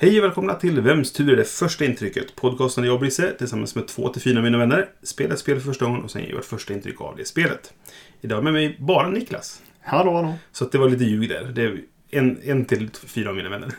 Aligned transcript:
Hej 0.00 0.18
och 0.18 0.24
välkomna 0.24 0.54
till 0.54 0.80
Vems 0.80 1.12
tur 1.12 1.32
är 1.32 1.36
det 1.36 1.44
första 1.44 1.84
intrycket? 1.84 2.36
Podcasten 2.36 2.82
där 2.82 2.88
jag 2.88 2.94
och 2.94 3.00
Brisse 3.00 3.32
tillsammans 3.32 3.74
med 3.74 3.88
två 3.88 4.08
till 4.08 4.22
fyra 4.22 4.42
mina 4.42 4.58
vänner 4.58 4.88
spelar 5.02 5.34
ett 5.34 5.40
spel 5.40 5.60
för 5.60 5.66
första 5.66 5.84
gången 5.84 6.02
och 6.02 6.10
sen 6.10 6.22
ger 6.22 6.34
vårt 6.34 6.44
första 6.44 6.74
intryck 6.74 7.00
av 7.00 7.16
det 7.16 7.24
spelet. 7.24 7.72
Idag 8.20 8.44
med 8.44 8.52
mig 8.52 8.76
bara 8.80 9.08
Niklas. 9.08 9.62
Hallå, 9.80 10.14
hallå. 10.14 10.34
Så 10.52 10.64
det 10.64 10.78
var 10.78 10.88
lite 10.88 11.04
ljug 11.04 11.28
där. 11.28 11.44
Det 11.44 11.62
är 11.62 11.80
en, 12.10 12.38
en 12.42 12.64
till 12.64 12.90
fyra 13.06 13.30
av 13.30 13.36
mina 13.36 13.48
vänner. 13.48 13.72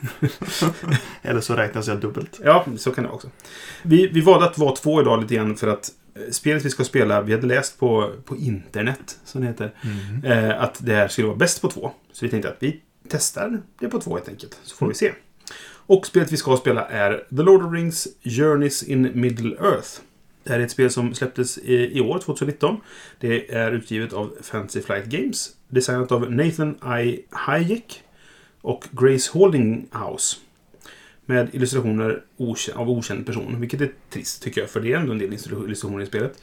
Eller 1.22 1.42
så 1.42 1.56
räknas 1.56 1.88
jag 1.88 2.00
dubbelt. 2.00 2.40
ja, 2.44 2.66
så 2.78 2.92
kan 2.92 3.04
det 3.04 3.10
också. 3.10 3.30
Vi, 3.84 4.08
vi 4.08 4.22
valde 4.22 4.46
att 4.46 4.58
vara 4.58 4.76
två 4.76 5.02
idag 5.02 5.22
lite 5.22 5.36
grann 5.36 5.56
för 5.56 5.68
att 5.68 5.92
eh, 6.16 6.32
spelet 6.32 6.66
vi 6.66 6.70
ska 6.70 6.84
spela, 6.84 7.22
vi 7.22 7.34
hade 7.34 7.48
läst 7.48 7.80
på, 7.80 8.14
på 8.26 8.38
internet, 8.38 9.20
som 9.26 9.42
det 9.42 9.48
heter, 9.48 9.72
eh, 10.24 10.62
att 10.64 10.86
det 10.86 10.96
här 10.96 11.08
skulle 11.08 11.28
vara 11.28 11.38
bäst 11.38 11.62
på 11.62 11.70
två. 11.70 11.92
Så 12.12 12.26
vi 12.26 12.32
tänkte 12.32 12.50
att 12.50 12.58
vi 12.60 12.82
testar 13.10 13.62
det 13.80 13.90
på 13.90 14.02
två 14.02 14.16
helt 14.16 14.30
enkelt, 14.30 14.60
så 14.64 14.76
får 14.76 14.88
vi 14.88 14.94
se. 14.94 15.12
Och 15.90 16.08
spelet 16.08 16.32
vi 16.32 16.38
ska 16.38 16.58
spela 16.58 16.86
är 16.86 17.24
The 17.30 17.42
Lord 17.44 17.62
of 17.62 17.72
the 17.72 17.78
Rings 17.78 18.08
Journeys 18.24 18.84
in 18.84 19.12
Middle 19.14 19.56
Earth. 19.56 19.90
Det 20.44 20.52
här 20.52 20.60
är 20.60 20.64
ett 20.64 20.72
spel 20.72 20.90
som 20.90 21.14
släpptes 21.14 21.58
i, 21.58 21.98
i 21.98 22.02
år, 22.02 22.20
2019. 22.20 22.78
Det 23.20 23.54
är 23.54 23.72
utgivet 23.72 24.14
av 24.14 24.34
Fantasy 24.42 24.82
Flight 24.82 25.06
Games. 25.06 25.50
Designat 25.68 26.12
av 26.12 26.32
Nathan 26.32 27.00
I. 27.02 27.26
Hayek 27.32 28.04
och 28.62 28.86
Grace 28.92 29.32
Holdinghouse. 29.34 30.38
Med 31.26 31.50
illustrationer 31.56 32.24
av 32.76 32.90
okänd 32.90 33.26
person. 33.26 33.60
Vilket 33.60 33.82
är 33.82 33.92
trist 34.10 34.44
tycker 34.44 34.62
jag, 34.62 34.70
för 34.70 34.82
det 34.82 34.94
är 34.94 34.98
ändå 34.98 35.12
en 35.12 35.20
del 35.20 35.34
illustrationer 35.34 36.04
i 36.04 36.06
spelet. 36.06 36.42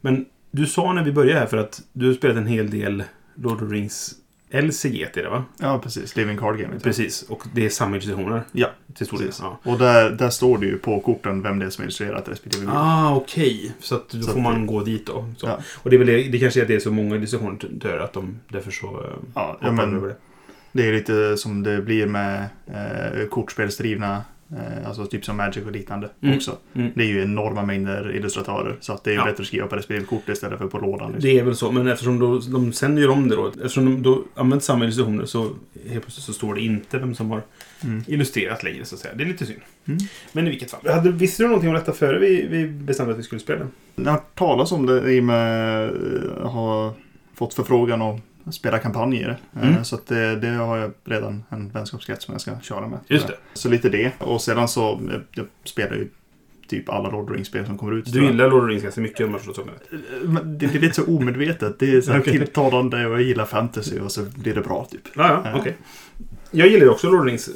Men 0.00 0.26
du 0.50 0.66
sa 0.66 0.92
när 0.92 1.04
vi 1.04 1.12
började 1.12 1.40
här 1.40 1.46
för 1.46 1.56
att 1.56 1.82
du 1.92 2.06
har 2.06 2.14
spelat 2.14 2.36
en 2.36 2.46
hel 2.46 2.70
del 2.70 3.02
Lord 3.34 3.62
of 3.62 3.68
the 3.68 3.74
Rings 3.74 4.14
LCG 4.52 4.98
heter 4.98 5.22
det 5.22 5.28
va? 5.30 5.44
Ja, 5.58 5.78
precis. 5.82 6.16
Living 6.16 6.38
Card 6.38 6.58
Game. 6.58 6.74
det. 6.74 6.80
Precis, 6.80 7.22
och 7.22 7.42
det 7.54 7.64
är 7.66 7.68
samma 7.68 7.96
illustrationer. 7.96 8.42
Ja, 8.52 8.68
Till 8.94 9.06
stor 9.06 9.18
del. 9.18 9.28
Ja. 9.40 9.58
Och 9.62 9.78
där, 9.78 10.10
där 10.10 10.30
står 10.30 10.58
det 10.58 10.66
ju 10.66 10.78
på 10.78 11.00
korten 11.00 11.42
vem 11.42 11.58
det 11.58 11.66
är 11.66 11.70
som 11.70 11.84
illustrerat 11.84 12.28
respektive 12.28 12.60
bild. 12.66 12.76
Ah, 12.76 13.14
okej. 13.16 13.72
Så 13.80 13.94
att 13.94 14.08
då 14.08 14.22
Så 14.22 14.32
får 14.32 14.40
man 14.40 14.60
det- 14.60 14.66
gå 14.66 14.80
dit 14.84 15.06
då. 15.06 15.26
Ja. 15.42 15.58
Och 15.76 15.90
det 15.90 15.96
är 15.96 15.98
väl 15.98 16.06
det, 16.06 16.22
det 16.22 16.38
kanske 16.38 16.60
är 16.60 16.62
att 16.62 16.68
det 16.68 16.74
är 16.74 16.80
så 16.80 16.90
många 16.90 17.16
illustrationer 17.16 17.98
att 18.00 18.12
de 18.12 18.40
därför 18.48 18.70
så... 18.70 18.86
eh, 18.86 19.10
Ja, 19.34 19.58
ja, 19.62 19.72
men- 19.72 19.96
över 19.96 20.08
det. 20.08 20.16
Det 20.74 20.88
är 20.88 20.92
lite 20.92 21.36
som 21.36 21.62
det 21.62 21.82
blir 21.82 22.06
med 22.06 22.44
eh, 22.66 23.28
kortspelsdrivna, 23.28 24.22
alltså 24.86 25.06
typ 25.06 25.24
som 25.24 25.36
Magic 25.36 25.64
och 25.66 25.72
liknande 25.72 26.10
Mm. 26.22 26.36
också. 26.36 26.56
Mm. 26.74 26.90
Det 26.94 27.02
är 27.02 27.06
ju 27.06 27.22
enorma 27.22 27.62
mängder 27.62 28.16
illustratörer. 28.16 28.76
Så 28.80 28.92
att 28.92 29.04
det 29.04 29.10
är 29.10 29.14
Ja. 29.14 29.24
bättre 29.24 29.40
att 29.40 29.46
skriva 29.46 29.66
på 29.66 29.76
respektive 29.76 30.06
kort 30.06 30.28
istället 30.28 30.58
för 30.58 30.66
på 30.66 30.78
lådan. 30.78 31.12
Liksom. 31.12 31.30
Det 31.30 31.38
är 31.38 31.44
väl 31.44 31.56
så, 31.56 31.72
men 31.72 31.86
eftersom 31.88 32.18
då, 32.18 32.38
de 32.38 32.72
sen 32.72 32.96
gör 32.96 33.08
om 33.10 33.28
det 33.28 33.36
då. 33.36 33.46
Eftersom 33.48 33.84
de 33.84 34.02
då 34.02 34.22
använder 34.34 34.62
samma 34.64 34.84
illustrationer 34.84 35.24
så 35.24 35.42
helt 35.88 36.02
plötsligt 36.04 36.24
så 36.24 36.32
står 36.32 36.54
det 36.54 36.60
inte 36.60 36.98
vem 36.98 37.14
som 37.14 37.30
har 37.30 37.42
Mm. 37.84 38.04
illustrerat 38.06 38.62
längre 38.62 38.84
så 38.84 38.94
att 38.94 39.00
säga. 39.00 39.14
Det 39.14 39.24
är 39.24 39.28
lite 39.28 39.46
synd. 39.46 39.60
Mm. 39.88 39.98
Men 40.32 40.46
i 40.46 40.50
vilket 40.50 40.70
fall. 40.70 40.80
Hade, 40.94 41.10
visste 41.10 41.42
du 41.42 41.46
någonting 41.46 41.68
om 41.68 41.74
detta 41.74 41.92
före 41.92 42.18
vi, 42.18 42.46
vi 42.50 42.66
bestämde 42.68 43.12
att 43.12 43.18
vi 43.18 43.22
skulle 43.22 43.40
spela? 43.40 43.66
Jag 43.94 44.04
har 44.04 44.12
hört 44.12 44.34
talas 44.38 44.72
om 44.72 44.86
det 44.86 45.12
i 45.12 45.20
och 45.20 45.24
med 45.24 45.84
eh, 45.88 46.48
har 46.50 46.92
fått 47.34 47.54
förfrågan 47.54 48.02
om 48.02 48.14
att 48.16 48.22
spela 48.50 48.78
kampanjer. 48.78 49.38
Eh, 49.56 49.68
Mm. 49.68 49.84
Så 49.84 49.98
det, 50.06 50.36
det 50.36 50.48
har 50.48 50.76
jag 50.76 50.92
redan 51.04 51.44
en 51.48 51.70
vänskapskrets 51.70 52.24
som 52.24 52.34
jag 52.34 52.40
ska 52.40 52.60
köra 52.62 52.88
med. 52.88 52.98
Just 53.08 53.26
det. 53.26 53.34
Så 53.54 53.68
lite 53.68 53.88
det. 53.88 54.12
Och 54.18 54.40
sedan 54.42 54.68
så, 54.68 54.92
eh, 54.92 55.20
jag 55.30 55.46
spelar 55.64 55.96
ju 55.96 56.08
typ 56.68 56.88
alla 56.88 57.10
Lord 57.10 57.22
of 57.24 57.28
the 57.28 57.34
Rings-spel 57.34 57.66
som 57.66 57.78
kommer 57.78 57.92
ut. 57.92 58.12
Du 58.12 58.24
gillar 58.24 58.48
Lord 58.50 58.62
of 58.62 58.66
the 58.68 58.70
Rings 58.72 58.82
ganska 58.82 59.00
mycket 59.00 59.26
om 59.26 59.32
jag 59.32 59.40
förstått. 59.42 59.68
Eh, 59.68 60.42
Det, 60.42 60.66
det 60.66 60.74
är 60.76 60.80
lite 60.80 60.94
så 60.94 61.16
omedvetet. 61.16 61.78
Det 61.78 61.94
är 61.94 62.00
så 62.00 62.18
Okej. 62.18 62.32
tilltalande 62.38 63.06
och 63.06 63.12
jag 63.12 63.22
gillar 63.22 63.44
fantasy 63.44 64.00
och 64.00 64.12
så 64.12 64.22
blir 64.36 64.54
det 64.54 64.60
bra 64.60 64.84
typ. 64.90 65.00
Ja, 65.16 65.42
ja, 65.44 65.58
okej. 65.60 65.76
Jag 66.54 66.68
gillar 66.68 66.84
ju 66.84 66.90
också 66.90 67.10
Lord 67.10 67.18
of 67.20 67.24
the 67.24 67.30
Rings. 67.30 67.48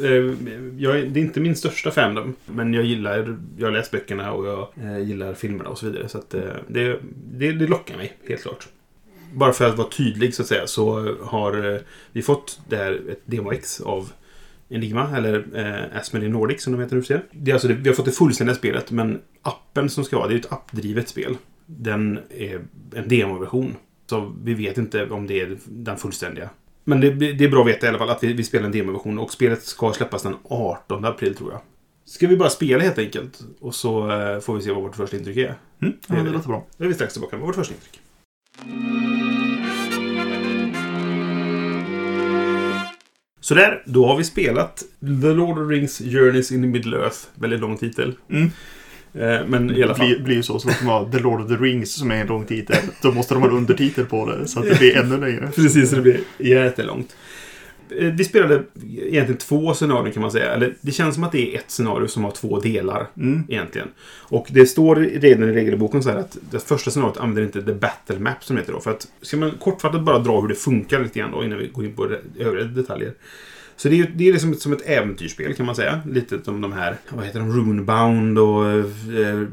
Jag, 0.79 1.11
det 1.11 1.21
är 1.21 1.25
inte 1.25 1.41
min 1.41 1.57
största 1.57 1.91
fandom. 1.91 2.35
Men 2.47 2.75
jag 2.75 2.85
gillar, 2.85 3.37
jag 3.59 3.73
läst 3.73 3.91
böckerna 3.91 4.33
och 4.33 4.47
jag 4.47 5.01
gillar 5.03 5.35
filmerna 5.35 5.71
och 5.71 5.79
så 5.79 5.87
vidare. 5.87 6.09
Så 6.09 6.19
att, 6.19 6.31
det, 6.31 6.97
det, 7.33 7.53
det 7.53 7.67
lockar 7.67 7.97
mig, 7.97 8.17
helt 8.29 8.43
klart. 8.43 8.69
Bara 9.37 9.53
för 9.53 9.65
att 9.69 9.77
vara 9.79 9.89
tydlig 9.89 10.35
så 10.35 10.43
att 10.43 10.49
säga 10.49 10.67
så 10.67 11.15
har 11.23 11.75
eh, 11.75 11.81
vi 12.13 12.23
fått 12.23 12.61
det 12.69 12.77
här, 12.77 13.01
ett 13.11 13.23
demo-ex 13.25 13.81
av 13.81 14.13
Enigma, 14.69 15.17
eller 15.17 15.47
eh, 15.55 15.99
Asmodee 16.01 16.29
Nordic 16.29 16.63
som 16.63 16.73
de 16.73 16.83
heter 16.83 16.97
nu 16.97 17.03
för. 17.03 17.23
Det 17.33 17.51
är 17.51 17.55
alltså 17.55 17.69
det, 17.69 17.75
Vi 17.75 17.89
har 17.89 17.95
fått 17.97 18.05
det 18.05 18.13
fullständiga 18.13 18.57
spelet, 18.57 18.91
men 18.91 19.21
appen 19.43 19.91
som 19.91 20.05
ska 20.05 20.17
vara, 20.19 20.29
det 20.29 20.35
är 20.35 20.39
ett 20.39 20.53
appdrivet 20.53 21.09
spel. 21.09 21.37
Den 21.67 22.19
är 22.31 22.61
en 22.95 23.09
demoversion. 23.09 23.75
Så 24.11 24.35
vi 24.43 24.55
vet 24.55 24.79
inte 24.79 25.11
om 25.11 25.27
det 25.27 25.41
är 25.41 25.59
den 25.65 25.97
fullständiga. 25.97 26.51
Men 26.85 27.01
det, 27.01 27.11
det 27.11 27.45
är 27.45 27.49
bra 27.49 27.61
att 27.61 27.69
veta 27.69 27.87
i 27.87 27.89
alla 27.89 27.99
fall 27.99 28.11
att 28.11 28.23
vi, 28.23 28.33
vi 28.33 28.45
spelar 28.45 28.67
en 28.67 28.73
demoversion 28.73 29.19
och 29.19 29.33
spelet 29.33 29.63
ska 29.63 29.93
släppas 29.93 30.23
den 30.23 30.35
18 30.45 31.05
april 31.05 31.35
tror 31.35 31.53
jag. 31.53 31.61
Ska 32.05 32.27
vi 32.27 32.37
bara 32.37 32.51
spela 32.51 32.83
helt 32.83 32.99
enkelt 32.99 33.41
och 33.61 33.75
så 33.75 34.11
eh, 34.11 34.41
får 34.41 34.55
vi 34.57 34.63
se 34.63 34.71
vad 34.73 34.83
vårt 34.83 34.97
första 34.97 35.17
intryck 35.17 35.37
är. 35.37 35.43
Mm, 35.45 35.55
ja, 35.81 35.91
Det 36.07 36.15
är 36.15 36.17
det 36.17 36.25
det. 36.25 36.31
låter 36.37 36.49
bra. 36.49 36.67
Då 36.77 36.85
är 36.85 36.89
vi 36.89 36.95
strax 36.95 37.13
tillbaka 37.13 37.37
med 37.37 37.47
vårt 37.47 37.55
första 37.55 37.75
intryck. 37.75 38.01
Sådär, 43.47 43.83
då 43.85 44.07
har 44.07 44.17
vi 44.17 44.25
spelat 44.25 44.83
The 45.23 45.29
Lord 45.33 45.59
of 45.59 45.69
the 45.69 45.75
Rings 45.75 46.01
Journeys 46.01 46.53
in 46.53 46.63
the 46.63 46.69
Middle 46.69 46.97
Earth. 46.97 47.17
Väldigt 47.35 47.61
lång 47.61 47.77
titel. 47.79 48.15
Mm. 48.31 48.51
Eh, 49.15 49.47
Men 49.47 49.71
i 49.71 49.83
alla 49.83 49.93
Det 49.93 49.99
fall. 49.99 50.07
blir, 50.07 50.19
blir 50.19 50.37
ju 50.37 50.43
så 50.43 50.59
som 50.59 50.71
att 50.71 50.79
de 50.81 50.87
har 50.87 51.11
The 51.13 51.19
Lord 51.19 51.41
of 51.41 51.49
the 51.49 51.55
Rings 51.55 51.95
som 51.95 52.11
är 52.11 52.17
en 52.21 52.27
lång 52.27 52.45
titel. 52.47 52.77
Då 53.03 53.13
måste 53.13 53.35
de 53.35 53.43
ha 53.43 53.49
en 53.51 53.57
undertitel 53.57 54.05
på 54.05 54.31
det 54.31 54.47
så 54.49 54.61
att 54.61 54.69
det 54.69 54.79
blir 54.79 54.97
ännu 54.97 55.21
längre. 55.21 55.49
Precis, 55.55 55.91
så 55.91 55.97
det 55.97 56.03
blir 56.03 56.21
jättelångt. 56.39 57.17
Eh, 57.91 58.13
Vi 58.13 58.25
spelade 58.25 58.63
egentligen 58.85 59.37
två 59.37 59.75
scenarion 59.75 60.13
kan 60.13 60.23
man 60.23 60.31
säga. 60.31 60.55
Eller 60.55 60.75
det 60.81 60.93
känns 60.93 61.15
som 61.15 61.25
att 61.25 61.33
det 61.33 61.55
är 61.55 61.59
ett 61.59 61.71
scenario 61.71 62.09
som 62.09 62.25
har 62.25 62.31
två 62.31 62.61
delar. 62.61 63.07
Mm. 63.17 63.45
Egentligen. 63.49 63.89
Och 64.09 64.47
det 64.51 64.67
står 64.67 64.97
redan 64.97 65.49
i 65.49 65.53
regelboken 65.53 66.03
så 66.03 66.11
här 66.11 66.17
att 66.17 66.39
det 66.51 66.59
första 66.59 66.91
scenariot 66.91 67.17
använder 67.17 67.43
inte 67.43 67.63
the 67.63 67.75
battle 67.75 68.19
map 68.19 68.45
som 68.45 68.57
heter 68.57 68.73
då. 68.73 68.81
För 68.81 68.91
att, 68.91 69.09
ska 69.23 69.37
man 69.37 69.51
kortfattat 69.51 70.03
bara 70.03 70.19
dra 70.19 70.41
hur 70.41 70.49
det 70.49 70.55
funkar 70.55 71.01
lite 71.01 71.19
grann 71.19 71.31
då 71.33 71.45
innan 71.45 71.59
vi 71.59 71.67
går 71.67 71.85
in 71.85 71.93
på 71.95 72.11
övriga 72.39 72.65
detaljer. 72.65 73.13
Så 73.77 73.89
det 73.89 74.01
är, 74.01 74.13
det 74.15 74.29
är 74.29 74.33
liksom 74.33 74.55
som 74.55 74.73
ett 74.73 74.83
äventyrsspel 74.87 75.55
kan 75.55 75.67
man 75.67 75.75
säga. 75.75 76.01
Lite 76.11 76.45
som 76.45 76.61
de 76.61 76.73
här, 76.73 76.97
vad 77.09 77.25
heter 77.25 77.39
de, 77.39 77.53
Runebound 77.53 78.39
och 78.39 78.67
eh, 78.67 78.85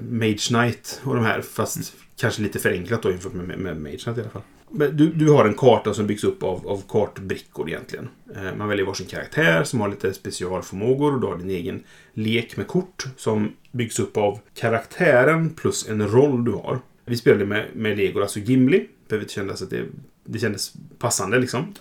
Mage 0.10 0.48
Knight 0.48 1.02
och 1.04 1.16
de 1.16 1.26
här. 1.26 1.42
Fast 1.42 1.94
kanske 2.18 2.42
lite 2.42 2.60
förenklat 2.60 3.02
då 3.02 3.10
jämfört 3.10 3.34
med, 3.34 3.48
med, 3.48 3.60
med 3.60 3.82
Mage 3.82 3.98
Knight 3.98 4.18
i 4.18 4.22
alla 4.22 4.30
fall. 4.30 4.42
Du, 4.74 5.10
du 5.10 5.30
har 5.30 5.46
en 5.46 5.54
karta 5.54 5.94
som 5.94 6.08
byggs 6.08 6.24
upp 6.24 6.44
av, 6.44 6.68
av 6.68 6.84
kartbrickor 6.88 7.70
egentligen. 7.70 8.10
Eh, 8.36 8.56
man 8.58 8.68
väljer 8.68 8.86
varsin 8.86 9.08
karaktär 9.08 9.64
som 9.64 9.82
har 9.82 9.90
lite 9.90 10.14
specialförmågor 10.14 11.14
och 11.14 11.22
du 11.22 11.28
har 11.28 11.38
din 11.38 11.50
egen 11.50 11.84
lek 12.14 12.58
med 12.58 12.68
kort 12.68 13.06
som 13.18 13.54
byggs 13.72 14.00
upp 14.00 14.18
av 14.18 14.40
karaktären 14.56 15.50
plus 15.50 15.90
en 15.90 16.08
roll 16.08 16.46
du 16.46 16.52
har. 16.52 16.80
Vi 17.06 17.18
spelade 17.18 17.46
med, 17.46 17.66
med 17.74 17.98
Lego, 17.98 18.22
alltså 18.22 18.40
Gimli. 18.40 18.88
För 19.10 19.18
vi 19.18 19.28
kände 19.28 19.54
att 19.54 19.70
det, 19.70 19.84
det 20.26 20.40
kändes 20.40 20.74
passande 21.00 21.40
liksom. 21.40 21.74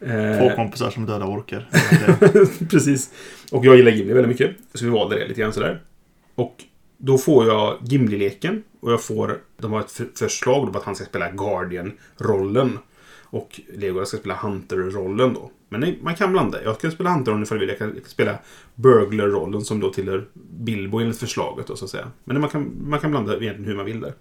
Eh, 0.00 0.38
Två 0.38 0.56
kompisar 0.56 0.90
som 0.90 1.06
dödar 1.06 1.26
orker. 1.26 1.68
Precis. 2.70 3.10
Och 3.52 3.64
jag 3.64 3.76
gillar 3.76 3.90
Gimli 3.90 4.12
väldigt 4.12 4.28
mycket. 4.28 4.56
Så 4.74 4.84
vi 4.84 4.90
valde 4.90 5.18
det 5.18 5.28
lite 5.28 5.40
grann 5.40 5.52
sådär. 5.52 5.80
Och 6.34 6.64
då 7.00 7.18
får 7.18 7.46
jag 7.46 7.78
Gimli-leken. 7.82 8.62
Och 8.80 8.92
jag 8.92 9.02
får... 9.02 9.38
De 9.58 9.72
har 9.72 9.80
ett 9.80 10.00
förslag 10.18 10.64
om 10.64 10.72
på 10.72 10.78
att 10.78 10.84
han 10.84 10.96
ska 10.96 11.04
spela 11.04 11.30
Guardian-rollen. 11.30 12.78
Och 13.22 13.60
Lego 13.74 14.04
ska 14.04 14.16
spela 14.16 14.34
Hunter-rollen 14.36 15.34
då. 15.34 15.50
Men 15.68 15.80
nej, 15.80 15.98
man 16.02 16.14
kan 16.14 16.32
blanda. 16.32 16.64
Jag 16.64 16.80
kan 16.80 16.92
spela 16.92 17.10
Hunter-rollen 17.10 17.42
ifall 17.42 17.56
jag 17.56 17.60
vill. 17.60 17.68
Jag 17.68 17.78
kan, 17.78 17.88
jag 17.88 18.02
kan 18.02 18.10
spela 18.10 18.38
Burglar-rollen 18.74 19.64
som 19.64 19.80
då 19.80 19.92
tillhör 19.92 20.24
Bilbo 20.60 20.98
enligt 20.98 21.18
förslaget 21.18 21.66
då, 21.66 21.76
så 21.76 21.84
att 21.84 21.90
säga. 21.90 22.10
Men 22.24 22.40
man 22.40 22.50
kan, 22.50 22.72
man 22.84 23.00
kan 23.00 23.10
blanda 23.10 23.32
egentligen 23.36 23.64
hur 23.64 23.76
man 23.76 23.84
vill 23.84 24.00
där. 24.00 24.14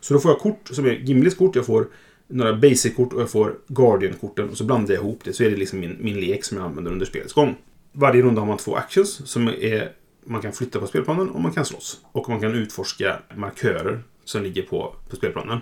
Så 0.00 0.14
då 0.14 0.20
får 0.20 0.30
jag 0.30 0.38
kort 0.38 0.68
som 0.70 0.86
är 0.86 0.90
Gimlis 0.90 1.34
kort. 1.34 1.56
Jag 1.56 1.66
får 1.66 1.86
några 2.28 2.52
basic-kort 2.52 3.12
och 3.12 3.20
jag 3.20 3.30
får 3.30 3.54
Guardian-korten. 3.66 4.48
Och 4.48 4.56
så 4.56 4.64
blandar 4.64 4.94
jag 4.94 5.02
ihop 5.02 5.20
det. 5.24 5.32
Så 5.32 5.44
är 5.44 5.50
det 5.50 5.56
liksom 5.56 5.80
min, 5.80 5.96
min 6.00 6.20
lek 6.20 6.44
som 6.44 6.58
jag 6.58 6.66
använder 6.66 6.92
under 6.92 7.06
spelets 7.06 7.32
gång. 7.32 7.56
Varje 7.92 8.22
runda 8.22 8.40
har 8.40 8.46
man 8.46 8.56
två 8.56 8.76
actions 8.76 9.28
som 9.28 9.48
är 9.48 9.92
man 10.26 10.42
kan 10.42 10.52
flytta 10.52 10.80
på 10.80 10.86
spelplanen 10.86 11.30
och 11.30 11.40
man 11.40 11.52
kan 11.52 11.64
slåss. 11.64 12.00
Och 12.12 12.28
man 12.28 12.40
kan 12.40 12.54
utforska 12.54 13.18
markörer 13.34 14.02
som 14.24 14.42
ligger 14.42 14.62
på, 14.62 14.94
på 15.10 15.16
spelplanen. 15.16 15.58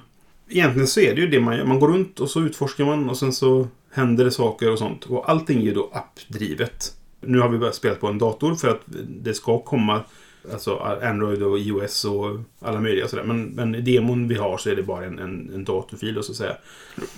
Egentligen 0.49 0.87
så 0.87 1.01
är 1.01 1.15
det 1.15 1.21
ju 1.21 1.27
det 1.27 1.41
man 1.41 1.57
gör. 1.57 1.65
Man 1.65 1.81
går 1.81 1.89
runt 1.89 2.21
och 2.21 2.31
så 2.31 2.41
utforskar 2.41 2.85
man 2.85 3.11
och 3.11 3.19
sen 3.19 3.33
så 3.33 3.69
händer 3.91 4.25
det 4.25 4.31
saker 4.31 4.73
och 4.73 4.79
sånt. 4.79 5.05
Och 5.05 5.31
allting 5.31 5.59
är 5.59 5.63
ju 5.63 5.75
då 5.75 5.91
appdrivet. 5.93 6.97
Nu 7.21 7.39
har 7.39 7.49
vi 7.49 7.59
börjat 7.59 7.75
spela 7.75 7.95
på 7.95 8.07
en 8.07 8.19
dator 8.19 8.55
för 8.55 8.69
att 8.69 8.81
det 9.07 9.35
ska 9.35 9.59
komma 9.59 10.05
Alltså 10.53 10.77
Android 11.03 11.43
och 11.43 11.59
iOS 11.59 12.05
och 12.05 12.41
alla 12.61 12.81
möjliga 12.81 13.09
sådär. 13.09 13.25
Men, 13.25 13.45
men 13.45 13.75
i 13.75 13.81
demon 13.81 14.29
vi 14.29 14.35
har 14.35 14.59
så 14.59 14.71
är 14.71 14.77
det 14.77 14.83
bara 14.83 15.05
en, 15.05 15.19
en, 15.19 15.51
en 15.55 15.65
datorfil 15.65 16.15
då, 16.15 16.23
så 16.23 16.33
att 16.33 16.37
säga. 16.37 16.57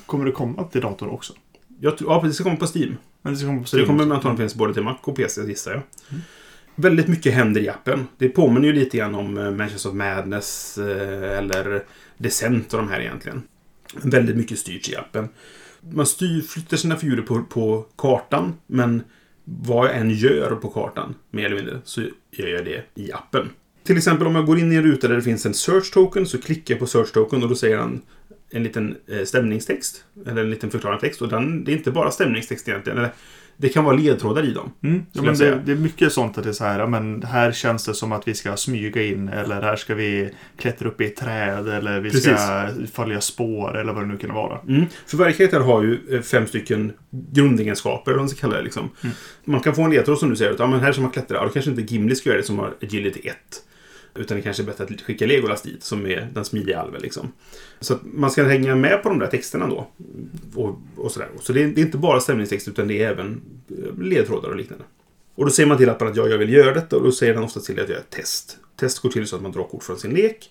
Kommer 0.07 0.25
det 0.25 0.33
komma 0.33 0.65
till 0.65 0.81
dator 0.81 1.13
också? 1.13 1.33
Jag 1.81 1.99
tror, 1.99 2.13
ja, 2.13 2.21
precis, 2.21 2.31
det 2.31 2.35
ska 2.35 2.45
komma 2.45 2.57
på 2.57 2.79
Steam. 2.79 2.97
Men 3.23 3.33
det 3.33 3.39
ska 3.39 3.49
komma 3.49 3.61
på 3.61 3.67
Så 3.67 3.77
det 3.77 3.83
Steam 3.83 3.99
kommer 3.99 4.15
antagligen 4.15 4.37
finnas 4.37 4.55
både 4.55 4.75
till 4.75 4.83
Mac 4.83 4.97
och 5.01 5.17
PC 5.17 5.43
gissar 5.43 5.73
jag. 5.73 5.83
Väldigt 6.77 7.09
mycket 7.09 7.35
händer 7.35 7.61
i 7.61 7.69
appen. 7.69 8.07
Det 8.19 8.29
påminner 8.29 8.67
ju 8.69 8.73
lite 8.75 8.97
grann 8.97 9.15
om 9.15 9.39
eh, 9.39 9.51
Manchester 9.51 9.89
of 9.89 9.95
Madness 9.95 10.79
eh, 10.79 11.39
eller 11.39 11.85
Descent 12.19 12.75
och 12.75 12.79
de 12.79 12.89
här 12.89 13.01
egentligen. 13.01 13.43
Väldigt 14.03 14.37
mycket 14.37 14.59
styrs 14.59 14.89
i 14.89 14.97
appen. 14.97 15.29
Man 15.81 16.07
styr, 16.07 16.41
flyttar 16.41 16.77
sina 16.77 16.97
figurer 16.97 17.23
på, 17.23 17.43
på 17.43 17.87
kartan, 17.97 18.55
men 18.67 19.03
vad 19.45 19.89
jag 19.89 19.97
än 19.97 20.11
gör 20.11 20.57
på 20.63 20.69
kartan, 20.69 21.15
mer 21.31 21.45
eller 21.45 21.57
mindre, 21.57 21.81
så 21.85 22.01
gör 22.31 22.47
jag 22.47 22.65
det 22.65 22.85
i 22.95 23.13
appen. 23.13 23.51
Till 23.85 23.97
exempel 23.97 24.27
om 24.27 24.35
jag 24.35 24.47
går 24.47 24.59
in 24.59 24.73
i 24.73 24.77
en 24.77 24.83
ruta 24.83 25.09
där 25.09 25.17
det 25.17 25.23
finns 25.23 25.47
en 25.47 25.55
search 25.55 25.93
token, 25.93 26.27
så 26.27 26.39
klickar 26.39 26.75
jag 26.75 26.79
på 26.79 26.87
search 26.87 27.13
token 27.13 27.43
och 27.43 27.49
då 27.49 27.55
säger 27.55 27.79
han 27.79 28.03
en 28.51 28.63
liten 28.63 28.97
eh, 29.07 29.25
stämningstext, 29.25 30.05
eller 30.27 30.43
en 30.43 30.51
liten 30.51 30.71
förklarande 30.71 31.01
text. 31.01 31.23
Och 31.23 31.29
den, 31.29 31.65
det 31.65 31.73
är 31.73 31.77
inte 31.77 31.91
bara 31.91 32.11
stämningstext 32.11 32.69
egentligen. 32.69 32.99
Eller, 32.99 33.13
det 33.57 33.69
kan 33.69 33.85
vara 33.85 33.97
ledtrådar 33.97 34.45
i 34.45 34.53
dem. 34.53 34.73
Mm. 34.83 35.07
Ja, 35.13 35.23
men 35.23 35.35
det, 35.35 35.63
det 35.65 35.73
är 35.73 35.77
mycket 35.77 36.13
sånt 36.13 36.39
att 36.39 36.45
det 36.45 36.51
är 36.51 36.53
så 36.53 36.65
här, 36.65 36.87
men 36.87 37.23
här 37.23 37.53
känns 37.53 37.85
det 37.85 37.95
som 37.95 38.13
att 38.13 38.29
vi 38.29 38.35
ska 38.35 38.57
smyga 38.57 39.03
in 39.03 39.29
eller 39.29 39.63
här 39.63 39.77
ska 39.77 39.95
vi 39.95 40.31
klättra 40.57 40.89
upp 40.89 41.01
i 41.01 41.07
ett 41.07 41.17
träd 41.17 41.69
eller 41.69 42.01
vi 42.01 42.11
ska 42.11 42.69
följa 42.93 43.21
spår 43.21 43.79
eller 43.79 43.93
vad 43.93 44.03
det 44.03 44.07
nu 44.07 44.17
kan 44.17 44.35
vara. 44.35 44.61
Mm. 44.69 44.87
För 45.07 45.17
varje 45.17 45.33
karaktär 45.33 45.61
har 45.61 45.83
ju 45.83 45.99
eh, 46.11 46.21
fem 46.21 46.47
stycken 46.47 46.93
grundegenskaper, 47.11 48.13
vad 48.13 48.21
man 48.21 48.29
ska 48.29 48.41
kalla 48.41 48.57
det. 48.57 48.63
Liksom. 48.63 48.91
Man 49.45 49.61
kan 49.61 49.75
få 49.75 49.83
en 49.83 49.91
ledtråd 49.91 50.19
som 50.19 50.31
du 50.31 50.37
säger, 50.37 50.53
att 50.53 50.59
ja, 50.59 50.67
men 50.67 50.81
här 50.81 50.93
som 50.93 51.03
man 51.03 51.13
klättrar, 51.13 51.39
ja, 51.39 51.45
då 51.45 51.51
kanske 51.51 51.71
inte 51.71 51.95
Gimli 51.95 52.15
ska 52.15 52.29
göra 52.29 52.41
det 52.41 52.47
som 52.47 52.59
har 52.59 52.75
agility 52.83 53.29
1. 53.29 53.37
Utan 54.15 54.37
det 54.37 54.43
kanske 54.43 54.63
är 54.63 54.65
bättre 54.67 54.85
att 54.85 55.01
skicka 55.01 55.27
Legolas 55.27 55.63
dit, 55.63 55.83
som 55.83 56.07
är 56.07 56.29
den 56.35 56.45
smidiga 56.45 56.81
alven. 56.81 57.03
Liksom. 57.03 57.33
Så 57.81 57.95
att 57.95 58.01
man 58.03 58.31
ska 58.31 58.45
hänga 58.45 58.75
med 58.75 59.03
på 59.03 59.09
de 59.09 59.19
där 59.19 59.27
texterna 59.27 59.67
då. 59.67 59.91
Och, 60.55 60.79
och 60.97 61.13
sådär. 61.13 61.29
Så 61.41 61.53
det 61.53 61.63
är, 61.63 61.67
det 61.67 61.81
är 61.81 61.85
inte 61.85 61.99
bara 61.99 62.21
stämningstext, 62.21 62.69
utan 62.69 62.89
det 62.89 63.03
är 63.03 63.11
även 63.11 63.43
eh, 63.69 64.03
ledtrådar 64.03 64.49
och 64.49 64.57
liknande. 64.57 64.85
Och 65.35 65.45
då 65.45 65.51
säger 65.51 65.69
man 65.69 65.79
till 65.79 65.89
appen 65.89 66.09
att 66.09 66.17
ja, 66.17 66.29
jag 66.29 66.39
vill 66.39 66.53
göra 66.53 66.75
detta 66.75 66.97
och 66.97 67.03
då 67.03 67.13
säger 67.13 67.35
den 67.35 67.43
ofta 67.43 67.61
till 67.61 67.81
att 67.81 67.89
göra 67.89 67.99
ett 67.99 68.11
test. 68.11 68.59
Test 68.77 68.99
går 68.99 69.11
till 69.11 69.27
så 69.27 69.37
att 69.37 69.43
man 69.43 69.53
drar 69.53 69.65
kort 69.65 69.83
från 69.83 69.99
sin 69.99 70.11
lek 70.11 70.51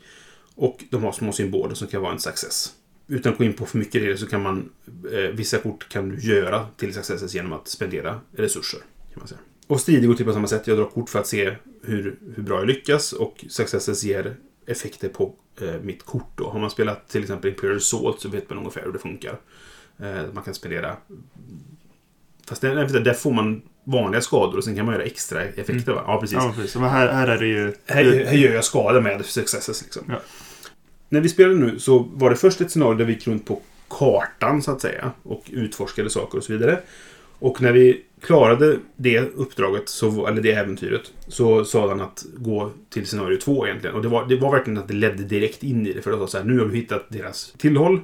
och 0.56 0.84
de 0.90 1.04
har 1.04 1.12
små 1.12 1.32
symboler 1.32 1.76
som 1.76 1.88
kan 1.88 2.02
vara 2.02 2.12
en 2.14 2.20
success. 2.20 2.74
Utan 3.08 3.32
att 3.32 3.38
gå 3.38 3.44
in 3.44 3.54
på 3.54 3.66
för 3.66 3.78
mycket 3.78 4.02
i 4.02 4.06
det 4.06 4.18
så 4.18 4.28
kan 4.28 4.42
man... 4.42 4.70
Eh, 5.12 5.20
vissa 5.20 5.58
kort 5.58 5.90
kan 5.90 6.10
du 6.10 6.20
göra 6.20 6.68
till 6.78 6.94
successes 6.94 7.36
genom 7.36 7.54
att 7.54 7.68
spendera 7.68 8.20
resurser. 8.32 8.80
Kan 9.14 9.20
man 9.20 9.28
säga. 9.28 9.40
Och 9.68 9.82
strider 9.82 10.08
går 10.08 10.16
till 10.16 10.26
på 10.26 10.34
samma 10.34 10.48
sätt. 10.48 10.68
Jag 10.68 10.78
drar 10.78 10.86
kort 10.86 11.10
för 11.10 11.20
att 11.20 11.28
se 11.28 11.56
hur, 11.84 12.20
hur 12.36 12.44
bra 12.44 12.58
jag 12.58 12.68
lyckas 12.68 13.14
och 13.14 13.46
successes 13.50 14.04
ger 14.04 14.36
effekter 14.66 15.10
på 15.10 15.34
eh, 15.62 15.82
mitt 15.82 16.06
kort. 16.06 16.32
Då. 16.36 16.50
Har 16.50 16.60
man 16.60 16.70
spelat 16.70 17.10
till 17.10 17.22
exempel 17.22 17.50
Imperial 17.52 17.82
Salt 17.82 18.22
så 18.22 18.30
vet 18.30 18.50
man 18.50 18.58
ungefär 18.60 18.82
hur 18.86 18.92
det 18.92 19.00
funkar. 19.00 19.40
Eh, 20.00 20.34
man 20.34 20.44
kan 20.44 20.54
spendera... 20.54 20.98
Fast 22.48 22.62
där, 22.62 23.00
där- 23.00 23.14
får 23.14 23.32
man 23.34 23.62
vanliga 23.84 24.22
skador 24.22 24.58
och 24.58 24.64
sen 24.64 24.76
kan 24.76 24.86
man 24.86 24.96
göra 24.96 25.04
extra 25.04 25.44
effekter. 25.44 25.94
Va? 25.94 26.04
Ja, 26.08 26.20
precis. 26.22 26.38
Ja, 26.38 26.54
precis. 26.56 26.76
Men 26.76 26.90
här, 26.90 27.12
här 27.14 27.28
är 27.28 27.38
det 27.38 27.48
ju... 27.48 27.74
Här, 27.86 28.04
här 28.26 28.34
gör 28.34 28.54
jag 28.54 28.64
skada 28.64 29.02
med 29.02 29.26
successes 29.26 29.84
liksom. 29.84 30.04
Ja. 30.10 30.22
När 31.10 31.22
vi 31.22 31.30
spelade 31.30 31.56
nu 31.56 31.80
så 31.80 32.00
var 32.00 32.30
det 32.30 32.36
först 32.36 32.62
ett 32.62 32.72
scenario 32.72 32.98
där 32.98 33.06
vi 33.06 33.14
gick 33.14 33.28
runt 33.28 33.46
på 33.46 33.62
kartan 33.88 34.62
så 34.62 34.72
att 34.72 34.82
säga. 34.82 35.12
Och 35.24 35.44
utforskade 35.50 36.10
saker 36.10 36.38
och 36.38 36.44
så 36.44 36.54
vidare. 36.54 36.82
Och 37.40 37.62
när 37.62 37.72
vi 37.72 38.02
klarade 38.22 38.80
det 38.96 39.20
uppdraget, 39.20 39.90
så, 39.90 40.28
eller 40.28 40.42
det 40.42 40.52
äventyret, 40.52 41.14
så 41.28 41.66
sa 41.66 41.90
han 41.90 42.02
att 42.02 42.26
gå 42.38 42.72
till 42.90 43.08
scenario 43.08 43.38
två 43.38 43.68
egentligen. 43.68 43.96
Och 43.96 44.02
det 44.02 44.08
var, 44.08 44.26
det 44.26 44.36
var 44.36 44.52
verkligen 44.52 44.78
att 44.78 44.88
det 44.88 44.94
ledde 44.94 45.24
direkt 45.24 45.64
in 45.64 45.88
i 45.88 45.94
det. 45.94 46.02
För 46.02 46.12
att 46.12 46.20
sa 46.20 46.28
så 46.28 46.38
här, 46.38 46.46
nu 46.46 46.60
har 46.60 46.66
vi 46.66 46.78
hittat 46.78 47.06
deras 47.10 47.54
tillhåll. 47.58 48.02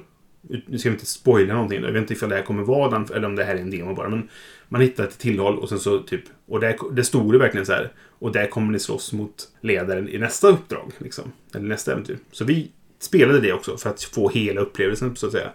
Nu 0.66 0.78
ska 0.78 0.88
vi 0.88 0.94
inte 0.94 1.06
spoila 1.06 1.54
någonting. 1.54 1.82
Jag 1.82 1.92
vet 1.92 2.00
inte 2.00 2.12
ifall 2.12 2.28
det 2.28 2.34
här 2.34 2.42
kommer 2.42 2.62
vara 2.62 2.90
den, 2.90 3.06
eller 3.14 3.26
om 3.26 3.36
det 3.36 3.44
här 3.44 3.54
är 3.54 3.58
en 3.58 3.70
demo 3.70 3.94
bara. 3.94 4.08
Men 4.08 4.28
man 4.68 4.80
hittar 4.80 5.04
ett 5.04 5.18
tillhåll 5.18 5.58
och 5.58 5.68
sen 5.68 5.78
så 5.78 5.98
typ... 5.98 6.22
Och 6.46 6.60
där, 6.60 6.76
det 6.92 7.04
stod 7.04 7.32
det 7.32 7.38
verkligen 7.38 7.66
så 7.66 7.72
här. 7.72 7.92
Och 8.18 8.32
där 8.32 8.46
kommer 8.46 8.72
ni 8.72 8.78
slåss 8.78 9.12
mot 9.12 9.48
ledaren 9.60 10.08
i 10.08 10.18
nästa 10.18 10.48
uppdrag. 10.48 10.92
Liksom. 10.98 11.32
Eller 11.54 11.68
nästa 11.68 11.92
äventyr. 11.92 12.18
Så 12.32 12.44
vi 12.44 12.70
spelade 13.00 13.40
det 13.40 13.52
också 13.52 13.76
för 13.76 13.90
att 13.90 14.02
få 14.02 14.28
hela 14.28 14.60
upplevelsen 14.60 15.16
så 15.16 15.26
att 15.26 15.32
säga. 15.32 15.50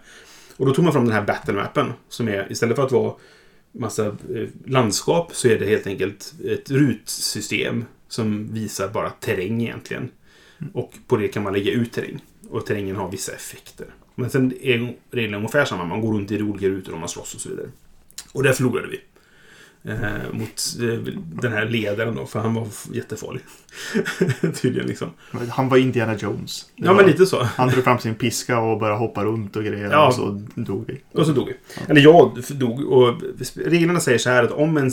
Och 0.56 0.66
då 0.66 0.74
tog 0.74 0.84
man 0.84 0.92
fram 0.92 1.04
den 1.04 1.14
här 1.14 1.24
battle 1.24 1.54
mappen. 1.54 1.92
Som 2.08 2.28
är, 2.28 2.52
istället 2.52 2.76
för 2.76 2.82
att 2.82 2.92
vara 2.92 3.14
massa 3.72 4.06
eh, 4.06 4.48
landskap 4.66 5.34
så 5.34 5.48
är 5.48 5.58
det 5.58 5.66
helt 5.66 5.86
enkelt 5.86 6.34
ett 6.44 6.70
rutsystem 6.70 7.84
som 8.08 8.54
visar 8.54 8.88
bara 8.88 9.10
terräng 9.10 9.62
egentligen. 9.62 10.10
Och 10.72 10.92
på 11.06 11.16
det 11.16 11.28
kan 11.28 11.42
man 11.42 11.52
lägga 11.52 11.72
ut 11.72 11.92
terräng. 11.92 12.20
Och 12.50 12.66
terrängen 12.66 12.96
har 12.96 13.10
vissa 13.10 13.32
effekter. 13.32 13.86
Men 14.14 14.30
sen 14.30 14.52
är 14.62 14.96
reglerna 15.10 15.36
ungefär 15.36 15.64
samma. 15.64 15.84
Man 15.84 16.00
går 16.00 16.14
runt 16.14 16.30
i 16.30 16.42
olika 16.42 16.68
rutor 16.68 16.92
och 16.92 17.00
man 17.00 17.08
slåss 17.08 17.34
och 17.34 17.40
så 17.40 17.48
vidare. 17.48 17.70
Och 18.32 18.42
där 18.42 18.52
förlorade 18.52 18.88
vi. 18.88 19.00
Eh, 19.88 20.32
mot 20.32 20.62
eh, 20.80 21.14
den 21.42 21.52
här 21.52 21.64
ledaren 21.64 22.14
då, 22.14 22.26
för 22.26 22.40
han 22.40 22.54
var 22.54 22.68
jättefarlig. 22.92 23.42
Tydligen 24.62 24.88
liksom. 24.88 25.10
Han 25.50 25.68
var 25.68 25.76
Indiana 25.76 26.16
Jones. 26.16 26.66
Det 26.76 26.84
Ja, 26.84 26.92
var, 26.92 27.02
men 27.02 27.10
lite 27.10 27.26
så. 27.26 27.42
Han 27.42 27.68
drog 27.68 27.84
fram 27.84 27.98
sin 27.98 28.14
piska 28.14 28.58
och 28.58 28.78
började 28.78 28.98
hoppa 28.98 29.24
runt 29.24 29.56
och 29.56 29.64
grejer. 29.64 29.90
Ja. 29.90 30.06
Och 30.06 30.14
så 30.14 30.40
dog 30.54 30.84
vi. 30.88 31.00
Och 31.12 31.26
så 31.26 31.32
dog 31.32 31.46
vi. 31.46 31.54
Eller 31.88 32.00
jag 32.00 32.42
dog. 32.50 32.80
Och 32.84 33.22
reglerna 33.54 34.00
säger 34.00 34.18
så 34.18 34.30
här 34.30 34.42
att 34.44 34.50
om 34.50 34.76
en, 34.76 34.90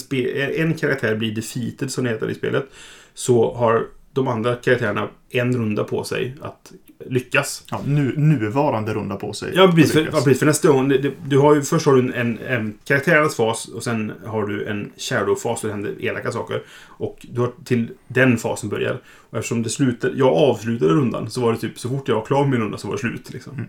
en 0.56 0.74
karaktär 0.74 1.16
blir 1.16 1.36
defeated, 1.36 1.92
som 1.92 2.04
det 2.04 2.10
heter 2.10 2.30
i 2.30 2.36
spelet, 2.36 2.66
så 3.14 3.54
har 3.56 3.86
de 4.16 4.28
andra 4.28 4.56
karaktärerna 4.56 5.10
en 5.30 5.58
runda 5.58 5.84
på 5.84 6.04
sig 6.04 6.36
att 6.42 6.72
lyckas. 7.10 7.64
Ja, 7.72 7.82
nu, 7.86 8.14
nuvarande 8.18 8.94
runda 8.94 9.16
på 9.16 9.34
sig. 9.34 9.52
Ja, 9.56 9.72
precis. 9.76 9.92
För, 9.92 10.00
ja, 10.06 10.12
precis, 10.12 10.40
för 10.40 10.46
nästa 10.46 10.68
gång, 10.68 10.90
det- 10.90 11.12
du 11.28 11.38
har 11.38 11.56
ju, 11.56 11.62
först 11.62 11.86
har 11.86 11.94
du 11.96 12.14
en, 12.14 12.40
en 12.40 12.74
karaktärens 12.86 13.36
fas 13.36 13.68
och 13.68 13.84
sen 13.84 14.12
har 14.26 14.46
du 14.48 14.66
en 14.66 14.92
shadow-fas 14.98 15.62
där 15.62 15.68
det 15.68 15.74
händer 15.74 15.96
elaka 16.00 16.32
saker. 16.32 16.64
Och 16.88 17.26
du 17.32 17.42
har 17.42 17.52
till 17.66 17.88
den 18.08 18.38
fasen 18.38 18.70
börjar. 18.70 19.02
Och 19.30 19.38
eftersom 19.38 19.64
det 19.64 19.70
slutade, 19.70 20.18
jag 20.18 20.34
avslutade 20.34 20.92
rundan 20.94 21.30
så 21.30 21.42
var 21.42 21.52
det 21.54 21.58
typ 21.60 21.80
så 21.80 21.90
fort 21.90 22.08
jag 22.08 22.16
var 22.16 22.26
klar 22.26 22.42
med 22.42 22.50
min 22.52 22.60
runda 22.62 22.78
så 22.78 22.88
var 22.88 22.96
det 22.96 23.00
slut. 23.00 23.34
Liksom. 23.34 23.68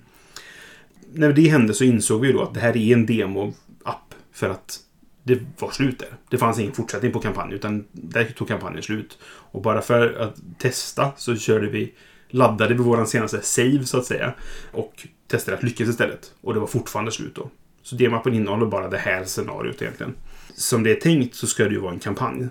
När 1.12 1.32
det 1.32 1.48
hände 1.48 1.74
så 1.74 1.84
insåg 1.84 2.20
vi 2.20 2.32
då 2.32 2.42
att 2.42 2.54
det 2.54 2.60
här 2.60 2.76
är 2.76 2.92
en 2.92 3.06
demo-app. 3.06 4.14
För 4.32 4.48
att 4.50 4.78
det 5.22 5.38
var 5.58 5.70
slut 5.70 5.98
där. 5.98 6.08
Det 6.30 6.38
fanns 6.38 6.58
ingen 6.58 6.72
fortsättning 6.72 7.12
på 7.12 7.20
kampanjen 7.20 7.54
utan 7.56 7.84
där 7.92 8.24
tog 8.24 8.48
kampanjen 8.48 8.82
slut. 8.82 9.18
Och 9.50 9.62
bara 9.62 9.80
för 9.82 10.14
att 10.20 10.34
testa 10.58 11.12
så 11.16 11.36
körde 11.36 11.66
vi 11.68 11.92
laddade 12.28 12.74
vi 12.74 12.80
våran 12.82 13.06
senaste 13.06 13.40
save 13.42 13.84
så 13.84 13.98
att 13.98 14.04
säga. 14.04 14.34
Och 14.72 15.06
testade 15.28 15.56
att 15.56 15.62
lyckas 15.62 15.88
istället. 15.88 16.32
Och 16.40 16.54
det 16.54 16.60
var 16.60 16.66
fortfarande 16.66 17.12
slut 17.12 17.34
då. 17.34 17.50
Så 17.82 17.96
D-mappen 17.96 18.34
innehåller 18.34 18.66
bara 18.66 18.88
det 18.88 18.98
här 18.98 19.24
scenariot 19.24 19.82
egentligen. 19.82 20.14
Som 20.54 20.82
det 20.82 20.90
är 20.90 20.94
tänkt 21.00 21.34
så 21.34 21.46
ska 21.46 21.64
det 21.64 21.70
ju 21.70 21.80
vara 21.80 21.92
en 21.92 21.98
kampanj. 21.98 22.48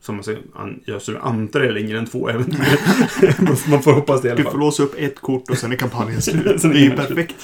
Som 0.00 0.14
man 0.16 0.24
an- 0.54 0.80
jag 0.84 1.00
antar 1.22 1.60
det 1.60 1.66
är 1.68 1.72
längre 1.72 1.98
än 1.98 2.06
två 2.06 2.28
äventyr. 2.28 2.58
man 3.70 3.82
får 3.82 3.92
hoppas 3.92 4.22
det 4.22 4.28
i 4.28 4.30
alla 4.30 4.36
Du 4.38 4.42
fall. 4.42 4.52
får 4.52 4.58
låsa 4.58 4.82
upp 4.82 4.94
ett 4.98 5.20
kort 5.20 5.50
och 5.50 5.58
sen 5.58 5.72
är 5.72 5.76
kampanjen 5.76 6.22
slut. 6.22 6.62
Det 6.62 6.68
är 6.68 6.74
ju 6.74 6.90
perfekt. 6.90 7.36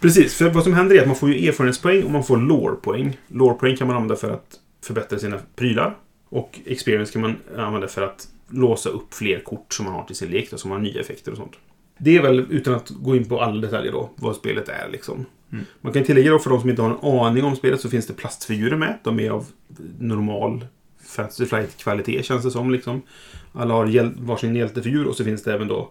Precis, 0.00 0.34
för 0.34 0.50
vad 0.50 0.64
som 0.64 0.72
händer 0.72 0.96
är 0.96 1.00
att 1.00 1.06
man 1.06 1.16
får 1.16 1.32
ju 1.32 1.48
erfarenhetspoäng 1.48 2.02
och 2.04 2.10
man 2.10 2.24
får 2.24 2.36
lore-poäng. 2.36 3.18
Lore-poäng 3.28 3.76
kan 3.76 3.86
man 3.86 3.96
använda 3.96 4.16
för 4.16 4.30
att 4.30 4.58
förbättra 4.84 5.18
sina 5.18 5.38
prylar. 5.56 5.96
Och 6.32 6.60
experience 6.66 7.12
kan 7.12 7.22
man 7.22 7.36
använda 7.56 7.88
för 7.88 8.02
att 8.02 8.28
låsa 8.48 8.88
upp 8.88 9.14
fler 9.14 9.40
kort 9.40 9.74
som 9.74 9.84
man 9.84 9.94
har 9.94 10.04
till 10.04 10.16
sin 10.16 10.30
lek, 10.30 10.50
då, 10.50 10.56
som 10.58 10.70
har 10.70 10.78
nya 10.78 11.00
effekter 11.00 11.30
och 11.32 11.36
sånt. 11.38 11.52
Det 11.98 12.16
är 12.16 12.22
väl, 12.22 12.46
utan 12.50 12.74
att 12.74 12.88
gå 12.90 13.16
in 13.16 13.24
på 13.28 13.40
alla 13.40 13.60
detaljer 13.60 13.92
då, 13.92 14.10
vad 14.16 14.36
spelet 14.36 14.68
är 14.68 14.88
liksom. 14.92 15.26
Mm. 15.52 15.64
Man 15.80 15.92
kan 15.92 16.04
tillägga 16.04 16.30
då, 16.30 16.38
för 16.38 16.50
de 16.50 16.60
som 16.60 16.70
inte 16.70 16.82
har 16.82 16.90
en 16.90 17.26
aning 17.26 17.44
om 17.44 17.56
spelet, 17.56 17.80
så 17.80 17.88
finns 17.90 18.06
det 18.06 18.12
plastfigurer 18.14 18.76
med. 18.76 18.98
De 19.04 19.20
är 19.20 19.30
av 19.30 19.46
normal 19.98 20.66
Fantasy 21.04 21.46
Flight-kvalitet, 21.46 22.22
känns 22.22 22.44
det 22.44 22.50
som. 22.50 22.70
Liksom. 22.70 23.02
Alla 23.52 23.74
har 23.74 23.86
hjäl- 23.86 24.14
varsin 24.18 24.56
hjältefigur 24.56 25.06
och 25.06 25.16
så 25.16 25.24
finns 25.24 25.42
det 25.42 25.52
även 25.54 25.68
då 25.68 25.90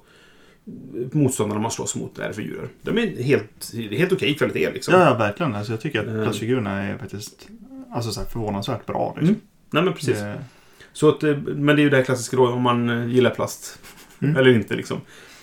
motståndarna 1.12 1.62
man 1.62 1.72
slåss 1.72 1.96
mot 1.96 2.20
är 2.20 2.34
figurer. 2.34 2.68
De 2.82 2.98
är 2.98 3.24
helt, 3.24 3.74
helt 3.92 4.12
okej 4.12 4.34
kvalitet 4.36 4.72
liksom. 4.74 4.94
Ja, 4.94 5.06
ja, 5.06 5.18
verkligen. 5.18 5.56
Alltså, 5.56 5.74
jag 5.74 5.82
tycker 5.82 6.00
att 6.00 6.08
Eh. 6.08 6.24
plastfigurerna 6.24 6.84
är 6.84 6.98
faktiskt 6.98 7.48
alltså, 7.92 8.12
så 8.12 8.22
förvånansvärt 8.22 8.86
bra. 8.86 9.16
Liksom. 9.20 9.28
Mm. 9.36 9.42
Nej 9.72 9.84
men 9.84 9.94
precis. 9.94 10.20
Det, 10.20 10.44
Så 10.94 11.10
att, 11.10 11.24
eh, 11.24 11.38
men 11.38 11.76
det 11.76 11.82
är 11.82 11.84
ju 11.84 11.90
det 11.90 11.98
här 11.98 12.04
klassiska 12.04 12.38
då, 12.38 12.48
om 12.48 12.62
man 12.62 12.90
eh, 12.90 13.08
gillar 13.14 13.30
plast. 13.30 13.80
Mm. 14.22 14.36
Eller 14.38 14.54
inte 14.54 14.76
liksom. 14.76 15.02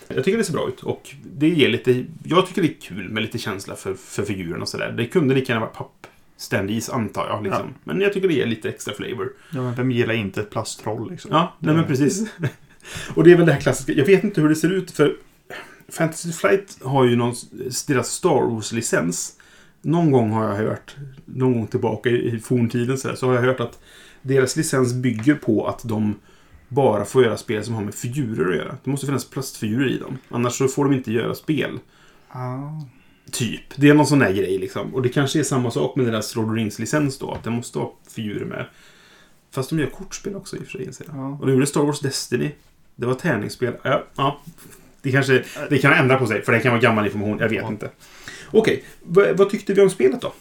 Jag 0.09 0.25
tycker 0.25 0.39
det 0.39 0.45
ser 0.45 0.53
bra 0.53 0.69
ut 0.69 0.83
och 0.83 1.15
det 1.37 1.49
ger 1.49 1.69
lite... 1.69 2.05
Jag 2.25 2.47
tycker 2.47 2.63
det 2.63 2.69
är 2.69 2.81
kul 2.81 3.09
med 3.09 3.23
lite 3.23 3.39
känsla 3.39 3.75
för, 3.77 3.95
för 3.95 4.23
figurerna 4.23 4.63
och 4.63 4.69
sådär. 4.69 4.93
Det 4.97 5.07
kunde 5.07 5.35
lika 5.35 5.53
gärna 5.53 5.67
vara 5.67 5.75
papp 5.75 6.07
standees 6.37 6.91
antar 6.91 7.27
jag. 7.29 7.45
Liksom. 7.45 7.67
Ja. 7.75 7.81
Men 7.85 8.01
jag 8.01 8.13
tycker 8.13 8.29
det 8.29 8.35
ger 8.35 8.47
lite 8.47 8.69
extra 8.69 8.95
flavor. 8.95 9.33
ja, 9.53 9.63
men 9.63 9.75
vem 9.75 9.91
gillar 9.91 10.15
inte 10.15 10.41
ett 10.41 10.51
plasttroll? 10.51 11.11
Liksom? 11.11 11.31
Ja, 11.33 11.57
nej 11.59 11.71
Det- 11.75 11.77
men 11.81 11.87
precis. 11.89 12.31
och 13.15 13.25
det 13.25 13.33
är 13.33 13.37
väl 13.37 13.47
det 13.47 13.53
här 13.53 13.61
klassiska. 13.61 13.93
Jag 13.93 14.05
vet 14.07 14.25
inte 14.25 14.41
hur 14.41 14.49
det 14.49 14.57
ser 14.57 14.73
ut 14.73 14.91
för 14.91 15.17
Fantasy 15.89 16.33
Flight 16.33 16.79
har 16.83 17.05
ju 17.05 17.17
någon, 17.17 17.35
deras 17.87 18.09
Star 18.09 18.51
Wars-licens. 18.51 19.33
Någon 19.83 20.11
gång 20.13 20.31
har 20.31 20.45
jag 20.49 20.57
hört, 20.57 20.97
någon 21.25 21.53
gång 21.53 21.67
tillbaka 21.67 22.09
i 22.11 22.39
forntiden 22.45 22.99
så, 22.99 23.09
här, 23.09 23.15
så 23.15 23.27
har 23.27 23.35
jag 23.35 23.43
hört 23.43 23.61
att 23.61 23.79
deras 24.29 24.57
licens 24.57 24.93
bygger 24.93 25.35
på 25.35 25.67
att 25.67 25.81
de 25.85 26.15
bara 26.69 27.05
få 27.05 27.23
göra 27.23 27.37
spel 27.37 27.65
som 27.65 27.75
har 27.75 27.83
med 27.85 27.95
figurer 27.95 28.51
att 28.51 28.57
göra. 28.57 28.77
Det 28.85 28.91
måste 28.91 29.07
finnas 29.07 29.25
plastfigurer 29.31 29.89
i 29.91 29.99
dem. 29.99 30.19
Annars 30.29 30.53
så 30.53 30.69
får 30.69 30.85
de 30.85 30.95
inte 30.95 31.13
göra 31.13 31.35
spel. 31.35 31.79
Ah. 32.29 32.83
Typ. 33.33 33.63
Det 33.77 33.89
är 33.89 33.95
någon 33.95 34.07
sån 34.07 34.19
där 34.19 34.33
grej 34.33 34.59
liksom. 34.59 34.95
Och 34.95 35.03
det 35.03 35.09
kanske 35.09 35.39
är 35.39 35.43
samma 35.43 35.71
sak 35.71 35.97
med 35.97 36.07
deras 36.07 36.37
Lord 36.37 36.49
of 36.51 36.55
Rings-licens 36.57 37.19
då. 37.21 37.31
Att 37.33 37.45
det 37.45 37.51
måste 37.51 37.79
ha 37.79 37.95
figurer 38.15 38.45
med. 38.45 38.67
Fast 39.55 39.71
de 39.71 39.79
gör 39.79 39.87
kortspel 39.87 40.37
också 40.37 40.57
i 40.57 40.59
och 40.59 40.65
för 40.65 40.71
sig. 40.71 40.85
inser. 40.85 41.07
Ja. 41.13 41.29
Och 41.41 41.47
de 41.47 41.53
gjorde 41.53 41.67
Star 41.67 41.81
Wars 41.83 42.01
Destiny. 42.01 42.51
Det 42.97 43.07
var 43.07 43.15
tärningsspel. 43.15 43.75
Ja, 43.83 44.05
ja. 44.17 44.41
Det 45.03 45.13
kanske 45.13 45.45
det 45.71 45.79
kan 45.79 45.93
ändra 45.93 46.19
på 46.19 46.27
sig. 46.27 46.43
För 46.43 46.53
det 46.53 46.61
kan 46.61 46.73
vara 46.73 46.81
gammal 46.83 47.05
information. 47.05 47.39
Jag 47.39 47.49
vet 47.49 47.63
Ja. 47.63 47.69
inte. 47.69 47.91
Okej. 48.51 48.85
vad- 49.03 49.37
vad 49.37 49.51
tyckte 49.51 49.75
vi 49.75 49.81
om 49.83 49.91
spelet 49.91 50.21
då? 50.21 50.33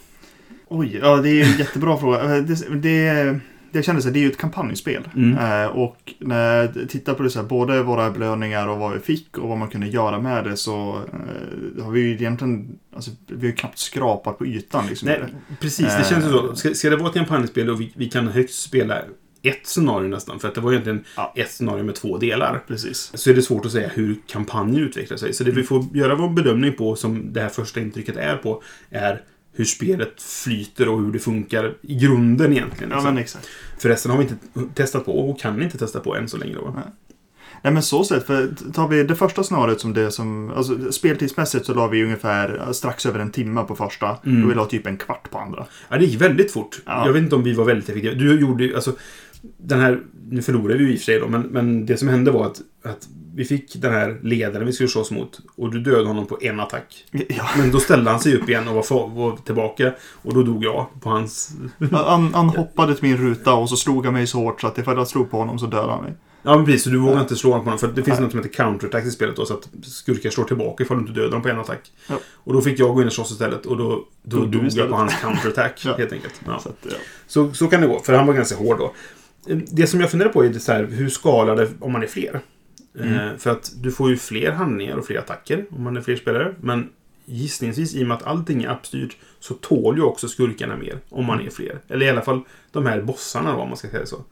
Oj, 0.68 0.98
ja 1.02 1.16
det 1.16 1.30
är 1.30 1.44
en 1.52 1.58
jättebra 1.58 1.96
fråga. 2.00 2.18
Det, 2.40 2.54
det, 2.74 3.38
det 3.72 3.82
kändes 3.82 4.06
att 4.06 4.12
det 4.12 4.18
är 4.18 4.22
ju 4.22 4.30
ett 4.30 4.38
kampanjspel. 4.38 5.08
Mm. 5.16 5.62
Eh, 5.62 5.66
och 5.66 6.14
när 6.18 6.56
jag 6.56 6.88
tittar 6.88 7.14
på 7.14 7.22
det 7.22 7.30
så 7.30 7.40
här, 7.40 7.46
både 7.46 7.82
våra 7.82 8.10
belöningar 8.10 8.68
och 8.68 8.78
vad 8.78 8.92
vi 8.92 9.00
fick 9.00 9.38
och 9.38 9.48
vad 9.48 9.58
man 9.58 9.68
kunde 9.68 9.86
göra 9.86 10.20
med 10.20 10.44
det 10.44 10.56
så 10.56 11.02
eh, 11.12 11.84
har 11.84 11.90
vi 11.90 12.00
ju 12.00 12.12
egentligen, 12.12 12.78
alltså 12.94 13.10
vi 13.26 13.46
har 13.46 13.56
knappt 13.56 13.78
skrapat 13.78 14.38
på 14.38 14.46
ytan 14.46 14.86
liksom. 14.88 15.08
Nej, 15.08 15.20
precis. 15.60 15.86
Det 15.86 16.04
känns 16.08 16.24
ju 16.24 16.30
så. 16.30 16.56
Ska, 16.56 16.74
ska 16.74 16.90
det 16.90 16.96
vara 16.96 17.08
ett 17.08 17.14
kampanjspel 17.14 17.70
och 17.70 17.80
vi, 17.80 17.92
vi 17.96 18.08
kan 18.10 18.28
högst 18.28 18.62
spela 18.62 18.98
ett 19.42 19.66
scenario 19.66 20.08
nästan. 20.08 20.38
För 20.40 20.48
att 20.48 20.54
det 20.54 20.60
var 20.60 20.72
egentligen 20.72 21.04
Ja. 21.16 21.32
ett 21.36 21.50
scenario 21.50 21.84
med 21.84 21.94
två 21.94 22.18
delar. 22.18 22.64
Precis. 22.68 23.10
Så 23.14 23.30
är 23.30 23.34
det 23.34 23.42
svårt 23.42 23.66
att 23.66 23.72
säga 23.72 23.88
hur 23.88 24.16
kampanjen 24.26 24.84
utvecklar 24.84 25.16
sig. 25.16 25.32
Så 25.32 25.44
det 25.44 25.50
vi 25.50 25.62
får 25.62 25.84
göra 25.94 26.14
vår 26.14 26.28
bedömning 26.28 26.72
på, 26.72 26.96
som 26.96 27.32
det 27.32 27.40
här 27.40 27.48
första 27.48 27.80
intrycket 27.80 28.16
är 28.16 28.36
på, 28.36 28.62
är 28.90 29.22
hur 29.58 29.64
spelet 29.64 30.22
flyter 30.22 30.88
och 30.88 31.00
hur 31.00 31.12
det 31.12 31.18
funkar 31.18 31.74
i 31.82 31.94
grunden 31.94 32.52
egentligen. 32.52 32.90
Ja 32.90 32.96
liksom. 32.96 33.14
men 33.14 33.22
exakt. 33.22 33.48
För 33.78 33.88
resten 33.88 34.10
har 34.10 34.18
vi 34.18 34.24
inte 34.24 34.36
testat 34.74 35.04
på 35.04 35.30
och 35.30 35.40
kan 35.40 35.62
inte 35.62 35.78
testa 35.78 36.00
på 36.00 36.16
än 36.16 36.28
så 36.28 36.36
länge. 36.36 36.54
Då. 36.54 36.72
Nej. 36.74 36.84
Nej 37.62 37.72
men 37.72 37.82
så 37.82 38.04
sett, 38.04 38.26
för 38.26 38.50
tar 38.74 38.88
vi 38.88 39.02
det 39.02 39.16
första 39.16 39.42
scenariot 39.42 39.80
som 39.80 39.94
det 39.94 40.10
som, 40.10 40.50
alltså 40.56 40.92
speltidsmässigt 40.92 41.66
så 41.66 41.74
la 41.74 41.86
vi 41.86 42.04
ungefär 42.04 42.72
strax 42.72 43.06
över 43.06 43.20
en 43.20 43.30
timme 43.30 43.62
på 43.62 43.76
första. 43.76 44.16
Mm. 44.26 44.44
Och 44.44 44.50
vi 44.50 44.54
la 44.54 44.64
typ 44.64 44.86
en 44.86 44.96
kvart 44.96 45.30
på 45.30 45.38
andra. 45.38 45.66
Ja, 45.88 45.98
det 45.98 46.04
gick 46.04 46.20
väldigt 46.20 46.52
fort. 46.52 46.80
Ja. 46.84 47.06
Jag 47.06 47.12
vet 47.12 47.22
inte 47.22 47.36
om 47.36 47.42
vi 47.42 47.54
var 47.54 47.64
väldigt 47.64 47.88
effektiva. 47.88 48.14
Du 48.14 48.40
gjorde 48.40 48.64
ju, 48.64 48.74
alltså, 48.74 48.92
den 49.56 49.80
här, 49.80 50.00
nu 50.30 50.42
förlorade 50.42 50.78
vi 50.78 50.84
ju 50.84 50.92
i 50.92 50.94
och 50.94 50.98
för 50.98 51.04
sig 51.04 51.20
då, 51.20 51.28
men, 51.28 51.40
men 51.40 51.86
det 51.86 51.96
som 51.96 52.08
hände 52.08 52.30
var 52.30 52.46
att, 52.46 52.60
att 52.90 53.08
vi 53.34 53.44
fick 53.44 53.76
den 53.76 53.92
här 53.92 54.20
ledaren 54.22 54.66
vi 54.66 54.72
skulle 54.72 54.88
slåss 54.88 55.10
mot 55.10 55.40
och 55.56 55.70
du 55.72 55.80
dödade 55.80 56.06
honom 56.06 56.26
på 56.26 56.38
en 56.40 56.60
attack. 56.60 57.04
Ja. 57.28 57.44
Men 57.58 57.70
då 57.70 57.80
ställde 57.80 58.10
han 58.10 58.20
sig 58.20 58.36
upp 58.36 58.48
igen 58.48 58.68
och 58.68 58.74
var, 58.74 58.82
fa- 58.82 59.14
var 59.16 59.36
tillbaka 59.36 59.92
och 60.22 60.34
då 60.34 60.42
dog 60.42 60.64
jag 60.64 60.86
på 61.00 61.10
hans... 61.10 61.50
Han, 61.92 62.34
han 62.34 62.48
hoppade 62.48 62.94
till 62.94 63.04
min 63.08 63.16
ruta 63.16 63.54
och 63.54 63.68
så 63.68 63.76
slog 63.76 64.04
han 64.04 64.14
mig 64.14 64.26
så 64.26 64.38
hårt 64.38 64.60
så 64.60 64.66
att 64.66 64.78
ifall 64.78 64.96
jag 64.96 65.08
slog 65.08 65.30
på 65.30 65.36
honom 65.36 65.58
så 65.58 65.66
dödade 65.66 65.92
han 65.92 66.02
mig. 66.04 66.12
Ja, 66.42 66.56
men 66.56 66.64
precis. 66.64 66.82
Så 66.84 66.90
du 66.90 66.98
vågar 66.98 67.14
Ja. 67.14 67.20
inte 67.20 67.36
slå 67.36 67.50
honom 67.50 67.64
på 67.64 67.70
honom. 67.70 67.78
För 67.78 67.88
det 67.88 67.94
finns 67.94 68.06
Nej. 68.08 68.20
något 68.20 68.30
som 68.30 68.40
heter 68.40 68.52
counterattack 68.52 69.04
i 69.04 69.10
spelet 69.10 69.36
då, 69.36 69.46
så 69.46 69.54
att 69.54 69.68
skurkar 69.82 70.30
slår 70.30 70.44
tillbaka 70.44 70.84
ifall 70.84 70.96
du 70.96 71.00
inte 71.00 71.12
dödar 71.20 71.30
dem 71.30 71.42
på 71.42 71.48
en 71.48 71.58
attack. 71.58 71.92
Ja. 72.08 72.14
Och 72.34 72.52
då 72.52 72.60
fick 72.60 72.78
jag 72.80 72.94
gå 72.94 73.00
in 73.00 73.06
och 73.06 73.12
slåss 73.12 73.30
istället 73.30 73.66
och 73.66 73.76
då, 73.76 74.04
då 74.22 74.36
Dog 74.36 74.46
du 74.46 74.50
dog 74.50 74.60
jag 74.62 74.66
istället. 74.68 74.90
på 74.90 74.96
hans 74.96 75.14
counterattack, 75.20 75.82
Ja. 75.84 75.94
helt 75.96 76.12
enkelt. 76.12 76.34
Så 76.60 76.68
att. 76.68 76.86
Så, 77.26 77.52
så 77.52 77.66
kan 77.68 77.80
det 77.80 77.86
gå, 77.86 78.00
för 78.00 78.12
han 78.12 78.26
var 78.26 78.34
ganska 78.34 78.56
hård 78.56 78.78
då. 78.78 78.92
Det 79.70 79.86
som 79.86 80.00
jag 80.00 80.10
funderar 80.10 80.28
på 80.30 80.44
är 80.44 80.52
så 80.52 80.72
här, 80.72 80.84
hur 80.90 81.08
skalar 81.08 81.56
det 81.56 81.68
om 81.80 81.92
man 81.92 82.02
är 82.02 82.06
fler? 82.06 82.40
Mm. 83.00 83.14
Eh, 83.14 83.36
för 83.36 83.50
att 83.50 83.72
du 83.76 83.92
får 83.92 84.10
ju 84.10 84.16
fler 84.16 84.52
handlingar 84.52 84.96
och 84.96 85.06
fler 85.06 85.18
attacker 85.18 85.66
om 85.70 85.82
man 85.82 85.96
är 85.96 86.00
fler 86.00 86.16
spelare. 86.16 86.54
Men 86.60 86.88
gissningsvis, 87.24 87.94
i 87.94 88.02
och 88.04 88.08
med 88.08 88.16
att 88.16 88.22
allting 88.22 88.62
är 88.64 88.68
appstyrt, 88.68 89.16
så 89.40 89.54
tål 89.54 89.96
ju 89.96 90.02
också 90.02 90.28
skurkarna 90.28 90.76
mer 90.76 90.98
om 91.08 91.24
man 91.24 91.40
är 91.40 91.50
fler. 91.50 91.78
Eller 91.88 92.06
i 92.06 92.10
alla 92.10 92.22
fall 92.22 92.40
de 92.72 92.86
här 92.86 93.00
bossarna 93.02 93.52
då, 93.52 93.58
om 93.58 93.68
man 93.68 93.76
ska 93.76 93.88
säga 93.88 94.06
så. 94.06 94.24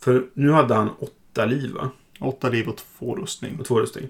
För 0.00 0.24
nu 0.34 0.50
hade 0.50 0.74
han 0.74 0.90
åtta 0.98 1.44
liv, 1.44 1.72
va? 1.72 1.90
Åtta 2.20 2.48
liv 2.48 2.68
och 2.68 2.76
två 2.98 3.14
rustning. 3.14 3.56
Och 3.60 3.66
två 3.66 3.80
rustning. 3.80 4.08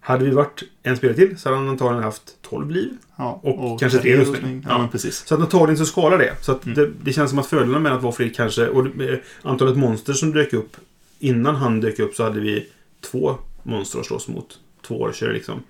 Hade 0.00 0.24
vi 0.24 0.30
varit 0.30 0.62
en 0.82 0.96
spelare 0.96 1.16
till 1.16 1.38
så 1.38 1.48
hade 1.48 1.60
han 1.60 1.68
antagligen 1.68 2.04
haft 2.04 2.36
12 2.42 2.70
liv. 2.70 2.90
Ja, 3.16 3.40
Och 3.42 3.80
kanske 3.80 3.98
tre 3.98 4.16
rustning. 4.16 4.62
Ja, 4.64 4.70
Ja. 4.72 4.78
men 4.78 4.88
precis. 4.88 5.26
Så 5.26 5.34
att 5.34 5.40
antagligen 5.40 5.76
så 5.78 5.86
skalar 5.86 6.18
det. 6.18 6.34
Så 6.40 6.52
att 6.52 6.64
Mm. 6.66 6.74
det, 6.78 6.90
det 7.02 7.12
känns 7.12 7.30
som 7.30 7.38
att 7.38 7.46
fördelarna 7.46 7.78
med 7.78 7.92
att 7.92 8.02
vara 8.02 8.12
fler 8.12 8.28
kanske... 8.28 8.68
Och 8.68 8.86
eh, 9.00 9.18
antalet 9.42 9.76
monster 9.76 10.12
som 10.12 10.32
dök 10.32 10.52
upp 10.52 10.76
innan 11.18 11.54
han 11.56 11.80
dök 11.80 11.98
upp 11.98 12.14
så 12.14 12.24
hade 12.24 12.40
vi 12.40 12.66
två 13.00 13.34
monster 13.62 13.98
att 13.98 14.06
slåss 14.06 14.28
mot. 14.28 14.58
Två 14.86 15.00
orcher 15.00 15.32
liksom. 15.32 15.62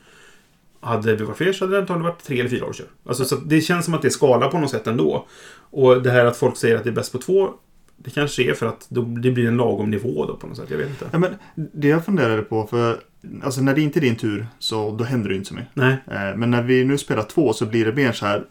Hade 0.81 1.17
vi 1.17 1.25
varit 1.25 1.37
fler 1.37 1.53
så 1.53 1.65
hade 1.65 1.77
det 1.77 1.81
antagligen 1.81 2.05
varit 2.11 2.25
tre 2.25 2.41
eller 2.41 2.51
fyra 2.51 2.67
orcher. 2.67 2.87
Alltså, 3.07 3.25
så 3.25 3.37
det 3.37 3.61
känns 3.61 3.85
som 3.85 3.95
att 3.95 4.03
det 4.03 4.11
skalar 4.11 4.51
på 4.51 4.59
något 4.59 4.71
sätt 4.71 4.87
ändå. 4.87 5.27
Och 5.71 6.03
det 6.03 6.11
här 6.11 6.25
att 6.25 6.37
folk 6.37 6.57
säger 6.57 6.77
att 6.77 6.85
det 6.85 6.91
är 6.91 6.95
bäst 6.95 7.13
på 7.13 7.19
två. 7.19 7.51
Det 7.97 8.11
kanske 8.11 8.43
är 8.43 8.55
för 8.55 8.67
att 8.67 8.87
det 8.91 9.31
blir 9.31 9.49
en 9.49 9.57
lagom 9.57 9.91
nivå 9.91 10.27
då 10.27 10.37
på 10.37 10.47
något 10.47 10.57
sätt. 10.57 10.71
Jag 10.71 10.79
vet 10.79 10.89
inte. 10.89 11.09
Ja, 11.13 11.19
men 11.19 11.35
det 11.55 11.89
jag 11.89 12.05
funderade 12.05 12.43
på, 12.43 12.67
för 12.67 13.01
alltså, 13.43 13.61
när 13.61 13.75
det 13.75 13.81
inte 13.81 13.99
är 13.99 14.01
din 14.01 14.17
tur 14.17 14.47
så 14.59 14.91
då 14.91 15.05
händer 15.05 15.29
det 15.29 15.37
inte 15.37 15.49
så 15.49 15.55
mycket. 15.55 15.71
Nej. 15.75 15.97
Eh, 16.07 16.37
Men 16.37 16.51
när 16.51 16.63
vi 16.63 16.85
nu 16.85 16.99
spelar 16.99 17.23
två 17.23 17.53
så 17.53 17.67
blir 17.67 17.85
det 17.85 17.93
mer 17.93 18.13
så 18.13 18.27
här. 18.27 18.45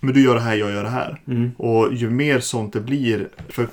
Men 0.00 0.14
du 0.14 0.24
gör 0.24 0.34
det 0.34 0.40
här, 0.40 0.54
jag 0.54 0.70
gör 0.70 0.82
det 0.82 0.88
här. 0.88 1.20
Mm. 1.26 1.50
Och 1.56 1.94
ju 1.94 2.10
mer 2.10 2.40
sånt 2.40 2.72
det 2.72 2.80
blir. 2.80 3.28
För 3.48 3.68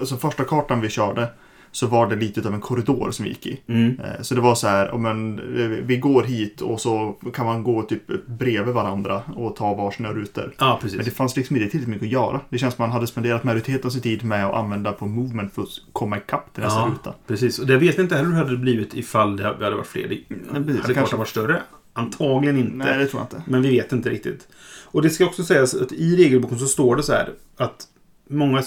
alltså, 0.00 0.16
första 0.16 0.44
kartan 0.44 0.80
vi 0.80 0.88
körde 0.88 1.28
så 1.72 1.86
var 1.86 2.06
det 2.06 2.16
lite 2.16 2.48
av 2.48 2.54
en 2.54 2.60
korridor 2.60 3.10
som 3.10 3.22
vi 3.24 3.28
gick 3.28 3.46
i. 3.46 3.60
Mm. 3.66 4.00
Eh, 4.00 4.22
Så 4.22 4.34
det 4.34 4.40
var 4.40 4.54
så 4.54 4.68
här, 4.68 4.90
om 4.90 5.02
men, 5.02 5.38
eh, 5.38 5.68
vi 5.68 5.96
går 5.96 6.22
hit 6.22 6.60
och 6.60 6.80
så 6.80 7.16
kan 7.34 7.46
man 7.46 7.62
gå 7.62 7.82
typ 7.82 8.26
bredvid 8.26 8.74
varandra 8.74 9.22
och 9.36 9.56
ta 9.56 9.74
varsina 9.74 10.12
rutor. 10.12 10.54
Ja, 10.58 10.78
Men 10.82 10.90
det 10.90 10.96
precis. 10.98 11.14
fanns 11.14 11.36
liksom 11.36 11.56
inte 11.56 11.70
tillräckligt 11.70 11.88
mycket 11.94 12.06
att 12.06 12.12
göra. 12.12 12.40
Det 12.48 12.58
känns 12.58 12.74
som 12.74 12.82
man 12.82 12.90
hade 12.90 13.06
spenderat 13.06 13.44
majoriteten 13.44 13.86
av 13.86 13.90
sin 13.90 14.02
tid 14.02 14.24
med 14.24 14.46
att 14.46 14.54
använda 14.54 14.92
på 14.92 15.06
movement 15.06 15.54
för 15.54 15.62
att 15.62 15.68
komma 15.92 16.16
ikapp 16.18 16.54
till 16.54 16.62
nästa 16.62 16.80
Ja. 16.80 16.90
ruta. 16.92 17.14
Precis. 17.26 17.58
Och 17.58 17.66
det 17.66 17.76
vet 17.76 17.98
vi 17.98 18.02
inte 18.02 18.14
heller 18.16 18.28
hur 18.28 18.36
det 18.36 18.44
hade 18.44 18.56
blivit 18.56 18.94
ifall 18.94 19.36
det 19.36 19.44
hade 19.44 19.70
varit 19.76 19.86
fler. 19.86 20.08
Det 20.08 20.16
precis. 20.28 20.52
hade 20.52 20.72
Kanske- 20.74 20.94
kanske 20.94 21.16
varit 21.16 21.28
större. 21.28 21.62
Antagligen 21.92 22.56
inte. 22.58 22.76
Nej, 22.76 22.98
det 22.98 23.06
tror 23.06 23.20
jag 23.22 23.24
inte. 23.38 23.50
Men 23.50 23.62
vi 23.62 23.68
vet 23.70 23.92
inte 23.92 24.10
riktigt. 24.10 24.48
Och 24.84 25.02
det 25.02 25.10
ska 25.10 25.26
också 25.26 25.44
sägas 25.44 25.74
att 25.74 25.92
i 25.92 26.16
regelboken 26.16 26.58
så 26.58 26.66
står 26.66 26.96
det 26.96 27.02
så 27.02 27.12
här 27.12 27.30
att 27.56 27.84
många 28.30 28.62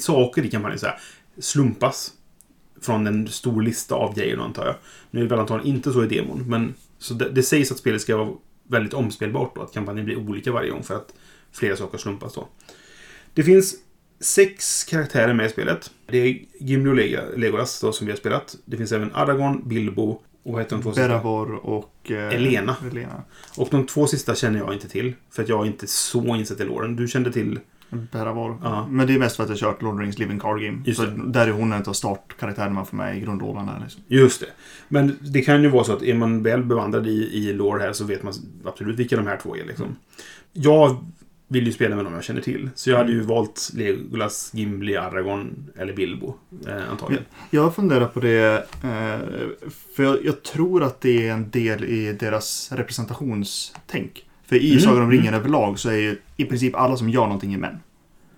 saker 0.00 0.42
i 0.44 0.50
kampanjen 0.50 0.78
så 0.78 0.86
här 0.86 0.98
slumpas 1.40 2.12
från 2.84 3.06
en 3.06 3.28
stor 3.28 3.62
lista 3.62 3.94
av 3.94 4.14
grejer 4.14 4.38
antar 4.38 4.66
jag. 4.66 4.74
Nu 5.10 5.20
är 5.20 5.24
det 5.24 5.30
väl 5.30 5.38
antagligen 5.38 5.76
inte 5.76 5.92
så 5.92 6.04
i 6.04 6.06
demon, 6.06 6.44
men 6.48 6.74
så 6.98 7.14
det, 7.14 7.30
det 7.30 7.42
sägs 7.42 7.72
att 7.72 7.78
spelet 7.78 8.02
ska 8.02 8.16
vara 8.16 8.32
väldigt 8.68 8.94
omspelbart 8.94 9.54
då, 9.54 9.62
att 9.62 9.72
kampanjen 9.72 10.06
blir 10.06 10.16
olika 10.16 10.52
varje 10.52 10.70
gång 10.70 10.82
för 10.82 10.94
att 10.94 11.14
flera 11.52 11.76
saker 11.76 11.98
slumpas 11.98 12.34
då. 12.34 12.48
Det 13.34 13.42
finns 13.42 13.74
sex 14.20 14.84
karaktärer 14.84 15.34
med 15.34 15.46
i 15.46 15.48
spelet. 15.48 15.90
Det 16.06 16.18
är 16.18 16.38
Gimli 16.60 16.90
och 16.90 17.38
Legolas 17.38 17.80
då, 17.80 17.92
som 17.92 18.06
vi 18.06 18.12
har 18.12 18.18
spelat. 18.18 18.56
Det 18.64 18.76
finns 18.76 18.92
även 18.92 19.14
Aragorn, 19.14 19.68
Bilbo 19.68 20.20
och 20.42 20.52
vad 20.52 20.62
heter 20.62 20.76
de 20.76 20.82
två 20.82 20.90
sista? 20.90 21.08
Beravor 21.08 21.54
och... 21.54 22.10
Eh, 22.10 22.34
Elena. 22.34 22.76
Elena. 22.90 23.22
Och 23.56 23.68
de 23.70 23.86
två 23.86 24.06
sista 24.06 24.34
känner 24.34 24.58
jag 24.58 24.72
inte 24.72 24.88
till. 24.88 25.14
För 25.30 25.42
att 25.42 25.48
jag 25.48 25.62
är 25.62 25.66
inte 25.66 25.86
så 25.86 26.36
insatt 26.36 26.60
i 26.60 26.64
låren. 26.64 26.96
Du 26.96 27.08
kände 27.08 27.32
till... 27.32 27.60
Beravor. 27.90 28.58
Ja. 28.62 28.86
Men 28.90 29.06
det 29.06 29.14
är 29.14 29.18
mest 29.18 29.36
för 29.36 29.42
att 29.42 29.48
jag 29.48 29.58
kört 29.58 29.82
Lord 29.82 30.00
Rings 30.00 30.18
Living 30.18 30.38
Card 30.38 30.60
Game. 30.62 30.82
Just 30.84 31.00
Så 31.00 31.06
det. 31.06 31.22
där 31.32 31.46
är 31.46 31.52
hon 31.52 31.72
en 31.72 31.82
av 31.82 31.92
startkaraktärerna 31.92 32.84
får 32.84 32.96
med 32.96 33.16
i 33.16 33.20
grundrollen. 33.20 33.68
Liksom. 33.82 34.02
Just 34.08 34.40
det. 34.40 34.46
Men 34.88 35.18
det 35.20 35.42
kan 35.42 35.62
ju 35.62 35.68
vara 35.68 35.84
så 35.84 35.92
att 35.92 36.02
är 36.02 36.14
man 36.14 36.42
väl 36.42 36.64
bevandrad 36.64 37.06
i, 37.06 37.30
i 37.32 37.52
lore 37.52 37.82
här 37.82 37.92
så 37.92 38.04
vet 38.04 38.22
man 38.22 38.34
absolut 38.64 38.98
vilka 38.98 39.16
de 39.16 39.26
här 39.26 39.36
två 39.36 39.56
är. 39.56 39.64
Liksom. 39.64 39.96
Jag 40.52 40.96
vill 41.48 41.66
ju 41.66 41.72
spela 41.72 41.96
med 41.96 42.04
dem 42.04 42.14
jag 42.14 42.24
känner 42.24 42.40
till. 42.40 42.70
Så 42.74 42.90
jag 42.90 42.98
hade 42.98 43.12
ju 43.12 43.20
valt 43.20 43.70
Legolas, 43.74 44.50
Gimli, 44.54 44.96
Aragorn 44.96 45.70
eller 45.76 45.92
Bilbo. 45.92 46.34
Eh, 46.66 46.90
antagligen. 46.90 47.24
Jag 47.50 47.74
funderar 47.74 48.06
på 48.06 48.20
det, 48.20 48.66
eh, 48.82 49.18
för 49.96 50.02
jag, 50.02 50.24
jag 50.24 50.42
tror 50.42 50.82
att 50.82 51.00
det 51.00 51.28
är 51.28 51.32
en 51.32 51.50
del 51.50 51.84
i 51.84 52.12
deras 52.12 52.72
representationstänk. 52.72 54.24
För 54.46 54.56
i 54.56 54.70
Mm, 54.70 54.80
Sagan 54.80 54.96
om 54.96 55.02
mm. 55.02 55.10
ringen 55.10 55.34
överlag 55.34 55.78
så 55.78 55.88
är 55.88 55.96
ju 55.96 56.18
i 56.36 56.44
princip 56.44 56.74
alla 56.74 56.96
som 56.96 57.08
gör 57.08 57.22
någonting 57.22 57.54
är 57.54 57.58
män. 57.58 57.78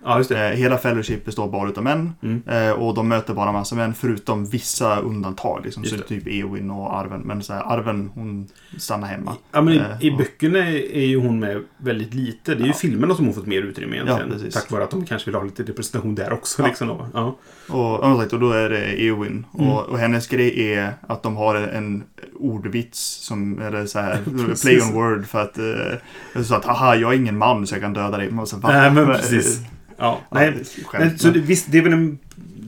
Ja, 0.03 0.17
just 0.17 0.29
det. 0.29 0.49
Eh, 0.49 0.55
hela 0.55 0.77
Fellowship 0.77 1.25
består 1.25 1.47
bara 1.47 1.69
utav 1.69 1.83
män. 1.83 2.13
Mm. 2.23 2.43
Eh, 2.47 2.71
och 2.71 2.93
de 2.93 3.07
möter 3.07 3.33
bara 3.33 3.51
massa 3.51 3.75
män 3.75 3.93
förutom 3.93 4.45
vissa 4.45 4.99
undantag. 4.99 5.61
Liksom, 5.63 5.83
så 5.83 5.95
är 5.95 5.99
typ 5.99 6.27
Eowyn 6.27 6.71
och 6.71 6.97
Arven. 6.97 7.21
Men 7.21 7.43
så 7.43 7.53
här, 7.53 7.61
Arven 7.73 8.11
hon 8.13 8.47
stannar 8.77 9.07
hemma. 9.07 9.35
Ja, 9.51 9.61
men 9.61 9.73
i, 9.73 9.77
Eh, 9.77 10.05
i 10.05 10.11
böckerna 10.11 10.59
är, 10.59 10.95
är 10.95 11.05
ju 11.05 11.17
hon 11.19 11.39
med 11.39 11.63
väldigt 11.77 12.13
lite. 12.13 12.55
Det 12.55 12.61
är 12.61 12.65
ju 12.65 12.67
Ja. 12.67 12.73
filmerna 12.73 13.15
som 13.15 13.25
hon 13.25 13.33
fått 13.33 13.45
mer 13.45 13.61
utrymme 13.61 13.95
egentligen. 13.95 14.27
Ja, 14.27 14.33
precis. 14.33 14.53
tack 14.53 14.71
vare 14.71 14.83
att 14.83 14.91
de 14.91 15.05
kanske 15.05 15.25
vill 15.29 15.35
ha 15.35 15.43
lite 15.43 15.63
representation 15.63 16.15
där 16.15 16.33
också. 16.33 16.61
Ja. 16.61 16.67
Liksom, 16.67 16.87
då. 16.87 17.07
ja. 17.13 17.35
Och, 17.69 18.33
och 18.33 18.39
då 18.39 18.51
är 18.51 18.69
det 18.69 19.01
Eowyn. 19.03 19.45
Mm. 19.59 19.69
Och, 19.71 19.85
och 19.85 19.97
hennes 19.99 20.27
grej 20.27 20.73
är 20.73 20.93
att 21.07 21.23
de 21.23 21.35
har 21.35 21.55
en 21.55 22.03
ordvits 22.39 22.99
som, 22.99 23.61
eller 23.61 23.85
så 23.85 23.99
här, 23.99 24.19
play 24.61 24.81
on 24.81 24.93
word 24.93 25.25
för 25.25 25.41
att, 25.41 25.57
eh, 25.57 26.43
så 26.43 26.55
att 26.55 26.65
haha, 26.65 26.95
jag 26.95 27.13
är 27.13 27.17
ingen 27.17 27.37
man 27.37 27.67
så 27.67 27.75
jag 27.75 27.81
kan 27.81 27.93
döda 27.93 28.17
dig. 28.17 28.31
Man 28.31 28.47
så? 28.47 28.57
Nej, 28.57 28.91
men 28.91 29.05
precis. 29.05 29.61
Ja, 29.97 30.21
Ja, 30.29 30.37
nej, 30.39 30.53
skämt, 30.85 31.05
Nej, 31.05 31.19
så 31.19 31.27
det, 31.29 31.39
visst, 31.39 31.71
det 31.71 31.77
är 31.77 31.81
väl 31.81 31.93
en... 31.93 32.17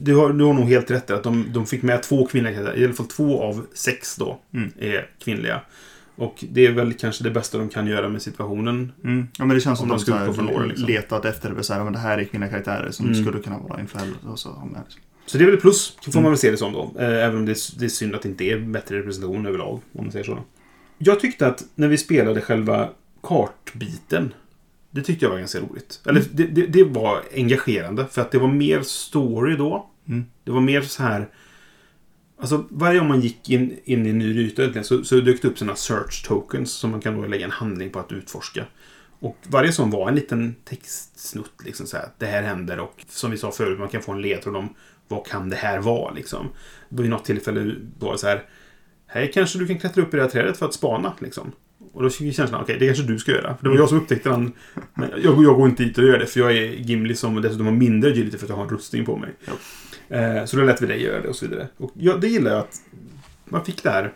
Du 0.02 0.14
har, 0.16 0.32
du 0.32 0.44
har 0.44 0.52
nog 0.54 0.64
helt 0.68 0.90
rätt 0.90 1.06
där. 1.06 1.14
Att 1.14 1.22
de, 1.22 1.46
de 1.52 1.66
fick 1.66 1.82
med 1.82 2.02
två 2.02 2.26
kvinnliga 2.26 2.54
karaktärer. 2.54 2.78
I 2.78 2.84
alla 2.84 2.94
fall 2.94 3.06
två 3.06 3.42
av 3.42 3.66
sex 3.74 4.16
då 4.16 4.40
Mm. 4.54 4.70
är 4.78 5.08
kvinnliga. 5.24 5.60
Och 6.16 6.44
det 6.50 6.66
är 6.66 6.72
väl 6.72 6.92
kanske 6.92 7.24
det 7.24 7.30
bästa 7.30 7.58
de 7.58 7.68
kan 7.68 7.86
göra 7.86 8.08
med 8.08 8.22
situationen. 8.22 8.92
Mm. 9.04 9.28
Ja 9.38 9.44
men 9.44 9.54
det 9.54 9.60
känns 9.60 9.78
som 9.78 9.90
Om 9.90 9.98
de 9.98 10.04
de 10.36 10.48
här 10.48 10.66
liksom. 10.66 10.86
letat 10.88 11.24
efter 11.24 11.50
det. 11.50 11.62
Så 11.62 11.74
här, 11.74 11.84
men 11.84 11.92
det 11.92 11.98
här 11.98 12.18
är 12.18 12.24
kvinnliga 12.24 12.50
karaktärer 12.50 12.90
som 12.90 13.06
Mm. 13.06 13.22
skulle 13.24 13.38
kunna 13.42 13.58
vara 13.58 13.80
och 14.32 14.38
så 14.38 14.48
med. 14.72 14.80
Liksom. 14.84 15.00
Så 15.26 15.38
det 15.38 15.44
är 15.44 15.46
väl 15.46 15.54
ett 15.54 15.60
plus, 15.60 15.96
får 16.12 16.20
man 16.20 16.30
väl 16.30 16.38
se 16.38 16.50
det 16.50 16.56
som 16.56 16.72
då. 16.72 16.92
Eh, 16.98 17.24
Även 17.24 17.36
om 17.36 17.46
det 17.46 17.52
är, 17.52 17.78
det 17.78 17.84
är 17.84 17.88
synd 17.88 18.14
att 18.14 18.22
det 18.22 18.28
inte 18.28 18.44
är 18.44 18.58
bättre 18.58 18.98
representation 18.98 19.46
överlag, 19.46 19.80
om 19.92 20.04
man 20.04 20.12
säger 20.12 20.24
så. 20.24 20.38
Jag 20.98 21.20
tyckte 21.20 21.46
att 21.46 21.64
när 21.74 21.88
vi 21.88 21.98
spelade 21.98 22.40
själva 22.40 22.88
kartbiten, 23.22 24.34
det 24.90 25.02
tyckte 25.02 25.24
jag 25.24 25.30
var 25.30 25.38
ganska 25.38 25.60
roligt. 25.60 26.00
Eller 26.06 26.24
det, 26.32 26.46
det, 26.46 26.66
det 26.66 26.84
var 26.84 27.22
engagerande, 27.34 28.06
för 28.06 28.22
att 28.22 28.30
det 28.30 28.38
var 28.38 28.48
mer 28.48 28.82
story 28.82 29.56
då. 29.56 29.90
Mm. 30.08 30.24
Det 30.44 30.50
var 30.50 30.60
mer 30.60 30.82
så 30.82 31.02
här... 31.02 31.28
Alltså 32.40 32.66
varje 32.70 32.98
gång 32.98 33.08
man 33.08 33.20
gick 33.20 33.50
in, 33.50 33.78
in 33.84 34.06
i 34.06 34.10
en 34.10 34.18
ny 34.18 34.38
ruta 34.38 34.82
så, 34.82 35.04
så 35.04 35.20
dök 35.20 35.42
det 35.42 35.48
upp 35.48 35.58
sådana 35.58 35.76
search 35.76 36.26
tokens 36.26 36.72
som 36.72 36.90
man 36.90 37.00
kan 37.00 37.16
då 37.16 37.26
lägga 37.26 37.44
en 37.44 37.50
handling 37.50 37.90
på 37.90 37.98
att 37.98 38.12
utforska. 38.12 38.64
Och 39.20 39.36
varje 39.46 39.72
sån 39.72 39.90
var 39.90 40.08
en 40.08 40.14
liten 40.14 40.54
textsnutt. 40.64 41.52
Liksom 41.64 41.86
så 41.86 41.96
här, 41.96 42.08
det 42.18 42.26
här 42.26 42.42
händer 42.42 42.80
och 42.80 43.04
som 43.08 43.30
vi 43.30 43.36
sa 43.36 43.50
förut, 43.50 43.78
man 43.78 43.88
kan 43.88 44.02
få 44.02 44.12
en 44.12 44.22
ledtråd 44.22 44.56
om 44.56 44.74
vad 45.08 45.26
kan 45.26 45.48
det 45.48 45.56
här 45.56 45.78
vara 45.78 46.14
liksom. 46.14 46.48
Vid 46.88 47.10
något 47.10 47.24
tillfälle 47.24 47.74
var 47.98 48.12
det 48.12 48.18
så 48.18 48.26
här, 48.26 48.44
här 49.06 49.32
kanske 49.32 49.58
du 49.58 49.66
kan 49.66 49.78
klättra 49.78 50.02
upp 50.02 50.14
i 50.14 50.16
det 50.16 50.22
här 50.22 50.30
trädet 50.30 50.56
för 50.56 50.66
att 50.66 50.74
spana 50.74 51.14
liksom. 51.18 51.52
Och 51.92 52.02
då 52.02 52.10
fick 52.10 52.36
känslan, 52.36 52.62
okej, 52.62 52.76
det 52.78 52.86
kanske 52.86 53.04
du 53.04 53.18
ska 53.18 53.32
göra. 53.32 53.56
För 53.56 53.64
det 53.64 53.70
var 53.70 53.76
jag 53.76 53.88
som 53.88 53.98
upptäckte 53.98 54.28
den. 54.28 54.52
Men 54.94 55.10
jag, 55.10 55.44
jag 55.44 55.56
går 55.56 55.68
inte 55.68 55.84
dit 55.84 55.98
och 55.98 56.04
gör 56.04 56.18
det, 56.18 56.26
för 56.26 56.40
jag 56.40 56.56
är 56.56 56.62
Gimli 56.62 57.14
som 57.14 57.42
dessutom 57.42 57.66
har 57.66 57.72
mindre 57.72 58.10
agility 58.10 58.38
för 58.38 58.46
att 58.46 58.50
jag 58.50 58.56
har 58.56 58.64
en 58.64 58.70
rustning 58.70 59.04
på 59.04 59.16
mig. 59.16 59.30
Ja. 59.44 59.52
Eh, 60.16 60.44
så 60.44 60.56
då 60.56 60.62
lät 60.62 60.82
vi 60.82 60.86
dig 60.86 61.02
göra 61.02 61.20
det 61.20 61.28
och 61.28 61.36
så 61.36 61.46
vidare. 61.46 61.68
Och 61.76 61.90
ja, 61.94 62.16
det 62.16 62.28
gillar 62.28 62.50
jag 62.50 62.60
att 62.60 62.76
man 63.44 63.64
fick 63.64 63.82
det 63.82 63.90
här, 63.90 64.12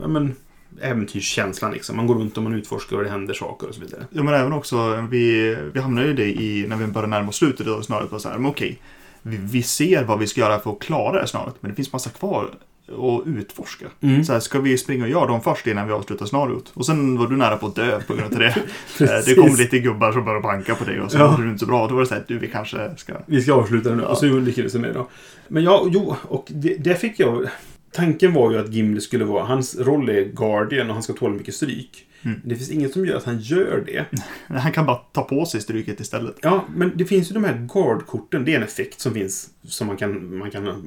ja 0.00 0.08
men, 0.08 0.34
äventyrskänslan 0.80 1.72
liksom. 1.72 1.96
Man 1.96 2.06
går 2.06 2.14
runt 2.14 2.36
och 2.36 2.42
man 2.42 2.54
utforskar 2.54 2.96
och 2.96 3.04
det 3.04 3.10
händer 3.10 3.34
saker 3.34 3.68
och 3.68 3.74
så 3.74 3.80
vidare. 3.80 4.06
Ja, 4.10 4.22
men 4.22 4.34
även 4.34 4.52
också, 4.52 5.06
vi, 5.10 5.56
vi 5.74 5.80
hamnar 5.80 6.02
ju 6.02 6.10
i 6.10 6.12
det 6.12 6.42
i, 6.42 6.66
när 6.68 6.76
vi 6.76 6.86
börjar 6.86 7.08
närma 7.08 7.28
oss 7.28 7.36
slutet 7.36 7.68
av 7.68 7.82
snöret 7.82 8.10
på 8.10 8.18
så 8.18 8.28
här, 8.28 8.38
men 8.38 8.50
okej, 8.50 8.78
vi, 9.22 9.36
vi 9.36 9.62
ser 9.62 10.04
vad 10.04 10.18
vi 10.18 10.26
ska 10.26 10.40
göra 10.40 10.58
för 10.58 10.72
att 10.72 10.78
klara 10.78 11.12
det 11.12 11.18
här 11.18 11.26
snöret, 11.26 11.54
men 11.60 11.70
det 11.70 11.74
finns 11.74 11.92
massa 11.92 12.10
kvar 12.10 12.50
att 12.88 13.26
utforska. 13.26 13.86
Mm. 14.00 14.24
Så 14.24 14.32
här, 14.32 14.40
ska 14.40 14.60
vi 14.60 14.78
springa 14.78 15.04
och 15.04 15.10
göra 15.10 15.26
dem 15.26 15.40
först 15.40 15.66
innan 15.66 15.86
vi 15.86 15.92
avslutar 15.92 16.26
scenariot? 16.26 16.70
Och 16.74 16.86
sen 16.86 17.18
var 17.18 17.26
du 17.26 17.36
nära 17.36 17.56
på 17.56 17.66
att 17.66 17.74
dö 17.76 18.00
på 18.00 18.14
grund 18.14 18.32
av 18.34 18.38
det. 18.40 18.56
Eh, 19.00 19.24
det 19.26 19.34
kom 19.34 19.56
lite 19.56 19.78
gubbar 19.78 20.12
som 20.12 20.24
började 20.24 20.42
banka 20.42 20.74
på 20.74 20.84
dig 20.84 21.00
och 21.00 21.12
så 21.12 21.18
Ja. 21.18 21.30
var 21.30 21.38
du 21.38 21.48
inte 21.48 21.58
så 21.58 21.66
bra. 21.66 21.86
Då 21.88 21.94
var 21.94 22.00
det 22.00 22.06
så 22.06 22.14
här, 22.14 22.24
du, 22.28 22.38
vi 22.38 22.48
kanske 22.48 22.90
ska... 22.96 23.12
Vi 23.26 23.42
ska 23.42 23.52
avsluta 23.54 23.90
det 23.90 23.96
nu. 23.96 24.02
Ja. 24.02 24.08
Och 24.08 24.18
så 24.18 24.26
lyckades 24.26 24.74
vi 24.74 24.78
med 24.78 24.94
då. 24.94 25.08
Men 25.48 25.64
ja, 25.64 25.86
jo, 25.90 26.16
och 26.22 26.46
det, 26.48 26.76
det 26.76 26.94
fick 26.94 27.20
jag... 27.20 27.48
Tanken 27.92 28.32
var 28.32 28.50
ju 28.52 28.58
att 28.58 28.72
Gimli 28.72 29.00
skulle 29.00 29.24
vara... 29.24 29.44
Hans 29.44 29.78
roll 29.78 30.08
är 30.08 30.24
Guardian 30.24 30.88
och 30.88 30.94
han 30.94 31.02
ska 31.02 31.12
tåla 31.12 31.34
mycket 31.34 31.54
stryk. 31.54 32.06
Mm. 32.22 32.40
Det 32.44 32.56
finns 32.56 32.70
inget 32.70 32.92
som 32.92 33.06
gör 33.06 33.16
att 33.16 33.24
han 33.24 33.38
gör 33.40 33.84
det. 33.86 34.04
Han 34.60 34.72
kan 34.72 34.86
bara 34.86 34.96
ta 34.96 35.22
på 35.22 35.46
sig 35.46 35.60
stryket 35.60 36.00
istället. 36.00 36.36
Ja, 36.42 36.64
men 36.76 36.92
det 36.94 37.04
finns 37.04 37.30
ju 37.30 37.34
de 37.34 37.44
här 37.44 37.68
Guard-korten. 37.74 38.44
Det 38.44 38.52
är 38.52 38.56
en 38.56 38.62
effekt 38.62 39.00
som 39.00 39.14
finns. 39.14 39.48
Som 39.68 39.86
man 39.86 39.96
kan... 39.96 40.38
Man 40.38 40.50
kan 40.50 40.86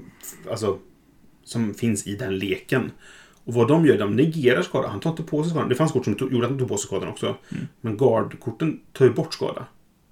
alltså... 0.52 0.78
Som 1.48 1.74
finns 1.74 2.08
i 2.08 2.16
den 2.16 2.38
leken. 2.38 2.92
Och 3.46 3.54
vad 3.54 3.68
de 3.68 3.86
gör, 3.86 3.98
de 3.98 4.16
negerar 4.16 4.62
skada. 4.62 4.88
Han 4.88 5.00
tar 5.00 5.10
inte 5.10 5.24
på 5.24 5.44
sig 5.44 5.50
skadan. 5.52 5.70
Det 5.70 5.76
fanns 5.76 5.92
kort 5.92 6.06
som 6.06 6.16
tog, 6.16 6.34
gjorde 6.34 6.46
att 6.46 6.52
han 6.52 6.60
tog 6.60 6.68
på 6.70 6.78
sig 6.78 6.88
skadan 6.88 7.10
också. 7.10 7.36
Mm. 7.52 7.68
Men 7.82 7.98
Guard-korten 7.98 8.80
tar 8.94 9.06
ju 9.06 9.14
bort 9.14 9.34
skada. 9.34 9.66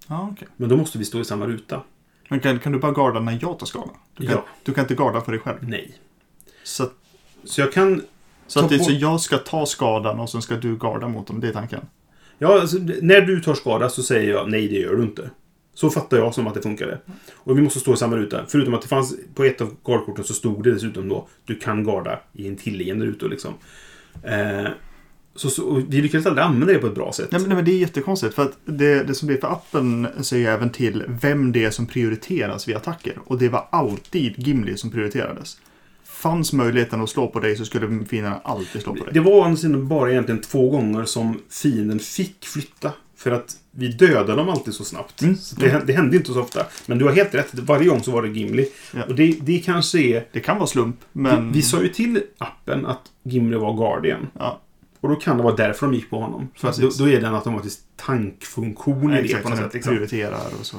Ja, 0.06 0.28
okej. 0.32 0.48
Men 0.56 0.68
då 0.68 0.76
måste 0.76 0.98
vi 0.98 1.04
stå 1.04 1.20
i 1.20 1.24
samma 1.24 1.46
ruta. 1.46 1.82
Men 2.28 2.40
kan, 2.40 2.58
kan 2.58 2.72
du 2.72 2.78
bara 2.78 2.92
garda 2.92 3.20
när 3.20 3.38
jag 3.42 3.58
tar 3.58 3.66
skada? 3.66 3.90
Du 4.16 4.26
kan, 4.26 4.34
Ja. 4.36 4.44
du 4.62 4.72
kan 4.74 4.84
inte 4.84 4.94
garda 4.94 5.20
för 5.20 5.32
dig 5.32 5.40
själv. 5.40 5.58
Nej. 5.60 5.94
Så, 6.64 6.86
Så 7.44 7.60
jag 7.60 7.72
kan 7.72 8.02
så, 8.46 8.60
att 8.60 8.68
det, 8.68 8.78
så 8.78 8.92
jag 8.92 9.20
ska 9.20 9.38
ta 9.38 9.66
skadan 9.66 10.20
och 10.20 10.30
sen 10.30 10.42
ska 10.42 10.56
du 10.56 10.76
garda 10.76 11.08
mot 11.08 11.26
dem, 11.26 11.40
det 11.40 11.48
är 11.48 11.52
tanken? 11.52 11.80
Ja, 12.38 12.60
alltså, 12.60 12.78
när 13.02 13.20
du 13.20 13.40
tar 13.40 13.54
skada 13.54 13.88
så 13.88 14.02
säger 14.02 14.30
jag 14.30 14.50
nej, 14.50 14.68
det 14.68 14.74
gör 14.78 14.96
du 14.96 15.02
inte. 15.02 15.30
Så 15.76 15.90
fattar 15.90 16.16
jag 16.16 16.34
som 16.34 16.46
att 16.46 16.54
det 16.54 16.62
funkade. 16.62 16.98
Och 17.34 17.58
vi 17.58 17.62
måste 17.62 17.80
stå 17.80 17.94
i 17.94 17.96
samma 17.96 18.16
ruta. 18.16 18.44
Förutom 18.48 18.74
att 18.74 18.82
det 18.82 18.88
fanns 18.88 19.16
på 19.34 19.44
ett 19.44 19.60
av 19.60 19.76
gardkorten 19.84 20.24
så 20.24 20.34
stod 20.34 20.64
det 20.64 20.72
dessutom 20.72 21.08
då 21.08 21.28
du 21.44 21.54
kan 21.54 21.84
garda 21.84 22.20
i 22.32 22.48
en 22.48 22.56
tillliggande 22.56 23.06
ruta 23.06 23.26
liksom. 23.26 23.54
Eh, 24.22 24.68
så, 25.34 25.50
så, 25.50 25.82
vi 25.88 26.02
lyckades 26.02 26.26
aldrig 26.26 26.44
använda 26.44 26.72
det 26.72 26.78
på 26.78 26.86
ett 26.86 26.94
bra 26.94 27.12
sätt. 27.12 27.28
Nej, 27.30 27.40
men, 27.40 27.48
nej, 27.48 27.56
men 27.56 27.64
det 27.64 27.70
är 27.70 27.78
jättekonstigt. 27.78 28.34
För 28.34 28.42
att 28.42 28.58
det, 28.64 29.02
det 29.02 29.14
som 29.14 29.26
blir 29.26 29.38
för 29.38 29.52
appen 29.52 30.08
säger 30.20 30.52
även 30.52 30.70
till 30.70 31.04
vem 31.06 31.52
det 31.52 31.64
är 31.64 31.70
som 31.70 31.86
prioriteras 31.86 32.68
vid 32.68 32.76
attacker. 32.76 33.18
Och 33.24 33.38
det 33.38 33.48
var 33.48 33.68
alltid 33.70 34.34
Gimli 34.36 34.76
som 34.76 34.90
prioriterades. 34.90 35.58
Fanns 36.04 36.52
möjligheten 36.52 37.02
att 37.02 37.10
slå 37.10 37.28
på 37.28 37.40
dig 37.40 37.56
så 37.56 37.64
skulle 37.64 38.04
fienderna 38.04 38.40
alltid 38.44 38.82
slå 38.82 38.94
på 38.94 39.04
dig. 39.04 39.14
Det 39.14 39.20
var 39.20 39.82
bara 39.82 40.10
egentligen 40.10 40.40
två 40.40 40.70
gånger 40.70 41.04
som 41.04 41.40
fienden 41.50 41.98
fick 41.98 42.44
flytta. 42.44 42.92
För 43.16 43.30
att 43.30 43.56
vi 43.70 43.88
dödade 43.88 44.36
dem 44.36 44.48
alltid 44.48 44.74
så 44.74 44.84
snabbt. 44.84 45.22
Mm. 45.22 45.36
Så 45.36 45.56
det, 45.56 45.82
det 45.86 45.92
hände 45.92 46.16
inte 46.16 46.32
så 46.32 46.40
ofta. 46.40 46.66
Men 46.86 46.98
du 46.98 47.04
har 47.04 47.12
helt 47.12 47.34
rätt. 47.34 47.54
Varje 47.54 47.88
gång 47.88 48.02
så 48.02 48.10
var 48.10 48.22
det 48.22 48.28
Gimli. 48.28 48.68
Ja. 48.94 49.02
Och 49.08 49.14
det, 49.14 49.38
det 49.40 49.58
kanske 49.58 49.98
är... 49.98 50.26
Det 50.32 50.40
kan 50.40 50.56
vara 50.56 50.66
slump, 50.66 50.96
men... 51.12 51.52
Vi, 51.52 51.58
vi 51.58 51.62
sa 51.62 51.82
ju 51.82 51.88
till 51.88 52.22
appen 52.38 52.86
att 52.86 53.02
Gimli 53.22 53.56
var 53.56 53.76
Guardian. 53.76 54.28
Ja, 54.38 54.60
Och 55.00 55.08
då 55.08 55.16
kan 55.16 55.36
det 55.36 55.42
vara 55.42 55.56
därför 55.56 55.86
de 55.86 55.94
gick 55.94 56.10
på 56.10 56.20
honom. 56.20 56.48
För 56.54 56.80
då, 56.80 56.90
då 56.98 57.08
är 57.08 57.20
det 57.20 57.26
en 57.26 57.34
automatisk 57.34 57.80
tankfunktion 57.96 59.14
i 59.14 59.22
det 59.22 59.42
på 59.42 59.48
något 59.48 59.58
sätt. 59.58 59.74
Liksom. 59.74 59.92
prioriterar 59.92 60.46
och 60.60 60.66
så. 60.66 60.76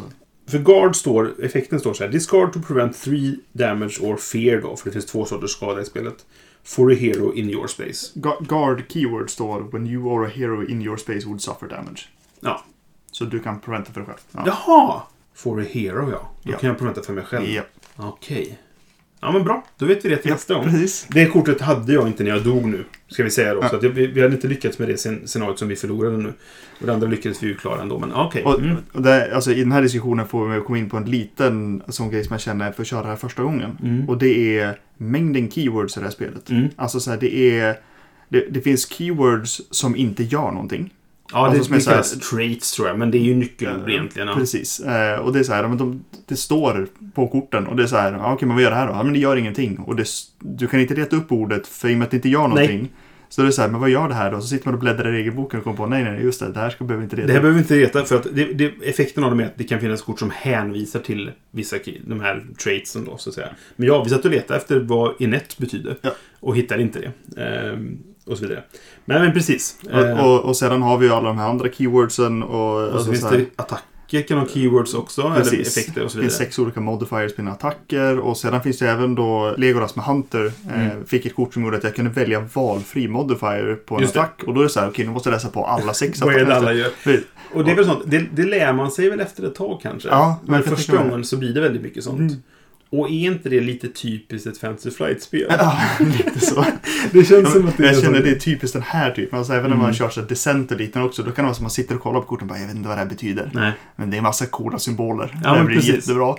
För 0.48 0.60
guard 0.60 0.96
står, 0.96 1.46
effekten 1.46 1.80
står 1.80 1.94
så 1.94 2.04
här. 2.04 2.12
Discard 2.12 2.54
to 2.54 2.60
prevent 2.62 3.02
three 3.02 3.40
damage 3.52 4.00
or 4.02 4.18
fear 4.18 4.62
då. 4.62 4.76
För 4.76 4.86
det 4.86 4.94
finns 4.94 5.06
två 5.06 5.26
sorters 5.26 5.52
skada 5.52 5.82
i 5.82 5.86
spelet. 5.86 6.26
For 6.64 6.92
a 6.92 6.96
hero 6.96 7.34
in 7.34 7.50
your 7.50 7.68
space. 7.68 8.20
Guard 8.40 8.84
keyword 8.90 9.30
står 9.30 9.62
When 9.72 9.88
you 9.88 10.06
or 10.06 10.26
a 10.26 10.30
hero 10.30 10.68
in 10.68 10.82
your 10.82 10.98
space 10.98 11.26
would 11.26 11.42
suffer 11.42 11.68
damage. 11.68 12.08
Ja. 12.40 12.64
Så 13.12 13.26
du 13.26 13.40
kan 13.40 13.60
preventa 13.60 13.94
för 13.94 14.00
dig 14.02 14.08
själv. 14.08 14.18
Ja. 14.32 14.44
Jaha! 14.68 15.02
For 15.36 15.62
a 15.62 15.66
hero 15.72 16.12
ja. 16.12 16.32
Då 16.44 16.52
Ja. 16.52 16.58
kan 16.58 16.68
jag 16.70 16.78
preventa 16.78 17.02
för 17.02 17.14
mig 17.14 17.24
själv. 17.24 17.46
Ja, 17.48 17.62
Okej. 17.96 18.58
Ja 19.22 19.32
men 19.32 19.44
bra. 19.44 19.64
Då 19.78 19.86
vet 19.86 20.06
vi 20.06 20.10
det 20.10 20.18
till 20.18 20.32
nästa 20.32 20.54
gång. 20.54 20.64
precis. 20.64 21.08
Det 21.10 21.26
kortet 21.26 21.62
hade 21.62 21.94
jag 21.94 22.08
inte 22.08 22.24
när 22.24 22.32
jag 22.32 22.44
dog 22.44 22.66
nu. 22.66 22.84
Ska 23.08 23.24
vi 23.24 23.30
säga 23.30 23.54
då. 23.54 23.60
Ja. 23.64 23.70
Så 23.70 23.76
att 23.76 23.84
jag, 23.84 23.90
vi, 23.90 24.08
vi 24.08 24.22
hade 24.22 24.34
inte 24.36 24.48
lyckats 24.48 24.80
med 24.80 24.88
det 24.88 24.96
scen- 24.96 25.28
scenariot 25.28 25.60
som 25.60 25.68
vi 25.68 25.76
förlorade 25.76 26.18
nu. 26.18 26.34
Och 26.80 26.86
det 26.86 26.94
andra 26.94 27.08
lyckades 27.08 27.44
vi 27.44 27.48
ju 27.48 27.56
klara 27.58 27.82
ändå. 27.82 28.00
Men 28.00 28.14
okej. 28.14 28.44
Och, 28.44 28.60
Mm. 28.60 28.76
och 28.94 29.02
det, 29.02 29.36
alltså, 29.36 29.52
I 29.52 29.60
den 29.60 29.72
här 29.72 29.82
diskussionen 29.82 30.28
får 30.28 30.48
vi 30.48 30.62
komma 30.62 30.78
in 30.78 30.90
på 30.90 30.98
en 30.98 31.06
liten 31.06 31.84
sån 31.88 32.10
grej 32.12 32.24
som 32.24 32.34
jag 32.34 32.42
känner 32.42 32.72
för 32.72 32.82
att 32.82 32.88
köra 32.88 33.02
det 33.02 33.08
här 33.08 33.16
första 33.16 33.44
gången. 33.44 33.78
Mm. 33.84 34.10
Och 34.10 34.18
det 34.18 34.58
är 34.60 34.80
mängden 34.98 35.52
keywords 35.52 35.98
i 35.98 36.00
det 36.00 36.06
här 36.06 36.12
spelet. 36.14 36.50
Mm. 36.50 36.68
Alltså 36.76 37.00
så 37.00 37.12
här, 37.12 37.18
det 37.18 37.36
är... 37.60 37.80
Det, 38.30 38.40
det 38.50 38.62
finns 38.62 38.90
keywords 38.94 39.62
som 39.72 39.96
inte 39.96 40.24
gör 40.24 40.52
någonting. 40.52 40.94
Ja, 41.34 41.40
det, 41.40 41.46
Alltså, 41.46 41.64
som 41.64 41.74
är 41.74 41.78
det 41.78 41.84
så 41.84 41.92
här- 41.92 42.20
traits 42.20 42.72
tror 42.72 42.88
jag. 42.88 43.00
Men 43.00 43.12
det 43.12 43.18
är 43.18 43.24
ju 43.24 43.36
nyckelord 43.36 43.90
egentligen. 43.90 44.28
Ja. 44.28 44.36
Precis. 44.36 44.80
Eh, 44.80 45.20
och 45.20 45.34
det 45.34 45.40
är 45.40 45.44
så 45.44 45.54
här, 45.54 45.68
men 45.68 45.78
de, 45.78 46.04
det 46.26 46.36
står 46.36 46.88
på 47.16 47.28
korten 47.28 47.68
och 47.68 47.76
det 47.76 47.84
är 47.84 47.88
så 47.88 47.98
här, 47.98 48.14
ja, 48.14 48.34
okej 48.34 48.48
men 48.48 48.56
vad 48.56 48.64
gör 48.64 48.70
det 48.72 48.76
här 48.78 48.88
då? 48.88 48.94
Ja, 48.94 49.04
men 49.04 49.14
det 49.14 49.20
gör 49.20 49.36
ingenting. 49.36 49.78
Och 49.78 49.96
det, 49.96 50.08
du 50.40 50.68
kan 50.68 50.80
inte 50.80 50.94
leta 50.94 51.16
upp 51.16 51.32
ordet 51.32 51.68
för 51.68 51.90
i 51.90 51.94
och 51.94 51.98
med 51.98 52.06
att 52.06 52.12
det 52.12 52.18
inte 52.18 52.30
gör 52.30 52.48
någonting. 52.48 52.90
Så 53.30 53.42
det 53.42 53.48
är 53.48 53.52
så 53.52 53.62
här, 53.62 53.70
men 53.70 53.82
vad 53.82 53.90
gör 53.90 54.08
det 54.08 54.14
här 54.14 54.32
då? 54.32 54.42
Så 54.42 54.48
sitter 54.48 54.66
man 54.66 54.74
och 54.74 54.80
bläddrar 54.80 55.14
i 55.14 55.18
regelboken 55.18 55.58
och 55.60 55.64
kommer 55.64 55.78
på, 55.78 55.86
nej 55.86 56.04
nej, 56.04 56.24
just 56.24 56.40
det, 56.40 56.52
det 56.52 56.60
här 56.60 56.70
ska 56.70 56.84
behöver 56.84 57.04
inte 57.04 57.16
leta 57.16 57.28
Det 57.28 57.34
här 57.34 57.40
behöver 57.40 57.58
vi 57.58 57.62
inte 57.62 57.78
veta 57.78 58.06
för 58.06 58.16
att 58.16 58.28
det, 58.32 58.54
det, 58.54 58.74
effekten 58.84 59.24
av 59.24 59.30
dem 59.30 59.40
är 59.40 59.46
att 59.46 59.58
det 59.58 59.64
kan 59.64 59.80
finnas 59.80 60.02
kort 60.02 60.20
som 60.20 60.32
hänvisar 60.36 61.00
till 61.00 61.32
vissa 61.52 61.78
de 62.08 62.20
här 62.20 62.46
traitsen 62.64 63.06
då 63.06 63.18
så 63.18 63.30
att 63.30 63.36
säga. 63.36 63.50
Men 63.76 63.88
ja, 63.88 64.04
vi 64.04 64.10
satt 64.10 64.26
och 64.26 64.32
letade 64.32 64.60
efter 64.60 64.80
vad 64.80 65.14
inett 65.20 65.58
betyder. 65.58 65.98
Ja. 66.02 66.12
Och 66.40 66.58
hittade 66.58 66.82
inte 66.82 67.00
det. 67.00 67.42
Ehm, 67.44 67.98
och 68.28 68.38
så 68.38 68.44
vidare. 68.46 68.64
Men, 69.06 69.22
men 69.22 69.34
precis. 69.34 69.78
Och, 69.84 69.92
Ehm, 70.00 70.20
och, 70.20 70.40
och 70.46 70.56
sedan 70.58 70.82
har 70.82 70.98
vi 70.98 71.06
ju 71.06 71.14
alla 71.14 71.28
de 71.28 71.38
här 71.38 71.50
andra 71.50 71.70
keywordsen 71.72 72.44
och... 72.44 72.82
och 72.84 72.90
så 72.90 72.96
alltså 72.96 73.12
finns 73.12 73.30
det 73.30 73.46
attacker 73.62 73.84
kan 74.28 74.38
ha 74.38 74.48
keywords 74.48 74.94
också. 74.94 75.22
Eller 75.22 75.36
Precis. 75.36 75.78
effekter 75.78 76.04
och 76.04 76.12
så 76.12 76.18
Det 76.18 76.22
finns 76.24 76.34
vidare. 76.34 76.46
sex 76.48 76.60
olika 76.60 76.80
modifiers 76.82 77.36
på 77.36 77.42
dina 77.42 77.52
attacker 77.52 78.20
och 78.20 78.38
sedan 78.38 78.62
finns 78.64 78.80
det 78.80 78.90
även 78.90 79.16
då 79.16 79.54
Legolas 79.58 79.96
med 79.96 80.06
Hunter 80.06 80.46
eh, 80.70 80.86
Mm. 80.92 81.06
fick 81.06 81.26
ett 81.26 81.36
kort 81.36 81.54
som 81.54 81.64
gjorde 81.64 81.78
att 81.78 81.84
jag 81.84 81.96
kunde 81.96 82.12
välja 82.12 82.40
valfri 82.54 83.08
modifier 83.08 83.76
på 83.86 83.96
en 83.96 84.02
Just 84.02 84.14
det. 84.14 84.20
attack 84.22 84.44
och 84.48 84.54
då 84.54 84.60
är 84.60 84.64
det 84.64 84.70
så 84.70 84.80
här, 84.80 84.90
okej 84.90 85.06
nu 85.06 85.12
måste 85.12 85.30
jag 85.30 85.34
läsa 85.34 85.50
på 85.50 85.66
alla 85.66 85.94
sex 85.94 86.22
Vad 86.26 86.34
är 86.36 86.46
det 86.46 86.56
alla 86.56 86.72
attacker. 86.72 87.10
gör? 87.10 87.22
Och 87.54 87.66
det 87.66 87.72
är 87.72 87.76
väl 87.76 87.86
sånt, 87.86 88.04
det, 88.06 88.26
det 88.36 88.44
lär 88.44 88.74
man 88.74 88.92
sig 88.92 89.10
väl 89.10 89.20
efter 89.20 89.44
ett 89.48 89.56
tag 89.56 89.80
kanske. 89.82 90.10
Ja, 90.10 90.40
men 90.46 90.64
kan 90.64 90.76
första 90.76 90.98
gången 90.98 91.24
så 91.26 91.38
blir 91.38 91.54
det 91.54 91.62
väldigt 91.62 91.82
mycket 91.82 92.04
sånt. 92.04 92.20
Mm. 92.20 92.34
Och 92.90 93.08
är 93.10 93.12
inte 93.14 93.50
det 93.50 93.62
lite 93.62 93.88
typiskt 93.88 94.48
ett 94.48 94.58
Fantasy 94.58 94.92
Flight-spel? 94.92 95.46
Ja, 95.50 95.80
lite 96.00 96.40
så. 96.40 96.66
Det 97.12 97.24
känns 97.26 97.52
som 97.54 97.68
att 97.68 97.78
det 97.78 97.84
är 97.84 97.88
jag 97.88 97.96
så. 97.96 98.02
känner 98.02 98.20
det 98.24 98.30
är 98.30 98.36
typiskt 98.40 98.74
den 98.74 98.82
här 98.84 99.12
typen. 99.12 99.38
Alltså, 99.40 99.54
även 99.54 99.64
när 99.64 99.76
Mm. 99.76 99.80
man 99.80 99.94
kör 99.94 100.10
så 100.10 100.22
Descent 100.22 100.72
och 100.72 100.78
liknande 100.78 101.08
också. 101.10 101.24
Då 101.24 101.32
kan 101.32 101.36
det 101.36 101.48
vara 101.48 101.54
som 101.54 101.62
att 101.62 101.64
man 101.64 101.72
sitter 101.72 101.96
och 101.96 102.02
kollar 102.02 102.20
på 102.20 102.26
korten 102.28 102.44
och 102.44 102.50
bara, 102.50 102.60
jag 102.60 102.68
vet 102.68 102.76
inte 102.76 102.88
vad 102.90 102.98
det 102.98 103.02
här 103.02 103.10
betyder. 103.10 103.52
Nej. 103.54 103.72
Men 103.96 104.10
det 104.10 104.16
är 104.16 104.18
en 104.18 104.24
massa 104.24 104.46
coola 104.46 104.80
symboler. 104.80 105.38
Ja, 105.44 105.54
det 105.58 105.64
blir 105.64 105.76
precis. 105.76 105.96
jättebra. 105.96 106.36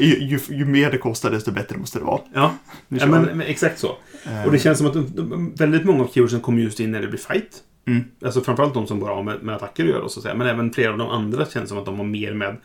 Ju, 0.00 0.18
ju, 0.18 0.38
ju 0.48 0.64
mer 0.64 0.90
det 0.90 0.98
kostar 0.98 1.30
desto 1.30 1.50
bättre 1.52 1.76
måste 1.78 1.98
det 1.98 2.04
vara. 2.04 2.20
Ja, 2.34 2.52
ja 2.88 3.06
men, 3.06 3.22
men 3.22 3.40
exakt 3.42 3.78
så. 3.78 3.96
Eh, 4.24 4.44
Och 4.46 4.52
det 4.52 4.58
känns 4.58 4.78
som 4.78 4.86
att 4.86 4.92
de, 4.94 5.06
de, 5.16 5.54
väldigt 5.54 5.84
många 5.84 6.04
av 6.04 6.08
keywordsen 6.14 6.40
kommer 6.40 6.62
just 6.62 6.80
in 6.80 6.92
när 6.92 7.00
det 7.00 7.06
blir 7.08 7.18
fight. 7.18 7.62
Mm. 7.86 8.04
Alltså 8.24 8.40
framförallt 8.40 8.74
de 8.74 8.86
som 8.86 9.00
bara 9.00 9.14
har 9.14 9.22
med, 9.22 9.42
med 9.42 9.54
attacker 9.54 9.84
att 9.84 9.90
göra. 9.90 10.08
Så 10.08 10.18
att 10.20 10.22
säga. 10.22 10.34
Men 10.34 10.46
även 10.46 10.72
flera 10.72 10.92
av 10.92 10.98
de 10.98 11.08
andra 11.08 11.46
känns 11.46 11.68
som 11.68 11.78
att 11.78 11.84
de 11.86 11.96
har 11.98 12.04
mer 12.06 12.34
med, 12.34 12.56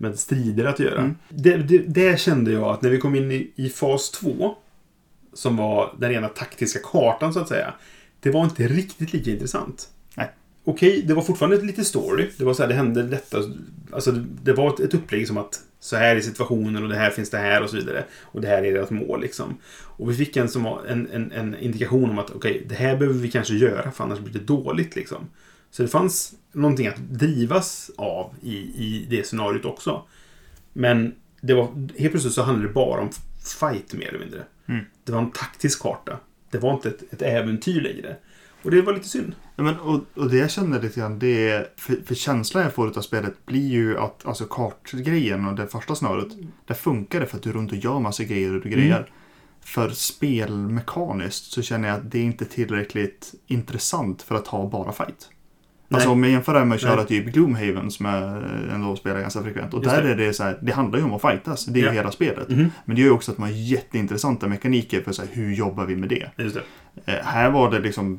med 0.00 0.18
strider 0.18 0.64
att 0.64 0.78
göra. 0.78 1.00
Mm. 1.00 1.16
Det, 1.28 1.56
det, 1.56 1.78
det 1.78 2.20
kände 2.20 2.52
jag 2.52 2.64
att 2.64 2.82
när 2.82 2.90
vi 2.90 2.98
kom 2.98 3.14
in 3.14 3.32
i, 3.32 3.50
i 3.56 3.68
fas 3.68 4.10
2, 4.10 4.56
som 5.32 5.56
var 5.56 5.94
den 5.98 6.10
rena 6.10 6.28
taktiska 6.28 6.78
kartan 6.82 7.32
så 7.32 7.40
att 7.40 7.48
säga. 7.48 7.74
Det 8.20 8.30
var 8.30 8.44
inte 8.44 8.68
riktigt 8.68 9.12
lika 9.12 9.30
intressant. 9.30 9.88
Nej. 10.14 10.30
Okej, 10.64 11.02
det 11.06 11.14
var 11.14 11.22
fortfarande 11.22 11.62
lite 11.62 11.84
story. 11.84 12.30
Det 12.36 12.44
var 12.44 12.54
så 12.54 12.62
här, 12.62 12.68
det 12.68 12.74
hände 12.74 13.02
detta. 13.02 13.38
Alltså, 13.92 14.12
det, 14.42 14.52
var 14.52 14.84
ett, 14.84 14.94
upplägg 14.94 15.26
som 15.26 15.38
att 15.38 15.60
Så 15.80 15.96
här 15.96 16.16
är 16.16 16.20
situationen 16.20 16.82
och 16.82 16.88
det 16.88 16.96
här 16.96 17.10
finns 17.10 17.30
det 17.30 17.38
här 17.38 17.62
och 17.62 17.70
så 17.70 17.76
vidare. 17.76 18.04
Och 18.22 18.40
det 18.40 18.48
här 18.48 18.62
är 18.62 18.72
deras 18.72 18.90
mål 18.90 19.20
liksom. 19.20 19.56
Och 19.72 20.10
vi 20.10 20.14
fick 20.14 20.36
en, 20.36 20.48
som 20.48 20.66
en, 20.88 21.08
en, 21.12 21.32
en 21.32 21.56
indikation 21.58 22.10
om 22.10 22.18
att 22.18 22.30
okej, 22.30 22.66
det 22.68 22.74
här 22.74 22.96
behöver 22.96 23.18
vi 23.18 23.30
kanske 23.30 23.54
göra 23.54 23.90
för 23.90 24.04
annars 24.04 24.18
blir 24.18 24.32
det 24.32 24.46
dåligt 24.46 24.96
liksom. 24.96 25.28
Så 25.70 25.82
det 25.82 25.88
fanns 25.88 26.34
någonting 26.52 26.86
att 26.86 26.96
drivas 26.96 27.90
av 27.96 28.34
i, 28.42 28.56
i 28.56 29.06
det 29.10 29.26
scenariot 29.26 29.64
också. 29.64 30.02
Men 30.72 31.14
det 31.40 31.54
var, 31.54 31.64
helt 31.98 32.10
plötsligt 32.10 32.34
så 32.34 32.42
handlade 32.42 32.68
det 32.68 32.74
bara 32.74 33.00
om 33.00 33.10
fight 33.60 33.94
mer 33.94 34.08
eller 34.08 34.18
mindre. 34.18 34.44
Mm. 34.66 34.84
Det 35.04 35.12
var 35.12 35.18
en 35.18 35.30
taktisk 35.30 35.82
karta. 35.82 36.18
Det 36.50 36.58
var 36.58 36.74
inte 36.74 36.88
ett, 36.88 37.12
ett 37.12 37.22
äventyr 37.22 37.80
längre. 37.80 38.16
Och 38.62 38.70
det 38.70 38.82
var 38.82 38.92
lite 38.92 39.08
synd. 39.08 39.34
Ja, 39.56 39.62
men, 39.62 39.80
och, 39.80 40.00
och 40.14 40.30
det 40.30 40.36
jag 40.36 40.50
känner 40.50 40.82
lite 40.82 41.00
grann, 41.00 41.18
det 41.18 41.48
är, 41.48 41.68
för, 41.76 41.96
för 42.06 42.14
känslan 42.14 42.62
jag 42.62 42.74
får 42.74 42.98
av 42.98 43.02
spelet 43.02 43.46
blir 43.46 43.68
ju 43.68 43.98
att 43.98 44.26
alltså 44.26 44.44
kartgrejen 44.44 45.46
och 45.46 45.54
det 45.54 45.66
första 45.66 45.94
snöret, 45.94 46.28
där 46.66 46.74
funkar 46.74 47.20
det 47.20 47.26
för 47.26 47.36
att 47.36 47.42
du 47.42 47.52
runt 47.52 47.72
och 47.72 47.78
gör 47.78 47.98
massa 47.98 48.24
grejer 48.24 48.56
och 48.56 48.62
grejer. 48.62 48.96
Mm. 48.96 49.08
För 49.60 49.90
spelmekaniskt 49.90 51.52
så 51.52 51.62
känner 51.62 51.88
jag 51.88 51.96
att 51.96 52.10
det 52.10 52.18
är 52.18 52.22
inte 52.24 52.44
tillräckligt 52.44 53.34
intressant 53.46 54.22
för 54.22 54.34
att 54.34 54.46
ha 54.46 54.70
bara 54.70 54.92
fight. 54.92 55.30
Alltså 55.92 56.08
Nej. 56.08 56.12
om 56.12 56.22
jag 56.22 56.32
jämför 56.32 56.54
det 56.54 56.64
med 56.64 56.74
att 56.74 56.80
köra 56.80 56.96
Nej. 56.96 57.06
typ 57.06 57.26
Gloomhaven 57.26 57.90
som 57.90 58.06
jag 58.06 58.42
ändå 58.74 58.96
spelar 58.96 59.20
ganska 59.20 59.42
frekvent. 59.42 59.74
Och 59.74 59.84
Just 59.84 59.96
där 59.96 60.02
det. 60.02 60.10
är 60.10 60.16
det 60.16 60.32
så 60.32 60.42
här, 60.44 60.58
det 60.62 60.72
handlar 60.72 60.98
ju 60.98 61.04
om 61.04 61.12
att 61.14 61.20
fightas. 61.22 61.64
Det 61.66 61.80
är 61.80 61.84
Ja. 61.84 61.90
ju 61.90 61.96
hela 61.96 62.10
spelet. 62.10 62.48
Mhm. 62.48 62.70
Men 62.84 62.96
det 62.96 63.02
gör 63.02 63.08
ju 63.08 63.14
också 63.14 63.32
att 63.32 63.38
man 63.38 63.48
har 63.48 63.56
jätteintressanta 63.56 64.48
mekaniker 64.48 65.00
för 65.02 65.12
så 65.12 65.22
här, 65.22 65.28
hur 65.32 65.54
jobbar 65.54 65.84
vi 65.84 65.96
med 65.96 66.08
det. 66.08 66.26
Det. 66.36 66.56
Eh, 67.12 67.24
här 67.24 67.50
var 67.50 67.70
det 67.70 67.78
liksom 67.78 68.18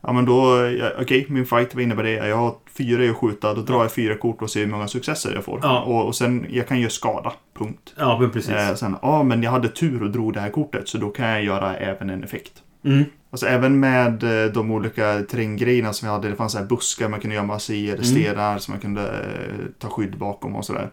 Ja 0.00 0.12
men 0.12 0.24
då, 0.24 0.66
ja, 0.78 0.90
okej 1.00 1.26
min 1.28 1.46
fight, 1.46 1.74
vad 1.74 1.82
innebär 1.82 2.02
det? 2.02 2.10
Jag 2.28 2.36
har 2.36 2.54
fyra 2.78 3.04
i 3.04 3.08
att 3.08 3.16
skjuta, 3.16 3.54
då 3.54 3.60
drar 3.62 3.82
jag 3.82 3.92
fyra 3.92 4.14
kort 4.14 4.42
och 4.42 4.50
ser 4.50 4.60
hur 4.60 4.66
många 4.66 4.88
successer 4.88 5.34
jag 5.34 5.44
får. 5.44 5.60
Ja. 5.62 5.80
Och, 5.82 6.06
och 6.06 6.14
sen, 6.16 6.46
jag 6.50 6.68
kan 6.68 6.80
göra 6.80 6.90
skada, 6.90 7.32
punkt. 7.58 7.94
Ja, 7.98 8.18
men 8.20 8.30
precis. 8.30 8.50
Eh, 8.54 8.74
sen, 8.74 8.96
ja 9.02 9.22
men 9.22 9.42
jag 9.42 9.50
hade 9.50 9.68
tur 9.68 10.02
och 10.02 10.10
drog 10.10 10.32
det 10.32 10.40
här 10.40 10.50
kortet, 10.50 10.88
så 10.88 10.98
då 10.98 11.08
kan 11.10 11.28
jag 11.28 11.44
göra 11.44 11.76
även 11.76 12.10
en 12.10 12.24
effekt. 12.24 12.52
Mm. 12.84 13.04
Alltså 13.30 13.46
även 13.46 13.80
med 13.80 14.22
eh, 14.46 14.52
de 14.52 14.70
olika 14.70 15.22
terränggrejerna 15.22 15.92
som 15.92 16.08
vi 16.08 16.12
hade, 16.12 16.28
det 16.28 16.36
fanns 16.36 16.52
så 16.52 16.58
här 16.58 16.64
buskar 16.66 17.08
man 17.08 17.20
kunde 17.20 17.36
göra 17.36 17.46
massa 17.46 17.72
i, 17.72 17.84
eller 17.90 18.04
Mm. 18.04 18.22
stenar 18.22 18.58
som 18.58 18.72
man 18.72 18.80
kunde 18.80 19.02
eh, 19.02 19.66
ta 19.78 19.88
skydd 19.88 20.18
bakom 20.18 20.56
och 20.56 20.64
sådär. 20.64 20.90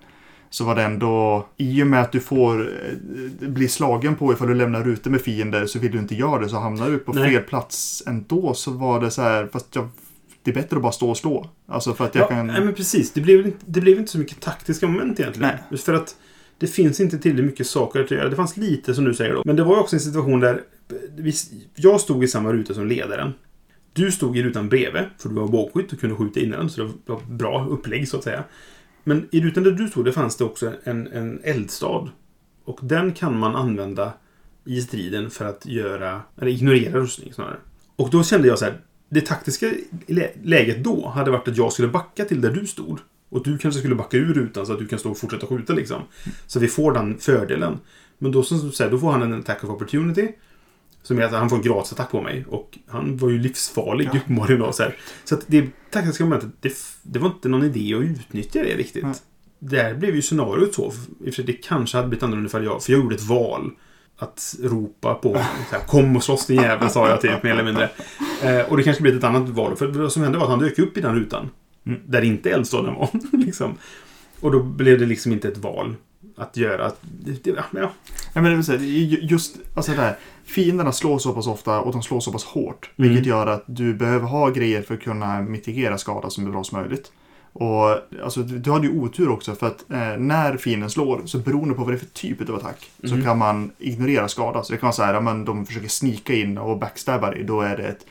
Så 0.49 0.65
var 0.65 0.75
det 0.75 0.83
ändå, 0.83 1.47
i 1.57 1.83
och 1.83 1.87
med 1.87 2.01
att 2.01 2.11
du 2.11 2.19
får 2.19 2.61
eh, 3.41 3.49
bli 3.49 3.67
slagen 3.67 4.15
på 4.15 4.33
ifall 4.33 4.47
du 4.47 4.53
lämnar 4.53 4.83
rutor 4.83 5.11
med 5.11 5.21
fiender 5.21 5.65
så 5.65 5.79
vill 5.79 5.91
du 5.91 5.99
inte 5.99 6.15
göra 6.15 6.41
det 6.41 6.49
så 6.49 6.57
hamnar 6.59 6.89
du 6.89 6.97
på 6.97 7.13
Nej. 7.13 7.31
fel 7.31 7.41
plats 7.43 8.03
ändå 8.07 8.53
så 8.53 8.71
var 8.71 9.01
det 9.01 9.11
så 9.11 9.21
här, 9.21 9.49
fast 9.53 9.75
jag, 9.75 9.89
det 10.43 10.51
är 10.51 10.55
bättre 10.55 10.75
att 10.77 10.83
bara 10.83 10.91
stå 10.91 11.09
och 11.09 11.17
slå. 11.17 11.49
Alltså 11.67 11.93
för 11.93 12.05
att 12.05 12.15
jag 12.15 12.23
Ja, 12.23 12.27
kan... 12.27 12.47
nej, 12.47 12.65
men 12.65 12.73
precis. 12.73 13.11
Det 13.13 13.21
blev, 13.21 13.45
inte- 13.45 13.57
det 13.65 13.81
blev 13.81 13.97
inte 13.99 14.11
så 14.11 14.17
mycket 14.17 14.39
taktiska 14.41 14.87
moment 14.87 15.19
egentligen. 15.19 15.51
Nej. 15.69 15.77
För 15.79 15.93
att 15.93 16.15
det 16.63 16.67
finns 16.67 16.99
inte 16.99 17.17
tillräckligt 17.17 17.45
mycket 17.45 17.67
saker 17.67 17.99
att 17.99 18.11
göra. 18.11 18.29
Det 18.29 18.35
fanns 18.35 18.57
lite 18.57 18.95
som 18.95 19.05
du 19.05 19.13
säger 19.13 19.33
då. 19.33 19.41
Men 19.45 19.55
det 19.55 19.63
var 19.63 19.75
ju 19.75 19.81
också 19.81 19.95
en 19.95 19.99
situation 19.99 20.39
där 20.39 20.61
vi, 21.15 21.33
jag 21.75 22.01
stod 22.01 22.23
i 22.23 22.27
samma 22.27 22.53
ruta 22.53 22.73
som 22.73 22.87
ledaren. 22.87 23.33
Du 23.93 24.11
stod 24.11 24.37
i 24.37 24.43
rutan 24.43 24.69
bredvid, 24.69 25.03
för 25.17 25.29
du 25.29 25.35
var 25.35 25.47
bågskytt 25.47 25.93
och 25.93 25.99
kunde 25.99 26.15
skjuta 26.15 26.39
in 26.39 26.49
den. 26.49 26.69
Så 26.69 26.83
det 26.83 26.91
var 27.05 27.21
bra 27.29 27.67
upplägg 27.69 28.07
så 28.07 28.17
att 28.17 28.23
säga. 28.23 28.43
Men 29.03 29.27
i 29.31 29.41
rutan 29.41 29.63
där 29.63 29.71
du 29.71 29.87
stod, 29.87 30.05
det 30.05 30.11
fanns 30.11 30.37
det 30.37 30.43
också 30.43 30.73
en, 30.83 31.07
en 31.07 31.41
eldstad. 31.43 32.09
Och 32.65 32.79
den 32.81 33.13
kan 33.13 33.39
man 33.39 33.55
använda 33.55 34.13
i 34.65 34.81
striden 34.81 35.29
för 35.29 35.45
att 35.45 35.65
göra, 35.65 36.21
eller 36.37 36.51
ignorera 36.51 36.99
rustning 36.99 37.33
snarare. 37.33 37.57
Och 37.95 38.09
då 38.09 38.23
kände 38.23 38.47
jag 38.47 38.59
så 38.59 38.65
här, 38.65 38.81
det 39.09 39.21
taktiska 39.21 39.73
läget 40.43 40.83
då 40.83 41.07
hade 41.07 41.31
varit 41.31 41.47
att 41.47 41.57
jag 41.57 41.73
skulle 41.73 41.87
backa 41.87 42.25
till 42.25 42.41
där 42.41 42.51
du 42.51 42.67
stod. 42.67 42.99
Och 43.33 43.43
du 43.43 43.57
kanske 43.57 43.79
skulle 43.79 43.95
backa 43.95 44.17
ur 44.17 44.33
rutan 44.33 44.65
så 44.65 44.73
att 44.73 44.79
du 44.79 44.87
kan 44.87 44.99
stå 44.99 45.11
och 45.11 45.17
fortsätta 45.17 45.47
skjuta 45.47 45.73
liksom. 45.73 46.01
Så 46.47 46.59
vi 46.59 46.67
får 46.67 46.93
den 46.93 47.17
fördelen. 47.17 47.79
Men 48.17 48.31
då, 48.31 48.43
som 48.43 48.59
du 48.59 48.71
säger, 48.71 48.91
då 48.91 48.99
får 48.99 49.11
han 49.11 49.21
en 49.21 49.33
attack 49.33 49.63
of 49.63 49.69
opportunity. 49.69 50.27
Som 51.03 51.19
är 51.19 51.23
att 51.23 51.31
han 51.31 51.49
får 51.49 51.55
en 51.55 51.61
gratisattack 51.61 52.11
på 52.11 52.21
mig. 52.21 52.45
Och 52.49 52.77
han 52.87 53.17
var 53.17 53.29
ju 53.29 53.39
livsfarlig 53.39 54.09
Ja. 54.13 54.19
uppenbarligen 54.23 54.61
då. 54.61 54.71
Så, 54.71 54.83
här. 54.83 54.95
så 55.23 55.35
att 55.35 55.43
det 55.47 55.69
taktiska 55.91 56.23
momentet, 56.23 56.49
det, 56.59 56.73
det 57.03 57.19
var 57.19 57.27
inte 57.27 57.49
någon 57.49 57.63
idé 57.63 57.95
att 57.95 58.01
utnyttja 58.01 58.63
det 58.63 58.77
riktigt. 58.77 59.03
Nej. 59.03 59.13
Där 59.59 59.93
blev 59.95 60.15
ju 60.15 60.21
scenariot 60.21 60.73
så. 60.73 60.91
För 61.35 61.43
det 61.43 61.53
kanske 61.53 61.97
hade 61.97 62.09
blivit 62.09 62.23
annorlunda 62.23 62.49
för 62.49 62.61
jag, 62.61 62.83
för 62.83 62.91
jag 62.91 63.01
gjorde 63.01 63.15
ett 63.15 63.27
val. 63.27 63.71
Att 64.17 64.55
ropa 64.63 65.13
på 65.13 65.33
så 65.69 65.75
här, 65.75 65.87
Kom 65.87 66.15
och 66.15 66.23
slåss 66.23 66.47
din 66.47 66.61
jävel, 66.61 66.89
sa 66.89 67.09
jag 67.09 67.21
typ 67.21 67.43
mer 67.43 67.51
eller 67.51 67.63
mindre. 67.63 67.89
Eh, 68.43 68.71
och 68.71 68.77
det 68.77 68.83
kanske 68.83 69.01
blev 69.01 69.17
ett 69.17 69.23
annat 69.23 69.49
val. 69.49 69.75
För 69.75 69.87
vad 69.87 70.11
som 70.11 70.23
hände 70.23 70.37
var 70.37 70.45
att 70.45 70.51
han 70.51 70.59
dök 70.59 70.79
upp 70.79 70.97
i 70.97 71.01
den 71.01 71.15
rutan. 71.15 71.49
Mm. 71.85 71.99
Där 72.05 72.21
inte 72.21 72.49
eldstaden 72.51 72.93
var. 72.95 73.09
liksom. 73.45 73.77
Och 74.39 74.51
då 74.51 74.63
blev 74.63 74.99
det 74.99 75.05
liksom 75.05 75.31
inte 75.31 75.47
ett 75.47 75.57
val 75.57 75.95
att 76.37 76.57
göra. 76.57 76.91
Det, 77.01 77.43
det, 77.43 77.49
ja, 77.49 77.63
Ja, 77.73 77.91
men 78.33 78.43
det 78.43 78.55
vill 78.55 78.63
säga, 78.65 78.79
ju- 78.81 79.19
just 79.21 79.57
alltså 79.75 79.91
det 79.91 79.97
här, 80.01 80.15
fienderna 80.45 80.91
slår 80.91 81.17
så 81.19 81.33
pass 81.33 81.47
ofta 81.47 81.79
och 81.79 81.91
de 81.91 82.03
slår 82.03 82.19
så 82.19 82.31
pass 82.31 82.43
hårt. 82.43 82.89
Mm. 82.97 83.09
Vilket 83.09 83.27
gör 83.27 83.47
att 83.47 83.63
du 83.65 83.93
behöver 83.93 84.27
ha 84.27 84.49
grejer 84.49 84.81
för 84.81 84.93
att 84.93 85.01
kunna 85.01 85.41
mitigera 85.41 85.97
skada 85.97 86.29
så 86.29 86.41
bra 86.41 86.63
som 86.63 86.79
möjligt. 86.81 87.11
Och 87.55 87.89
alltså, 88.23 88.41
du, 88.43 88.71
hade 88.71 88.87
ju 88.87 88.99
otur 88.99 89.29
också 89.29 89.55
för 89.55 89.67
att 89.67 89.91
eh, 89.91 90.17
när 90.17 90.57
fienden 90.57 90.89
slår, 90.89 91.21
så 91.25 91.37
beroende 91.37 91.73
på 91.75 91.83
vad 91.83 91.93
det 91.93 91.95
är 91.95 91.99
för 91.99 92.05
typ 92.05 92.49
av 92.49 92.55
attack, 92.55 92.91
så 93.03 93.13
Mm. 93.13 93.25
kan 93.25 93.37
man 93.37 93.71
ignorera 93.79 94.27
skada. 94.27 94.63
Så 94.63 94.73
det 94.73 94.77
kan 94.79 94.87
vara 94.87 94.93
så 94.93 95.03
här, 95.03 95.13
ja, 95.13 95.21
men 95.21 95.45
de 95.45 95.65
försöker 95.65 95.87
snika 95.87 96.33
in 96.33 96.57
och 96.57 96.79
backstabba 96.79 97.31
dig, 97.31 97.43
då 97.43 97.61
är 97.61 97.77
det 97.77 97.83
ett 97.83 98.05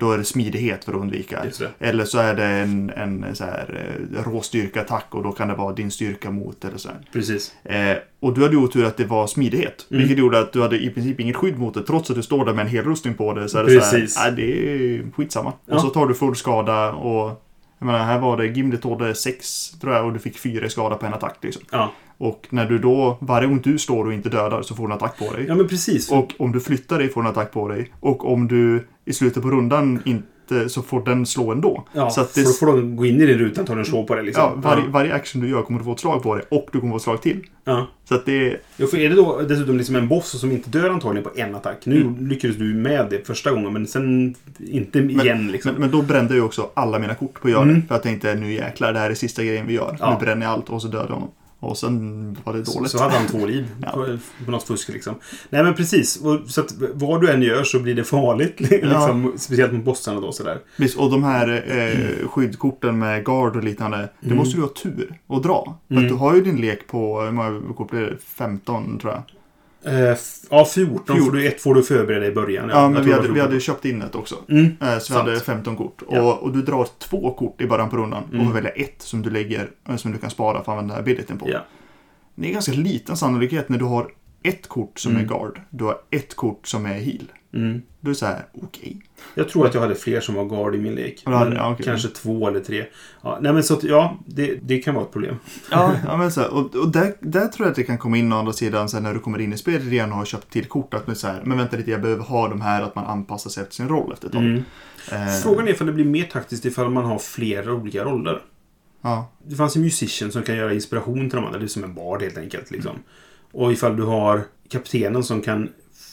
då 0.00 0.12
är 0.12 0.18
det 0.18 0.24
smidighet 0.24 0.84
för 0.84 0.92
att 0.92 0.98
undvika. 0.98 1.44
Eller 1.78 2.04
så 2.04 2.18
är 2.18 2.34
det 2.34 2.44
en, 2.44 2.90
en 2.90 3.36
så 3.36 3.44
här, 3.44 3.96
eh, 4.14 4.22
råstyrka-attack 4.22 5.06
och 5.10 5.22
då 5.22 5.32
kan 5.32 5.48
det 5.48 5.54
vara 5.54 5.72
din 5.72 5.90
styrka 5.90 6.30
mot 6.30 6.64
eller 6.64 6.78
så 6.78 6.88
här. 6.88 6.98
Precis. 7.12 7.54
Eh, 7.64 7.96
och 8.20 8.34
du 8.34 8.42
hade 8.42 8.56
otur 8.56 8.84
att 8.84 8.96
det 8.96 9.04
var 9.04 9.26
smidighet. 9.26 9.86
Mm. 9.90 10.00
Vilket 10.00 10.18
gjorde 10.18 10.38
att 10.38 10.52
du 10.52 10.62
hade 10.62 10.78
i 10.82 10.90
princip 10.90 11.20
inget 11.20 11.36
skydd 11.36 11.58
mot 11.58 11.74
det. 11.74 11.82
Trots 11.82 12.10
att 12.10 12.16
du 12.16 12.22
står 12.22 12.44
där 12.44 12.52
med 12.52 12.62
en 12.66 12.72
hel 12.72 12.84
rustning 12.84 13.14
på 13.14 13.34
det. 13.34 13.48
Så 13.48 13.58
är 13.58 13.64
det 13.64 13.78
Precis. 13.78 14.14
så 14.14 14.20
här, 14.20 14.30
det 14.30 14.42
är 14.42 15.10
skitsamma. 15.16 15.52
Ja. 15.66 15.74
Och 15.74 15.80
så 15.80 15.88
tar 15.88 16.06
du 16.06 16.14
full 16.14 16.36
skada 16.36 16.92
och... 16.92 17.48
Jag 17.78 17.86
menar, 17.86 17.98
här 18.04 18.18
var 18.18 18.36
det 18.36 18.46
Gimli 18.46 18.78
tålde 18.78 19.14
6 19.14 19.70
tror 19.80 19.94
jag 19.94 20.06
och 20.06 20.12
du 20.12 20.18
fick 20.18 20.38
4 20.38 20.66
i 20.66 20.70
skada 20.70 20.96
på 20.96 21.06
en 21.06 21.14
attack 21.14 21.36
liksom. 21.40 21.62
Ja. 21.70 21.92
Och 22.18 22.46
när 22.50 22.66
du 22.66 22.78
då, 22.78 23.18
varje 23.20 23.48
gång 23.48 23.60
du 23.64 23.78
står 23.78 24.04
och 24.04 24.12
inte 24.12 24.28
dödar 24.28 24.62
så 24.62 24.74
får 24.74 24.82
du 24.82 24.92
en 24.92 24.96
attack 24.96 25.18
på 25.18 25.32
dig. 25.36 25.44
ja, 25.48 25.54
men 25.54 25.68
precis. 25.68 26.10
Och 26.12 26.32
om 26.38 26.52
du 26.52 26.60
flyttar 26.60 26.98
dig 26.98 27.08
får 27.08 27.22
du 27.22 27.26
en 27.28 27.32
attack 27.32 27.52
på 27.52 27.68
dig. 27.68 27.92
Och 28.00 28.32
om 28.32 28.48
du 28.48 28.86
i 29.04 29.12
slutet 29.12 29.42
på 29.42 29.50
rundan 29.50 30.02
inte, 30.04 30.68
så 30.68 30.82
får 30.82 31.04
den 31.04 31.26
slå 31.26 31.52
ändå. 31.52 31.84
ja, 31.92 32.10
så 32.10 32.20
att 32.20 32.34
det, 32.34 32.42
då 32.44 32.50
får 32.50 32.66
de 32.66 32.96
gå 32.96 33.06
in 33.06 33.20
i 33.20 33.26
din 33.26 33.38
ruta 33.38 33.60
och 33.60 33.66
ta 33.66 33.72
en 33.78 33.84
slå 33.84 34.04
på 34.04 34.14
det 34.14 34.22
liksom. 34.22 34.42
ja, 34.42 34.52
varje, 34.56 34.88
varje 34.88 35.14
action 35.14 35.42
du 35.42 35.48
gör 35.48 35.62
kommer 35.62 35.78
du 35.78 35.84
få 35.84 35.92
ett 35.92 36.00
slag 36.00 36.22
på 36.22 36.34
dig 36.34 36.44
och 36.50 36.68
du 36.72 36.80
kommer 36.80 36.92
få 36.92 36.96
ett 36.96 37.02
slag 37.02 37.22
till. 37.22 37.46
ja. 37.64 37.86
Så 38.08 38.14
att 38.14 38.26
det, 38.26 38.56
Ja, 38.76 38.86
för 38.86 38.98
är 38.98 39.08
det 39.08 39.14
då 39.14 39.40
dessutom 39.48 39.76
liksom 39.78 39.96
en 39.96 40.08
boss 40.08 40.40
som 40.40 40.52
inte 40.52 40.70
dör 40.70 40.90
antagligen 40.90 41.24
på 41.24 41.40
en 41.40 41.54
attack. 41.54 41.78
Nu 41.86 42.00
Mm. 42.00 42.26
lyckades 42.28 42.56
du 42.56 42.74
med 42.74 43.06
det 43.10 43.26
första 43.26 43.50
gången, 43.50 43.72
men 43.72 43.86
sen 43.86 44.34
inte 44.58 44.98
igen 44.98 45.48
liksom. 45.52 45.72
Men, 45.72 45.80
men 45.80 45.90
då 45.90 46.02
brände 46.02 46.36
jag 46.36 46.44
också 46.46 46.70
alla 46.74 46.98
mina 46.98 47.14
kort 47.14 47.40
på 47.40 47.48
att 47.48 47.52
göra 47.52 47.62
Mm. 47.62 47.74
det. 47.74 47.82
För 47.86 47.94
jag 47.94 48.02
tänkte 48.02 48.34
nu 48.34 48.52
jäklar, 48.52 48.92
det 48.92 48.98
här 48.98 49.10
är 49.10 49.14
sista 49.14 49.44
grejen 49.44 49.66
vi 49.66 49.72
gör. 49.74 49.96
Ja. 50.00 50.10
Nu 50.18 50.24
bränner 50.24 50.46
jag 50.46 50.52
allt 50.52 50.68
och 50.70 50.82
så 50.82 50.88
dödar 50.88 51.06
jag 51.08 51.14
honom. 51.14 51.30
Och 51.62 51.78
sen 51.78 52.36
var 52.44 52.52
det 52.52 52.64
så, 52.64 52.78
dåligt. 52.78 52.90
så 52.92 52.98
hade 53.02 53.14
han 53.14 53.26
två 53.26 53.46
liv 53.46 53.66
Ja. 53.82 53.90
på, 53.90 54.18
på 54.44 54.50
något 54.50 54.62
fusk 54.62 54.88
liksom. 54.88 55.14
Nej 55.50 55.62
men 55.64 55.74
precis. 55.74 56.16
Och, 56.16 56.40
så 56.50 56.60
att 56.60 56.74
vad 56.94 57.20
du 57.20 57.30
än 57.30 57.42
gör 57.42 57.64
så 57.64 57.78
blir 57.80 57.94
det 57.94 58.04
farligt. 58.04 58.60
liksom, 58.70 59.32
Speciellt 59.36 59.72
mot 59.72 59.84
bossarna 59.84 60.20
då 60.20 60.32
sådär. 60.32 60.58
Visst, 60.76 60.98
och 60.98 61.10
de 61.10 61.24
här 61.24 61.64
eh, 61.78 62.28
skyddkorten 62.28 62.98
med 62.98 63.24
guard 63.24 63.56
och 63.56 63.64
liknande. 63.64 64.08
Det 64.20 64.26
Mm. 64.26 64.38
måste 64.38 64.56
du 64.56 64.62
ha 64.62 64.68
tur 64.68 65.18
och 65.26 65.42
dra. 65.42 65.78
För 65.88 65.94
Mm. 65.94 66.04
att 66.04 66.10
du 66.10 66.16
har 66.16 66.34
ju 66.34 66.40
din 66.42 66.56
lek 66.56 66.86
på, 66.86 67.20
hur 67.20 67.30
många 67.30 67.60
kort 67.76 67.90
blir 67.90 68.00
det? 68.00 68.16
15 68.24 68.98
tror 68.98 69.12
jag. 69.12 69.22
Eh, 69.84 70.16
ja, 70.50 70.64
14 70.64 71.06
får 71.06 71.14
Fjort- 71.14 71.32
du, 71.32 71.46
ett 71.48 71.60
får 71.62 71.74
du 71.74 71.82
förbereda 71.82 72.26
i 72.26 72.32
början. 72.32 72.68
Ja, 72.68 72.80
jag 72.82 72.92
men 72.92 73.04
vi 73.04 73.10
hade, 73.12 73.22
vi 73.22 73.28
14. 73.34 73.40
hade 73.50 73.60
köpt 73.60 73.84
in 73.84 74.02
ett 74.02 74.14
också. 74.14 74.34
Mm. 74.48 74.66
Eh, 74.80 74.98
Så 74.98 75.12
vi 75.12 75.18
hade 75.18 75.40
15 75.40 75.76
kort. 75.76 76.02
Ja. 76.10 76.20
Och, 76.22 76.42
och 76.42 76.52
du 76.52 76.62
drar 76.62 76.88
två 76.98 77.30
kort 77.34 77.60
i 77.60 77.66
början 77.66 77.90
på 77.90 77.96
rundan. 77.96 78.24
Mm. 78.28 78.40
Och 78.40 78.46
får 78.46 78.54
välja 78.54 78.70
ett 78.70 79.02
som 79.02 79.22
du 79.22 79.30
lägger, 79.30 79.70
eh, 79.88 79.96
som 79.96 80.12
du 80.12 80.18
kan 80.18 80.30
spara 80.30 80.52
för 80.54 80.60
att 80.72 80.78
använda 80.78 80.96
abilityn 80.96 81.38
på. 81.38 81.50
Ja. 81.50 81.58
Det 82.34 82.48
är 82.48 82.52
ganska 82.52 82.72
liten 82.72 83.16
sannolikhet 83.16 83.68
när 83.68 83.78
du 83.78 83.84
har 83.84 84.08
ett 84.42 84.68
kort 84.68 84.98
som 84.98 85.12
Mm. 85.12 85.24
är 85.24 85.28
guard. 85.28 85.60
Du 85.70 85.84
har 85.84 85.96
ett 86.10 86.34
kort 86.36 86.66
som 86.66 86.86
är 86.86 86.94
heal. 86.94 87.32
Mm. 87.54 87.82
Då 88.00 88.08
är 88.08 88.12
det 88.12 88.18
så 88.18 88.26
här, 88.26 88.46
okej. 88.62 88.96
Jag 89.34 89.48
tror 89.48 89.66
att 89.66 89.74
jag 89.74 89.80
hade 89.80 89.94
fler 89.94 90.20
som 90.20 90.34
var 90.34 90.44
guard 90.44 90.74
i 90.74 90.78
min 90.78 90.94
lek. 90.94 91.22
Ja, 91.24 91.30
hade- 91.36 91.60
okej. 91.62 91.84
Kanske 91.84 92.08
två 92.08 92.48
eller 92.48 92.60
tre. 92.60 92.84
Ja, 93.22 93.38
nej 93.42 93.52
men 93.52 93.62
så 93.62 93.74
att, 93.74 93.82
ja, 93.84 94.18
det, 94.26 94.58
det 94.62 94.78
kan 94.78 94.94
vara 94.94 95.04
ett 95.04 95.12
problem. 95.12 95.36
Ja, 95.70 95.94
ja 96.06 96.16
men 96.16 96.32
så 96.32 96.40
här, 96.40 96.50
och, 96.54 96.74
och 96.76 96.88
där, 96.92 97.14
där 97.20 97.48
tror 97.48 97.66
jag 97.66 97.70
att 97.70 97.76
det 97.76 97.82
kan 97.82 97.98
komma 97.98 98.16
in 98.16 98.32
å 98.32 98.36
andra 98.36 98.52
sidan 98.52 98.88
sen 98.88 99.02
när 99.02 99.14
du 99.14 99.20
kommer 99.20 99.38
in 99.40 99.52
i 99.52 99.56
spelet 99.56 99.86
igen 99.92 100.12
och 100.12 100.18
har 100.18 100.24
köpt 100.24 100.50
till 100.50 100.64
kort. 100.64 100.94
Att 100.94 101.18
så 101.18 101.26
här, 101.26 101.42
men 101.44 101.58
vänta 101.58 101.76
lite, 101.76 101.90
jag 101.90 102.02
behöver 102.02 102.22
ha 102.24 102.48
de 102.48 102.60
här, 102.60 102.82
att 102.82 102.94
man 102.94 103.06
anpassar 103.06 103.50
sig 103.50 103.62
efter 103.62 103.74
sin 103.74 103.88
roll 103.88 104.12
efter 104.12 104.26
ett 104.26 104.32
tag. 104.32 104.42
Mm. 104.42 104.62
Eh, 105.12 105.26
Frågan 105.42 105.68
är 105.68 105.72
ifall 105.72 105.86
det 105.86 105.92
blir 105.92 106.04
mer 106.04 106.24
taktiskt 106.24 106.64
ifall 106.64 106.90
man 106.90 107.04
har 107.04 107.18
flera 107.18 107.72
olika 107.72 108.04
roller. 108.04 108.42
Ja, 109.02 109.32
Det 109.46 109.54
fanns 109.56 109.76
en 109.76 109.82
musician 109.82 110.32
som 110.32 110.42
kan 110.42 110.56
göra 110.56 110.74
inspiration 110.74 111.30
till 111.30 111.36
de 111.36 111.44
andra. 111.46 111.58
Det 111.58 111.64
är 111.64 111.68
som 111.68 111.84
en 111.84 111.94
bard 111.94 112.22
helt 112.22 112.38
enkelt. 112.38 112.70
Liksom. 112.70 112.92
Och 113.52 113.72
ifall 113.72 113.96
du 113.96 114.02
har 114.02 114.42
kaptenen 114.68 115.24
som 115.24 115.40
kan 115.40 115.68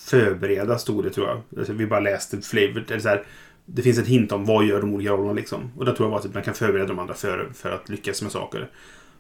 förbereda, 0.10 0.78
stod 0.78 1.04
det 1.04 1.10
tror 1.10 1.28
jag. 1.28 1.42
Alltså, 1.58 1.74
vi 1.74 1.88
bara 1.88 2.00
läste 2.00 2.42
flavored. 2.42 2.92
Eller 2.92 3.00
så 3.00 3.10
här, 3.10 3.24
det 3.66 3.82
finns 3.82 3.98
ett 3.98 4.08
hint 4.08 4.32
om 4.32 4.46
vad 4.46 4.66
gör 4.66 4.82
de 4.82 4.94
olika 4.94 5.12
rollerna 5.12 5.34
liksom. 5.34 5.72
Och 5.78 5.86
där 5.86 5.94
tror 5.94 6.06
jag 6.06 6.12
var 6.12 6.20
att 6.20 6.34
man 6.34 6.44
kan 6.44 6.54
förbereda 6.54 6.88
de 6.88 7.00
andra 7.00 7.14
för, 7.14 7.50
för 7.54 7.72
att 7.72 7.90
lyckas 7.90 8.22
med 8.22 8.32
saker. 8.32 8.70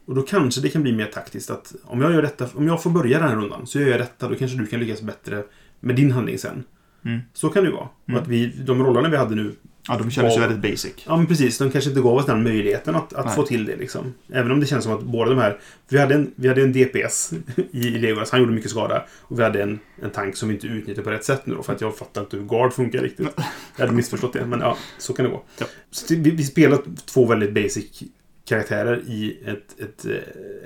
Och 0.05 0.15
då 0.15 0.21
kanske 0.21 0.61
det 0.61 0.69
kan 0.69 0.83
bli 0.83 0.91
mer 0.91 1.05
taktiskt 1.05 1.49
att 1.49 1.75
om 1.83 2.01
jag 2.01 2.13
gör 2.13 2.21
detta, 2.21 2.47
om 2.55 2.67
jag 2.67 2.83
får 2.83 2.89
börja 2.89 3.19
den 3.19 3.29
här 3.29 3.35
rundan 3.35 3.67
så 3.67 3.79
gör 3.79 3.87
jag 3.87 3.99
detta, 3.99 4.29
då 4.29 4.35
kanske 4.35 4.57
du 4.57 4.65
kan 4.65 4.79
lyckas 4.79 5.01
bättre 5.01 5.43
med 5.79 5.95
din 5.95 6.11
handling 6.11 6.37
sen. 6.37 6.63
Mm. 7.05 7.19
Så 7.33 7.49
kan 7.49 7.63
det 7.63 7.69
ju 7.69 7.75
vara. 7.75 7.89
Och 8.07 8.13
att 8.13 8.27
vi, 8.27 8.47
de 8.47 8.83
rollerna 8.83 9.09
vi 9.09 9.17
hade 9.17 9.35
nu, 9.35 9.55
Ja, 9.89 9.97
de 9.97 10.11
kändes 10.11 10.37
ju 10.37 10.39
väldigt 10.39 10.71
basic. 10.71 10.93
ja 11.05 11.17
men 11.17 11.27
precis, 11.27 11.57
de 11.57 11.71
kanske 11.71 11.89
inte 11.89 12.01
gav 12.01 12.15
oss 12.15 12.25
den 12.25 12.43
möjligheten 12.43 12.95
att, 12.95 13.13
att 13.13 13.25
Nej. 13.25 13.35
få 13.35 13.43
till 13.43 13.65
det 13.65 13.75
liksom. 13.75 14.13
Även 14.33 14.51
om 14.51 14.59
det 14.59 14.65
känns 14.65 14.83
som 14.83 14.93
att 14.93 15.01
båda 15.01 15.29
de 15.29 15.39
här, 15.39 15.59
vi 15.89 15.97
hade 15.99 16.15
en, 16.15 16.31
vi 16.35 16.47
hade 16.47 16.61
en 16.61 16.73
DPS 16.73 17.33
i, 17.71 17.89
Legolas, 17.89 18.31
han 18.31 18.39
gjorde 18.39 18.51
mycket 18.51 18.71
skada. 18.71 19.05
Och 19.19 19.39
vi 19.39 19.43
hade 19.43 19.63
en, 19.63 19.79
en 20.01 20.09
tank 20.09 20.35
som 20.35 20.49
vi 20.49 20.55
inte 20.55 20.67
utnyttjade 20.67 21.01
på 21.01 21.09
rätt 21.09 21.23
sätt 21.23 21.45
nu 21.45 21.55
då, 21.55 21.63
för 21.63 21.73
att 21.73 21.81
jag 21.81 21.97
fattar 21.97 22.21
inte 22.21 22.37
hur 22.37 22.43
Guard 22.43 22.73
funkar 22.73 23.01
riktigt. 23.01 23.27
Jag 23.75 23.85
hade 23.85 23.95
missförstått 23.95 24.33
det, 24.33 24.45
men 24.45 24.59
ja, 24.59 24.77
så 24.97 25.13
kan 25.13 25.25
det 25.25 25.31
vara. 25.31 25.41
Ja. 25.57 25.65
Så 25.91 26.15
vi, 26.15 26.31
vi 26.31 26.43
spelar 26.43 26.79
två 27.05 27.25
väldigt 27.25 27.53
basic 27.53 28.03
karaktärer 28.49 29.03
i 29.07 29.37
ett, 29.45 29.79
ett 29.79 30.05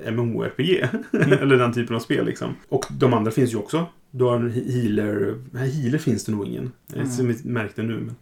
eh, 0.06 0.12
MMORPG. 0.14 0.70
Eller 1.42 1.58
den 1.58 1.74
typen 1.74 1.96
av 1.96 2.00
spel 2.00 2.26
liksom. 2.26 2.56
Och 2.70 2.86
de 2.92 3.14
andra 3.14 3.32
finns 3.32 3.54
ju 3.54 3.58
också. 3.58 3.86
Du 4.12 4.24
har 4.24 4.36
en 4.36 4.52
he- 4.52 4.72
healer... 4.72 5.36
Nej, 5.52 5.72
healer 5.72 5.98
finns 5.98 6.26
det 6.26 6.32
nog 6.32 6.46
ingen. 6.48 6.72
Mm. 6.96 7.12
Som 7.12 7.28
vi 7.28 7.36
märkte 7.44 7.84
nu. 7.84 7.94
Men 7.94 8.16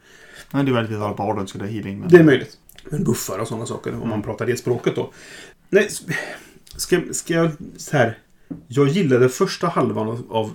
Men 0.52 0.66
det 0.66 0.72
är 0.72 0.74
väldigt 0.76 0.98
att 0.98 1.04
alla 1.04 1.16
barden 1.16 1.48
skulle 1.48 1.64
ha 1.64 1.72
healing. 1.72 2.00
Men... 2.00 2.10
det 2.10 2.18
är 2.18 2.24
möjligt. 2.24 2.58
Men 2.90 3.04
buffar 3.04 3.40
och 3.40 3.48
sådana 3.48 3.66
saker. 3.66 3.90
Om 3.92 3.96
Mm. 3.98 4.10
man 4.10 4.22
pratar 4.22 4.46
det 4.46 4.58
språket 4.58 4.96
då. 4.96 5.12
Nej, 5.70 5.88
ska, 6.76 7.02
ska 7.12 7.34
jag... 7.34 7.52
Så 7.78 7.98
här. 7.98 8.18
Jag 8.68 8.88
gillade 8.88 9.30
första 9.30 9.68
halvan 9.68 10.08
av, 10.08 10.24
av 10.30 10.52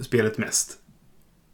spelet 0.00 0.38
mest. 0.38 0.78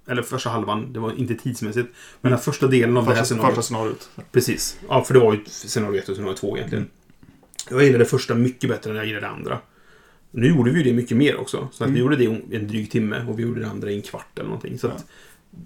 Eller 0.08 0.22
första 0.22 0.50
halvan, 0.50 0.92
det 0.92 0.98
var 1.00 1.12
inte 1.18 1.34
tidsmässigt. 1.34 1.88
Men 2.20 2.32
den 2.32 2.40
första 2.40 2.66
delen 2.66 2.96
av 2.96 3.04
det 3.04 3.10
här 3.10 3.16
Första, 3.18 3.34
scenariot. 3.34 3.54
första 3.54 3.62
scenariot. 3.62 4.10
Precis. 4.32 4.78
Ja, 4.88 5.04
för 5.04 5.14
det 5.14 5.20
var 5.20 5.32
ju 5.32 5.40
scenario 5.46 5.98
1 6.00 6.08
och 6.08 6.16
scenario 6.16 6.34
2 6.36 6.56
egentligen. 6.56 6.86
Jag 7.70 7.82
gillade 7.82 8.04
det 8.04 8.10
första 8.10 8.34
mycket 8.34 8.70
bättre 8.70 8.90
än 8.90 8.96
jag 8.96 9.06
gillade 9.06 9.26
det 9.26 9.30
andra. 9.32 9.58
Nu 10.30 10.48
gjorde 10.48 10.70
vi 10.70 10.78
ju 10.78 10.84
det 10.84 10.92
mycket 10.92 11.16
mer 11.16 11.36
också. 11.40 11.68
Så 11.72 11.84
att 11.84 11.90
vi 11.90 11.92
Mm. 11.92 12.00
gjorde 12.02 12.16
det 12.16 12.24
i 12.24 12.56
en 12.56 12.68
dryg 12.68 12.90
timme 12.90 13.24
och 13.28 13.38
vi 13.38 13.42
gjorde 13.42 13.60
det 13.60 13.68
andra 13.68 13.90
i 13.90 13.96
en 13.96 14.02
kvart 14.02 14.38
eller 14.38 14.48
någonting. 14.48 14.78
Så 14.78 14.86
Ja. 14.86 14.92
att 14.92 15.06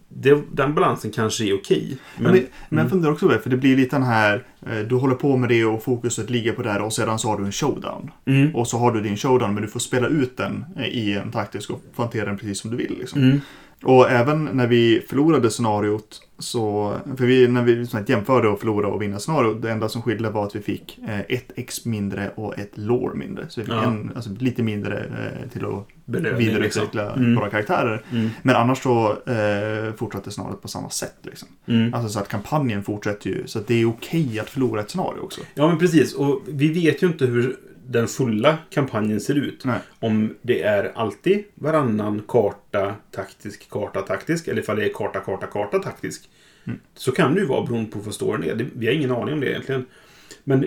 det, 0.08 0.42
den 0.52 0.74
balansen 0.74 1.10
kanske 1.10 1.44
är 1.44 1.54
okej. 1.54 1.98
Men, 2.16 2.22
Men, 2.24 2.32
men, 2.32 2.42
men 2.42 2.78
mm. 2.78 2.82
jag 2.84 2.90
funderar 2.90 3.12
också 3.12 3.26
på 3.26 3.32
det, 3.32 3.38
för 3.40 3.50
det 3.50 3.56
blir 3.56 3.76
lite 3.76 3.96
den 3.96 4.02
här, 4.02 4.46
eh, 4.66 4.78
du 4.78 4.94
håller 4.94 5.14
på 5.14 5.36
med 5.36 5.48
det 5.48 5.64
och 5.64 5.82
fokuset 5.82 6.30
ligger 6.30 6.52
på 6.52 6.62
det 6.62 6.70
här 6.70 6.82
och 6.82 6.92
sedan 6.92 7.18
så 7.18 7.28
har 7.28 7.38
du 7.38 7.44
en 7.44 7.52
showdown. 7.52 8.10
mm. 8.24 8.54
Och 8.54 8.68
så 8.68 8.78
har 8.78 8.92
du 8.92 9.00
din 9.00 9.16
showdown 9.16 9.54
men 9.54 9.62
du 9.62 9.68
får 9.68 9.80
spela 9.80 10.08
ut 10.08 10.36
den 10.36 10.64
eh, 10.76 10.86
i 10.86 11.12
en 11.12 11.30
taktisk 11.32 11.70
och 11.70 11.82
hantera 11.96 12.24
den 12.24 12.38
precis 12.38 12.58
som 12.60 12.70
du 12.70 12.76
vill. 12.76 12.96
Liksom. 12.98 13.22
Mm. 13.22 13.40
Och 13.82 14.10
även 14.10 14.44
när 14.52 14.66
vi 14.66 15.02
förlorade 15.08 15.50
scenariot 15.50 16.20
så, 16.38 16.94
för 17.16 17.26
vi, 17.26 17.48
när 17.48 17.62
vi 17.62 17.74
liksom 17.74 18.04
jämförde 18.06 18.48
och 18.48 18.60
förlora 18.60 18.88
och 18.88 19.02
vinna 19.02 19.18
scenariot, 19.18 19.62
det 19.62 19.70
enda 19.70 19.88
som 19.88 20.02
skilde 20.02 20.30
var 20.30 20.46
att 20.46 20.56
vi 20.56 20.60
fick 20.60 20.98
eh, 21.08 21.20
ett 21.20 21.50
X 21.56 21.84
mindre 21.84 22.30
och 22.34 22.58
ett 22.58 22.70
lore 22.74 23.14
mindre. 23.14 23.44
Så 23.48 23.60
vi 23.60 23.64
fick 23.64 23.74
Ja. 23.74 23.82
en, 23.84 24.12
alltså, 24.14 24.30
lite 24.38 24.62
mindre 24.62 24.98
eh, 24.98 25.50
till 25.52 25.64
att 25.64 25.86
Belöning, 26.04 26.38
vidareutveckla 26.38 27.04
liksom. 27.04 27.22
Mm. 27.22 27.36
våra 27.36 27.50
karaktärer. 27.50 28.02
Mm. 28.12 28.30
Men 28.42 28.56
annars 28.56 28.82
så 28.82 29.10
eh, 29.10 29.94
fortsatte 29.96 30.30
scenariot 30.30 30.62
på 30.62 30.68
samma 30.68 30.90
sätt. 30.90 31.16
Liksom. 31.22 31.48
Mm. 31.66 31.94
Alltså 31.94 32.08
så 32.08 32.18
att 32.18 32.28
kampanjen 32.28 32.82
fortsätter 32.82 33.30
ju, 33.30 33.46
så 33.46 33.58
att 33.58 33.66
det 33.66 33.74
är 33.82 33.88
okej 33.88 34.40
att 34.40 34.50
förlora 34.50 34.80
ett 34.80 34.90
scenario 34.90 35.20
också. 35.20 35.40
Ja, 35.54 35.68
men 35.68 35.78
precis. 35.78 36.14
Och 36.14 36.42
vi 36.48 36.68
vet 36.72 37.02
ju 37.02 37.06
inte 37.06 37.26
hur 37.26 37.56
den 37.86 38.08
fulla 38.08 38.58
kampanjen 38.70 39.20
ser 39.20 39.34
ut. 39.34 39.64
Nej. 39.64 39.78
Om 39.98 40.34
det 40.42 40.62
är 40.62 40.92
alltid 40.94 41.44
varannan 41.54 42.22
karta 42.28 42.94
taktisk, 43.10 43.70
karta 43.70 44.02
taktisk. 44.02 44.48
Eller 44.48 44.62
ifall 44.62 44.76
det 44.76 44.84
är 44.84 44.92
karta, 44.92 45.20
karta, 45.20 45.46
karta 45.46 45.78
taktisk. 45.78 46.30
Mm. 46.64 46.80
Så 46.94 47.12
kan 47.12 47.34
det 47.34 47.40
ju 47.40 47.46
vara 47.46 47.66
beroende 47.66 47.90
på 47.90 47.98
vad 47.98 48.14
storyn 48.14 48.50
är. 48.50 48.66
Vi 48.74 48.86
har 48.86 48.92
ingen 48.92 49.10
aning 49.10 49.34
om 49.34 49.40
det 49.40 49.50
egentligen. 49.50 49.86
Men 50.44 50.64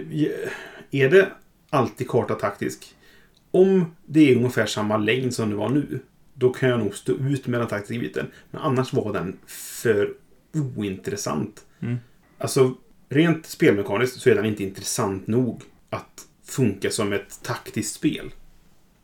är 0.92 1.10
det 1.10 1.32
alltid 1.70 2.08
karta 2.08 2.36
taktisk? 2.36 2.96
Om 3.52 3.96
det 4.06 4.32
är 4.32 4.36
ungefär 4.36 4.66
samma 4.66 4.98
längd 4.98 5.34
som 5.34 5.50
det 5.50 5.56
var 5.56 5.70
nu. 5.70 6.00
Då 6.34 6.50
kan 6.50 6.70
jag 6.70 6.80
nog 6.80 6.96
stå 6.96 7.14
ut 7.14 7.48
med 7.48 7.60
den 7.60 7.68
taktiska 7.68 8.00
biten. 8.00 8.28
Men 8.52 8.62
annars 8.62 8.94
var 8.94 9.14
den 9.14 9.38
för 9.48 10.14
ointressant. 10.54 11.66
Mm. 11.80 11.98
Alltså, 12.38 12.74
rent 13.10 13.46
spelmekaniskt 13.46 14.22
så 14.22 14.30
är 14.30 14.36
den 14.36 14.46
inte 14.46 14.64
intressant 14.64 15.28
nog 15.28 15.62
att 15.90 16.25
funka 16.46 16.90
som 16.90 17.14
ett 17.14 17.44
taktiskt 17.44 17.96
spel. 17.96 18.32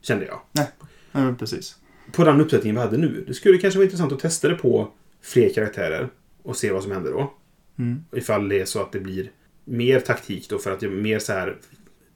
Kände 0.01 0.25
jag. 0.25 0.41
Nej, 0.51 0.67
men 1.11 1.37
precis. 1.37 1.75
På 2.11 2.23
den 2.23 2.41
uppsättningen 2.41 2.75
vi 2.75 2.81
hade 2.81 2.97
nu. 2.97 3.23
Det 3.27 3.33
skulle 3.33 3.57
kanske 3.57 3.77
vara 3.77 3.85
intressant 3.85 4.11
att 4.11 4.19
testa 4.19 4.49
det 4.49 4.55
på 4.55 4.91
fler 5.21 5.53
karaktärer 5.53 6.09
och 6.43 6.57
se 6.57 6.71
vad 6.71 6.83
som 6.83 6.91
händer 6.91 7.11
då. 7.11 7.33
Mm. 7.79 8.03
Ifall 8.11 8.49
det 8.49 8.61
är 8.61 8.65
så 8.65 8.81
att 8.81 8.91
det 8.91 8.99
blir 8.99 9.31
mer 9.65 9.99
taktik 9.99 10.49
då 10.49 10.59
för 10.59 10.71
att 10.71 10.79
det 10.79 10.85
är 10.85 10.89
mer 10.89 11.19
så 11.19 11.33
här 11.33 11.57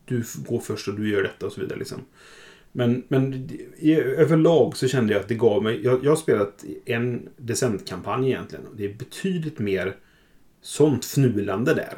du 0.06 0.24
går 0.36 0.60
först 0.60 0.88
och 0.88 0.94
du 0.94 1.10
gör 1.10 1.24
detta 1.24 1.46
och 1.46 1.52
så 1.52 1.62
vidare 1.62 1.80
liksom. 1.80 2.02
Men, 2.72 3.04
men 3.08 3.50
överlag 4.18 4.78
så 4.78 4.88
kände 4.88 5.14
jag 5.14 5.22
att 5.22 5.28
det 5.28 5.36
gav 5.36 5.64
mig... 5.64 5.84
Jag, 5.84 6.06
jag 6.06 6.12
har 6.12 6.16
spelat 6.16 6.66
en 6.86 7.30
decentkampanj 7.38 8.28
egentligen. 8.28 8.68
Och 8.68 8.76
det 8.76 8.86
är 8.86 8.94
betydligt 8.94 9.60
mer 9.60 9.96
sånt 10.62 11.06
fnulande 11.06 11.74
där. 11.74 11.98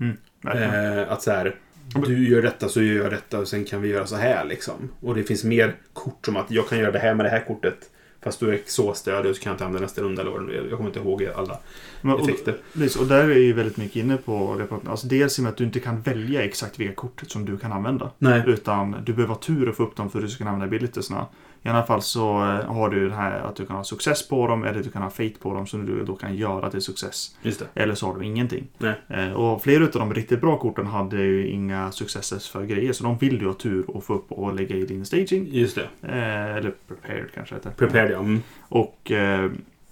Mm. 0.00 0.16
Eh, 0.44 1.12
att 1.12 1.22
så 1.22 1.30
här, 1.30 1.60
du 1.94 2.28
gör 2.28 2.42
detta 2.42 2.68
så 2.68 2.82
gör 2.82 3.02
jag 3.02 3.12
detta 3.12 3.38
och 3.38 3.48
sen 3.48 3.64
kan 3.64 3.82
vi 3.82 3.88
göra 3.88 4.06
så 4.06 4.16
här 4.16 4.44
liksom. 4.44 4.74
Och 5.00 5.14
det 5.14 5.22
finns 5.22 5.44
mer 5.44 5.76
kort 5.92 6.24
som 6.26 6.36
att 6.36 6.50
jag 6.50 6.68
kan 6.68 6.78
göra 6.78 6.90
det 6.92 6.98
här 6.98 7.14
med 7.14 7.26
det 7.26 7.30
här 7.30 7.44
kortet. 7.46 7.78
Fast 8.22 8.40
du 8.40 8.54
är 8.54 8.60
så 8.66 8.94
stödig 8.94 9.30
och 9.30 9.36
så 9.36 9.42
kan 9.42 9.50
jag 9.50 9.54
inte 9.54 9.64
använda 9.64 9.84
nästa 9.86 10.02
runda. 10.02 10.22
Jag 10.70 10.76
kommer 10.76 10.86
inte 10.86 10.98
ihåg 10.98 11.24
alla 11.36 11.58
Men, 12.00 12.14
och, 12.14 12.20
effekter. 12.22 12.56
precis, 12.72 12.96
och 12.96 13.06
där 13.06 13.28
är 13.28 13.38
ju 13.38 13.52
väldigt 13.52 13.76
mycket 13.76 13.96
inne 13.96 14.16
på- 14.16 14.66
Alltså 14.86 15.06
dels 15.06 15.38
i 15.38 15.40
och 15.40 15.42
med 15.42 15.50
att 15.50 15.56
du 15.56 15.64
inte 15.64 15.80
kan 15.80 16.00
välja 16.00 16.42
exakt 16.42 16.80
vilka 16.80 16.94
kort 16.94 17.22
som 17.26 17.44
du 17.44 17.56
kan 17.58 17.72
använda. 17.72 18.10
Nej. 18.18 18.42
Utan 18.46 18.96
du 19.04 19.12
behöver 19.12 19.34
ha 19.34 19.40
tur 19.40 19.68
att 19.68 19.76
få 19.76 19.82
upp 19.82 19.96
dem 19.96 20.10
för 20.10 20.18
att 20.18 20.24
du 20.24 20.28
ska 20.30 20.38
kunna 20.38 20.50
använda 20.50 20.76
abilitiesna. 20.76 21.26
I 21.62 21.68
alla 21.68 21.82
fall 21.82 22.02
så 22.02 22.30
eh, 22.30 22.74
har 22.74 22.88
du 22.90 23.08
det 23.08 23.14
här 23.14 23.40
att 23.40 23.56
du 23.56 23.66
kan 23.66 23.76
ha 23.76 23.84
success 23.84 24.28
på 24.28 24.46
dem 24.46 24.64
eller 24.64 24.82
du 24.82 24.90
kan 24.90 25.02
ha 25.02 25.10
fate 25.10 25.34
på 25.42 25.54
dem 25.54 25.66
som 25.66 25.86
du 25.86 26.04
då 26.04 26.16
kan 26.16 26.36
göra 26.36 26.70
till 26.70 26.80
success. 26.82 27.36
Eller 27.74 27.94
så 27.94 28.06
har 28.06 28.18
du 28.18 28.24
ingenting. 28.24 28.66
Nej. 28.78 28.94
Eh, 29.08 29.32
Och 29.32 29.62
flera 29.62 29.84
av 29.84 29.90
de 29.90 30.14
riktigt 30.14 30.40
bra 30.40 30.58
korten 30.58 30.86
hade 30.86 31.16
ju 31.16 31.48
inga 31.48 31.92
successes 31.92 32.48
för 32.48 32.64
grejer. 32.64 32.92
Så 32.92 33.04
de 33.04 33.18
vill 33.18 33.38
du 33.38 33.46
ha 33.46 33.54
tur 33.54 33.84
att 33.98 34.04
få 34.04 34.14
upp 34.14 34.32
och 34.32 34.54
lägga 34.54 34.76
i 34.76 34.86
din 34.86 35.04
staging. 35.06 35.48
Just 35.50 35.74
det. 35.76 35.88
Eh, 36.08 36.56
Eller 36.56 36.74
prepared 36.88 37.26
kanske 37.34 37.54
heter. 37.54 37.70
Prepared 37.70 38.10
ja. 38.10 38.18
Mm. 38.18 38.42
Och 38.58 39.12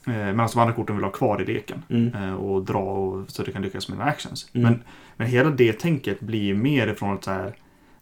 medan 0.04 0.48
de 0.52 0.58
andra 0.60 0.72
korten 0.72 0.96
vill 0.96 1.04
ha 1.04 1.10
kvar 1.12 1.42
i 1.42 1.44
leken. 1.44 1.82
Mm. 1.88 2.34
Och 2.36 2.62
dra 2.64 2.78
och, 2.78 3.30
så 3.30 3.42
du 3.42 3.52
kan 3.52 3.62
lyckas 3.62 3.88
med 3.88 3.98
dina 3.98 4.10
actions. 4.10 4.50
Mm. 4.52 4.64
Men, 4.64 4.82
men 5.16 5.26
hela 5.26 5.50
det 5.50 5.72
tänket 5.72 6.20
blir 6.20 6.54
mer 6.54 6.86
ifrån 6.86 7.14
att 7.14 7.24
så 7.24 7.30
här, 7.30 7.52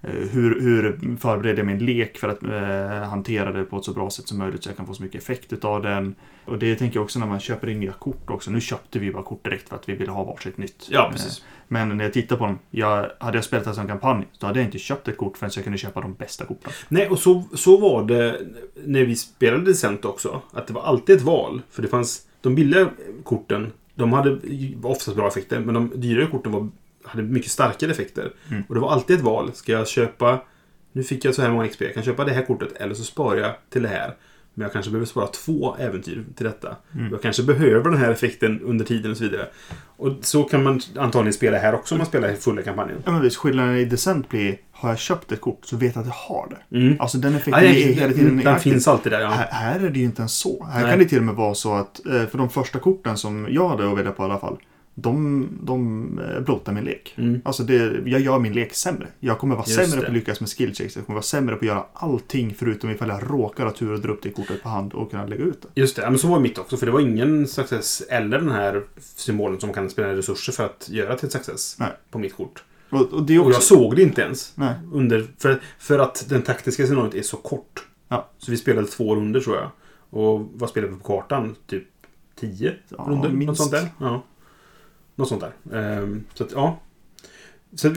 hur, 0.09 0.61
hur 0.61 1.17
förbereder 1.21 1.59
jag 1.59 1.67
min 1.67 1.79
lek 1.79 2.19
för 2.19 2.29
att 2.29 2.43
eh, 2.43 3.09
hantera 3.09 3.53
det 3.53 3.65
på 3.65 3.77
ett 3.77 3.85
så 3.85 3.93
bra 3.93 4.11
sätt 4.11 4.29
som 4.29 4.39
möjligt 4.39 4.63
så 4.63 4.71
jag 4.71 4.77
kan 4.77 4.87
få 4.87 4.95
så 4.95 5.03
mycket 5.03 5.23
effekt 5.23 5.53
utav 5.53 5.83
den. 5.83 6.15
Och 6.45 6.59
det 6.59 6.77
tänker 6.77 6.97
jag 6.97 7.05
också 7.05 7.19
när 7.19 7.27
man 7.27 7.41
köper 7.41 7.69
in 7.69 7.81
nya 7.81 7.93
kort 7.93 8.31
också. 8.31 8.51
Nu 8.51 8.61
köpte 8.61 8.99
vi 8.99 9.13
bara 9.13 9.23
kort 9.23 9.45
direkt 9.45 9.69
för 9.69 9.77
att 9.77 9.89
vi 9.89 9.95
ville 9.95 10.13
ha 10.13 10.25
varsitt 10.25 10.59
nytt. 10.59 10.87
Ja, 10.91 11.09
precis. 11.13 11.39
Eh, 11.39 11.45
Men 11.69 11.97
när 11.97 12.05
jag 12.05 12.13
tittar 12.13 12.37
på 12.37 12.47
dem, 12.47 12.59
jag, 12.71 13.11
hade 13.21 13.39
jag 13.39 13.45
spelat 13.45 13.75
som 13.75 13.87
kampanj 13.87 14.27
så 14.33 14.47
hade 14.47 14.59
jag 14.59 14.67
inte 14.67 14.79
köpt 14.79 15.09
ett 15.09 15.17
kort 15.17 15.37
förrän 15.37 15.51
jag 15.55 15.65
kunde 15.65 15.79
köpa 15.79 16.01
de 16.01 16.15
bästa 16.15 16.45
korten. 16.45 16.73
Nej, 16.89 17.09
och 17.09 17.19
så, 17.19 17.45
så 17.55 17.77
var 17.77 18.05
det 18.05 18.41
när 18.85 19.05
vi 19.05 19.17
spelade 19.17 19.65
Decent 19.65 20.05
också. 20.05 20.43
Att 20.53 20.67
det 20.67 20.73
var 20.73 20.83
alltid 20.83 21.17
ett 21.17 21.23
val. 21.23 21.63
För 21.71 21.83
det 21.83 21.89
fanns... 21.89 22.27
De 22.41 22.55
billiga 22.55 22.89
korten, 23.25 23.73
de 23.95 24.13
hade 24.13 24.39
oftast 24.83 25.17
bra 25.17 25.29
effekter. 25.29 25.61
Men 25.61 25.75
de 25.75 25.93
dyrare 25.95 26.27
korten 26.27 26.53
var, 26.53 26.69
hade 27.05 27.23
mycket 27.23 27.51
starkare 27.51 27.91
effekter. 27.91 28.33
Mm. 28.51 28.63
Och 28.69 28.75
det 28.75 28.81
var 28.81 28.93
alltid 28.93 29.17
ett 29.17 29.23
val. 29.23 29.51
Ska 29.55 29.73
jag 29.73 29.89
köpa... 29.89 30.41
Nu 30.93 31.03
fick 31.03 31.25
jag 31.25 31.35
så 31.35 31.43
här 31.43 31.51
många 31.51 31.69
XP. 31.69 31.81
Jag 31.83 31.95
kan 31.95 32.03
köpa 32.03 32.25
det 32.25 32.33
här 32.33 32.43
kortet 32.43 32.73
eller 32.77 32.95
så 32.95 33.05
sparar 33.05 33.41
jag 33.41 33.55
till 33.71 33.83
det 33.83 33.89
här. 33.89 34.15
Men 34.55 34.63
jag 34.63 34.73
kanske 34.73 34.91
behöver 34.91 35.07
spara 35.07 35.27
två 35.27 35.77
äventyr 35.79 36.25
till 36.37 36.47
detta. 36.47 36.77
Mm. 36.95 37.13
Jag 37.13 37.23
kanske 37.23 37.43
behöver 37.43 37.91
den 37.91 37.99
här 37.99 38.11
effekten 38.11 38.61
under 38.61 38.85
tiden 38.85 39.11
och 39.11 39.17
så 39.17 39.25
vidare. 39.25 39.47
Och 39.97 40.13
så 40.21 40.43
kan 40.43 40.63
man 40.63 40.81
antagligen 40.97 41.33
spela 41.33 41.59
här 41.59 41.75
också 41.75 41.95
om 41.95 41.99
man 41.99 42.07
spelar 42.07 42.35
fulla 42.35 42.63
kampanjen. 42.63 43.03
Ja 43.05 43.13
men 43.13 43.23
visst, 43.23 43.37
skillnaden 43.37 43.77
i 43.77 43.85
Descent 43.85 44.29
blir, 44.29 44.57
har 44.73 44.89
jag 44.89 44.99
köpt 44.99 45.33
ett 45.33 45.41
kort 45.41 45.59
så 45.65 45.77
vet 45.77 45.95
jag 45.95 46.03
att 46.03 46.07
jag 46.07 46.15
har 46.15 46.49
det. 46.71 46.77
Mm. 46.79 47.01
Alltså 47.01 47.19
den 47.19 47.33
Ja, 47.33 47.39
effekten 47.39 47.65
nej, 47.65 47.91
är 47.91 47.95
hela 47.95 48.13
tiden 48.13 48.37
den 48.37 48.47
aktiv. 48.47 48.71
finns 48.73 48.89
alltid 48.89 49.13
där, 49.13 49.21
ja. 49.21 49.29
Här, 49.29 49.49
här 49.51 49.81
är 49.81 49.91
det 49.91 49.99
ju 49.99 50.05
inte 50.05 50.21
ens 50.21 50.33
så. 50.39 50.67
Här 50.73 50.83
Nej. 50.83 50.91
kan 50.91 50.99
det 50.99 51.05
till 51.05 51.19
och 51.19 51.25
med 51.25 51.35
vara 51.35 51.55
så 51.55 51.75
att, 51.75 52.07
eh, 52.07 52.27
för 52.27 52.39
de 52.39 52.51
första 52.51 52.79
korten 52.79 53.17
som 53.17 53.47
jag 53.51 53.69
hade 53.69 53.91
att 53.93 53.99
välja 53.99 54.13
på 54.13 54.23
i 54.23 54.27
alla 54.27 54.39
fall, 54.39 54.57
de, 54.95 55.49
de 55.63 56.19
eh, 56.19 56.41
blottar 56.41 56.73
min 56.73 56.85
lek. 56.85 57.15
Mm. 57.17 57.41
Alltså 57.45 57.63
det, 57.63 58.03
jag 58.07 58.21
gör 58.21 58.39
min 58.39 58.53
lek 58.53 58.75
sämre. 58.75 59.07
Jag 59.21 59.39
kommer 59.39 59.55
vara 59.57 59.65
Just 59.67 59.81
sämre 59.81 59.97
det. 59.97 60.01
på 60.01 60.07
att 60.07 60.13
lyckas 60.13 60.41
med 60.41 60.49
skill 60.49 60.75
checks. 60.75 60.97
Jag 60.97 61.07
kommer 61.07 61.15
vara 61.15 61.23
sämre 61.23 61.55
på 61.57 61.61
att 61.61 61.67
göra 61.67 61.85
allting 61.93 62.55
förutom 62.59 62.91
ifall 62.91 63.09
jag 63.09 63.23
råkar 63.31 63.65
ha 63.65 63.73
tur 63.73 63.93
och 63.93 64.01
dra 64.01 64.13
upp 64.13 64.23
det 64.23 64.31
kortet 64.31 64.63
på 64.63 64.69
hand 64.69 64.93
och 64.93 65.11
kunna 65.11 65.27
lägga 65.27 65.45
ut 65.45 65.63
det. 65.63 65.81
Just 65.81 65.97
det, 65.97 66.03
ja, 66.03 66.11
men 66.11 66.19
så 66.19 66.29
var 66.29 66.41
mitt 66.41 66.59
också. 66.59 66.77
För 66.77 66.87
det 66.87 66.93
var 66.93 67.01
ingen 67.01 67.47
success 67.49 68.01
eller 68.09 68.39
den 68.39 68.51
här 68.51 68.83
symbolen 68.99 69.61
som 69.61 69.73
kan 69.73 69.91
spela 69.91 70.17
resurser 70.17 70.53
för 70.53 70.65
att 70.65 70.89
göra 70.93 71.17
till 71.17 71.31
success 71.31 71.77
Nej. 71.79 71.89
på 72.11 72.19
mitt 72.19 72.37
kort. 72.37 72.65
Och, 72.91 73.01
och 73.01 73.31
är 73.31 73.41
Och 73.41 73.47
också... 73.47 73.57
jag 73.57 73.63
såg 73.63 73.97
det 73.97 74.03
inte 74.03 74.23
ens. 74.23 74.53
Nej. 74.55 74.75
Under, 74.93 75.27
för, 75.39 75.61
för 75.79 75.99
att 75.99 76.27
den 76.29 76.43
taktiska 76.43 76.87
scenariot 76.87 77.15
är 77.15 77.23
så 77.23 77.37
kort. 77.37 77.87
Ja. 78.09 78.29
Så 78.39 78.51
vi 78.51 78.57
spelade 78.57 78.87
två 78.87 79.15
runder 79.17 79.41
tror 79.41 79.57
jag. 79.57 79.71
Och 80.11 80.49
vad 80.55 80.69
spelade 80.71 80.93
vi 80.93 80.99
på 80.99 81.07
kartan? 81.07 81.57
Typ 81.67 81.85
tio 82.41 82.75
Ja, 82.89 83.05
runder? 83.09 83.29
Något 83.29 83.39
minst. 83.39 83.61
sånt 83.61 83.73
där. 83.73 83.89
Ja. 84.01 84.23
Något 85.17 85.29
sånt 85.29 85.43
där. 85.43 85.79
Ehm, 85.79 86.25
så 86.35 86.45
att, 86.45 86.53
ja. 86.53 86.81
Så 87.75 87.95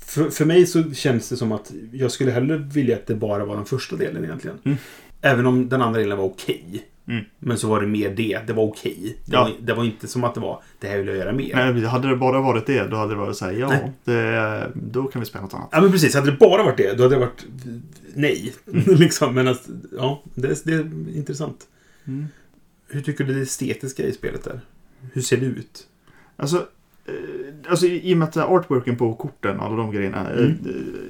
för, 0.00 0.30
för 0.30 0.44
mig 0.44 0.66
så 0.66 0.92
känns 0.94 1.28
det 1.28 1.36
som 1.36 1.52
att 1.52 1.72
jag 1.92 2.10
skulle 2.10 2.30
hellre 2.30 2.56
vilja 2.56 2.96
att 2.96 3.06
det 3.06 3.14
bara 3.14 3.44
var 3.44 3.56
den 3.56 3.64
första 3.64 3.96
delen 3.96 4.24
egentligen. 4.24 4.58
Mm. 4.64 4.78
Även 5.20 5.46
om 5.46 5.68
den 5.68 5.82
andra 5.82 6.00
delen 6.00 6.18
var 6.18 6.24
okej. 6.24 6.86
Mm. 7.06 7.24
Men 7.38 7.58
så 7.58 7.68
var 7.68 7.80
det 7.80 7.86
mer 7.86 8.10
det. 8.10 8.40
Det 8.46 8.52
var 8.52 8.62
okej. 8.64 9.16
Det, 9.24 9.32
Ja. 9.36 9.50
det 9.60 9.74
var 9.74 9.84
inte 9.84 10.08
som 10.08 10.24
att 10.24 10.34
det 10.34 10.40
var 10.40 10.62
det 10.78 10.88
här 10.88 10.98
vill 10.98 11.06
jag 11.06 11.16
göra 11.16 11.32
mer. 11.32 11.72
Nej, 11.72 11.84
hade 11.84 12.08
det 12.08 12.16
bara 12.16 12.40
varit 12.40 12.66
det, 12.66 12.86
då 12.86 12.96
hade 12.96 13.12
det 13.12 13.18
varit 13.18 13.36
så 13.36 13.44
här, 13.44 13.52
ja, 13.52 13.72
det, 14.04 14.70
då 14.74 15.02
kan 15.04 15.20
vi 15.20 15.26
spela 15.26 15.42
något 15.44 15.54
annat. 15.54 15.68
Ja 15.72 15.80
men 15.80 15.92
precis, 15.92 16.14
hade 16.14 16.30
det 16.30 16.36
bara 16.36 16.62
varit 16.62 16.76
det, 16.76 16.94
då 16.94 17.02
hade 17.02 17.14
det 17.14 17.20
varit 17.20 17.46
nej. 18.14 18.52
Mm. 18.72 18.84
liksom, 18.86 19.34
men 19.34 19.48
att, 19.48 19.68
ja, 19.96 20.22
det, 20.34 20.64
det 20.64 20.72
är 20.72 20.90
intressant. 21.16 21.66
Mm. 22.06 22.26
Hur 22.88 23.00
tycker 23.02 23.24
du 23.24 23.34
det 23.34 23.40
estetiska 23.40 24.02
i 24.02 24.12
spelet 24.12 24.46
är? 24.46 24.60
Hur 25.12 25.22
ser 25.22 25.36
det 25.36 25.46
ut? 25.46 25.86
Alltså, 26.40 26.56
eh, 27.06 27.12
alltså 27.70 27.86
i 27.86 28.10
i 28.10 28.14
och 28.14 28.18
med 28.18 28.28
att 28.28 28.36
artworken 28.36 28.96
på 28.96 29.14
korten 29.14 29.60
och 29.60 29.66
alla 29.66 29.76
de 29.76 29.90
grejerna. 29.92 30.30
Mm. 30.30 30.44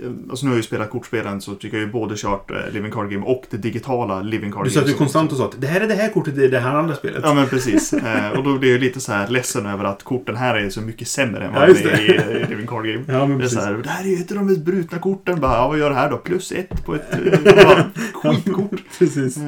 eh, 0.04 0.30
Alltså 0.30 0.46
nu 0.46 0.50
har 0.50 0.54
jag 0.56 0.58
ju 0.58 0.62
spelat 0.62 0.90
kortspelen 0.90 1.40
så 1.40 1.54
tycker 1.54 1.76
jag 1.76 1.86
ju 1.86 1.92
både 1.92 2.14
kört 2.16 2.50
eh, 2.50 2.56
Living 2.72 2.92
Card 2.92 3.10
Game 3.10 3.26
och 3.26 3.44
det 3.50 3.56
digitala 3.56 4.22
Living 4.22 4.52
Card 4.52 4.64
Game. 4.66 4.80
du 4.86 4.90
som- 4.90 4.98
konstant 4.98 5.32
och 5.32 5.38
sa 5.38 5.44
att 5.44 5.60
det 5.60 5.66
här 5.66 5.80
är 5.80 5.88
det 5.88 5.94
här 5.94 6.08
kortet, 6.08 6.38
är 6.38 6.48
det 6.48 6.58
här 6.58 6.74
andra 6.74 6.94
spelet. 6.94 7.20
Ja 7.24 7.34
men 7.34 7.46
precis. 7.46 7.92
Eh, 7.92 8.30
och 8.38 8.44
då 8.44 8.58
blir 8.58 8.72
jag 8.72 8.80
lite 8.80 9.00
så 9.00 9.12
här 9.12 9.28
ledsen 9.28 9.66
över 9.66 9.84
att 9.84 10.02
korten 10.02 10.36
här 10.36 10.54
är 10.54 10.70
så 10.70 10.80
mycket 10.80 11.08
sämre 11.08 11.44
än 11.44 11.52
Ja, 11.54 11.60
vad 11.60 11.68
just 11.68 11.82
det 11.84 11.90
är 11.90 12.00
i, 12.36 12.40
i 12.40 12.46
Living 12.46 12.66
Card 12.66 12.84
Game. 12.86 13.04
Ja, 13.08 13.26
men 13.26 13.28
Det 13.28 13.34
är 13.34 13.38
precis. 13.38 13.58
så 13.58 13.64
här, 13.64 13.74
det 13.74 13.88
här 13.88 14.04
är 14.04 14.08
ju 14.08 14.16
ett 14.16 14.30
av 14.30 14.36
de 14.36 14.46
mest 14.46 14.60
brutna 14.60 14.98
korten. 14.98 15.40
Bara, 15.40 15.52
ja, 15.56 15.68
vad 15.68 15.78
gör 15.78 15.90
det 15.90 15.96
här 15.96 16.10
då? 16.10 16.16
Plus 16.16 16.52
ett 16.52 16.84
på 16.86 16.94
ett 16.94 17.12
eh, 17.12 17.84
skitkort. 18.14 18.82
precis. 18.98 19.38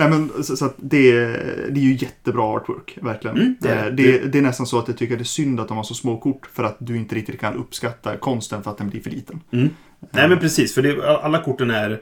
Eh, 0.00 0.08
Nej 0.08 0.18
men 0.18 0.44
så, 0.44 0.56
så 0.56 0.64
att 0.64 0.74
det, 0.76 1.26
det 1.70 1.80
är 1.80 1.84
ju 1.84 1.94
jättebra 1.94 2.42
artwork, 2.42 2.98
verkligen. 3.02 3.36
Mm, 3.36 3.56
det 3.60 3.68
är 3.68 3.86
är, 3.86 3.90
det. 3.90 4.18
det, 4.18 4.38
är 4.38 4.42
nästan 4.42 4.66
så 4.66 4.78
att 4.78 4.88
jag 4.88 4.96
tycker 4.96 5.16
det 5.16 5.22
är 5.22 5.24
synd 5.24 5.60
att 5.60 5.68
de 5.68 5.76
har 5.76 5.84
så 5.84 5.94
små 5.94 6.20
kort 6.20 6.46
för 6.52 6.64
att 6.64 6.76
du 6.78 6.96
inte 6.96 7.14
riktigt 7.14 7.40
kan 7.40 7.54
uppskatta 7.54 8.16
konsten 8.16 8.62
för 8.62 8.70
att 8.70 8.78
den 8.78 8.90
blir 8.90 9.00
för 9.00 9.10
liten. 9.10 9.40
Mm. 9.50 9.68
Nej 10.10 10.28
men 10.28 10.38
precis, 10.38 10.74
för 10.74 10.82
det, 10.82 11.20
alla 11.22 11.42
korten 11.42 11.70
är 11.70 12.00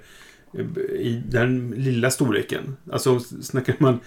i 0.98 1.22
den 1.28 1.74
lilla 1.76 2.11
storleken. 2.11 2.76
Alltså 2.92 3.20
snackar 3.20 3.74
man... 3.78 4.00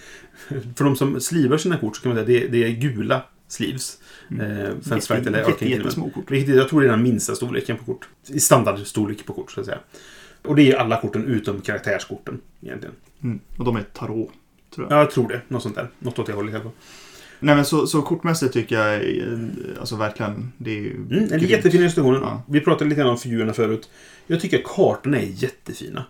För 0.76 0.84
de 0.84 0.96
som 0.96 1.20
slivar 1.20 1.58
sina 1.58 1.76
kort 1.76 1.96
så 1.96 2.02
kan 2.02 2.14
man 2.14 2.24
säga 2.24 2.44
att 2.44 2.52
det, 2.52 2.58
det 2.58 2.64
är 2.64 2.70
gula 2.70 3.22
sleeves. 3.48 3.98
Mm. 4.30 4.60
Eh, 4.60 4.70
Fans 4.88 5.06
Flight 5.06 5.26
eller 5.26 5.42
Arcane. 5.44 6.10
Vilket 6.28 6.54
jag 6.54 6.68
tror 6.68 6.80
det 6.80 6.86
är 6.86 6.90
den 6.90 7.02
minsta 7.02 7.34
storleken 7.34 7.76
på 7.76 7.84
kort. 7.84 8.08
I 8.26 8.40
standardstorlek 8.40 9.26
på 9.26 9.32
kort 9.32 9.50
så 9.50 9.60
att 9.60 9.66
säga. 9.66 9.78
Och 10.42 10.56
det 10.56 10.72
är 10.72 10.76
alla 10.76 11.00
korten 11.00 11.24
utom 11.24 11.60
karaktärskorten 11.60 12.40
egentligen. 12.62 12.94
Mm. 13.22 13.40
Och 13.58 13.64
de 13.64 13.76
är 13.76 13.82
tarot, 13.82 14.30
tror 14.74 14.86
jag. 14.86 14.92
Ja, 14.92 15.00
jag 15.00 15.10
tror 15.10 15.28
det. 15.28 15.40
Något 15.48 15.62
sånt 15.62 15.74
där. 15.74 15.88
Något 15.98 16.18
åt 16.18 16.26
det 16.26 16.32
hållet 16.32 16.52
i 16.52 16.54
alla 16.54 16.64
fall. 16.64 16.72
Nej 17.40 17.54
men 17.54 17.64
så, 17.64 17.86
så 17.86 18.02
kortmässigt 18.02 18.52
tycker 18.52 18.76
jag, 18.76 18.94
eh, 18.94 19.38
alltså 19.80 19.96
verkligen, 19.96 20.52
det 20.58 20.70
är 20.70 20.74
ju 20.74 20.94
Mm, 20.94 21.28
det 21.28 21.34
är 21.34 21.38
jättefina 21.38 21.82
illustrationer. 21.82 22.18
Ja. 22.18 22.42
Vi 22.48 22.60
pratade 22.60 22.90
lite 22.90 23.00
grann 23.00 23.10
om 23.10 23.18
figurerna 23.18 23.52
förut. 23.52 23.90
Jag 24.26 24.40
tycker 24.40 24.62
kartorna 24.64 25.18
är 25.18 25.26
jättefina. 25.26 26.04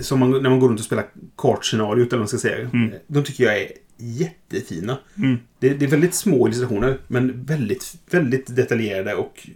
Som 0.00 0.20
man, 0.20 0.30
när 0.30 0.50
man 0.50 0.60
går 0.60 0.68
runt 0.68 0.80
och 0.80 0.86
spelar 0.86 1.06
kartscenariot 1.36 2.08
eller 2.08 2.10
vad 2.10 2.20
man 2.20 2.28
ska 2.28 2.38
säga. 2.38 2.70
Mm. 2.72 2.92
De 3.06 3.24
tycker 3.24 3.44
jag 3.44 3.58
är 3.58 3.68
jättefina. 3.96 4.98
Mm. 5.16 5.38
Det, 5.58 5.68
det 5.68 5.84
är 5.84 5.88
väldigt 5.88 6.14
små 6.14 6.48
illustrationer, 6.48 6.98
men 7.08 7.44
väldigt, 7.44 7.96
väldigt 8.10 8.56
detaljerade 8.56 9.14
och... 9.14 9.48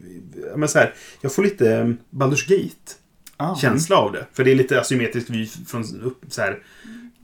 Men 0.57 0.69
så 0.69 0.79
här, 0.79 0.95
jag 1.21 1.33
får 1.33 1.43
lite 1.43 1.73
eh, 1.73 1.87
Baldur's 2.11 2.49
Gate-känsla 2.49 3.06
Ah, 3.37 3.55
av 3.95 4.13
det. 4.13 4.27
För 4.33 4.45
det 4.45 4.51
är 4.51 4.55
lite 4.55 4.81
asymmetrisk 4.81 5.31
vy 5.31 5.47
från 5.47 5.85
upp, 6.03 6.25
så 6.29 6.41
här. 6.43 6.59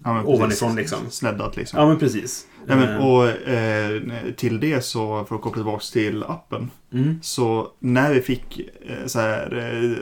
ja, 0.04 0.22
ovanifrån, 0.22 0.76
liksom. 0.76 0.98
Sneddat 1.10 1.56
liksom. 1.56 1.78
Ja, 1.78 1.88
men 1.88 1.98
precis. 1.98 2.46
Nej, 2.66 2.76
men, 2.76 2.88
Eh, 2.88 3.06
och 3.06 3.28
eh, 3.48 4.00
till 4.36 4.60
det 4.60 4.84
så, 4.84 5.24
för 5.24 5.34
att 5.36 5.42
koppla 5.42 5.52
tillbaka 5.62 5.84
till 5.92 6.22
appen. 6.22 6.70
mm. 6.92 7.18
Så 7.22 7.68
när 7.78 8.14
vi 8.14 8.20
fick 8.20 8.60
eh, 8.88 9.06
så 9.06 9.20
här, 9.20 9.56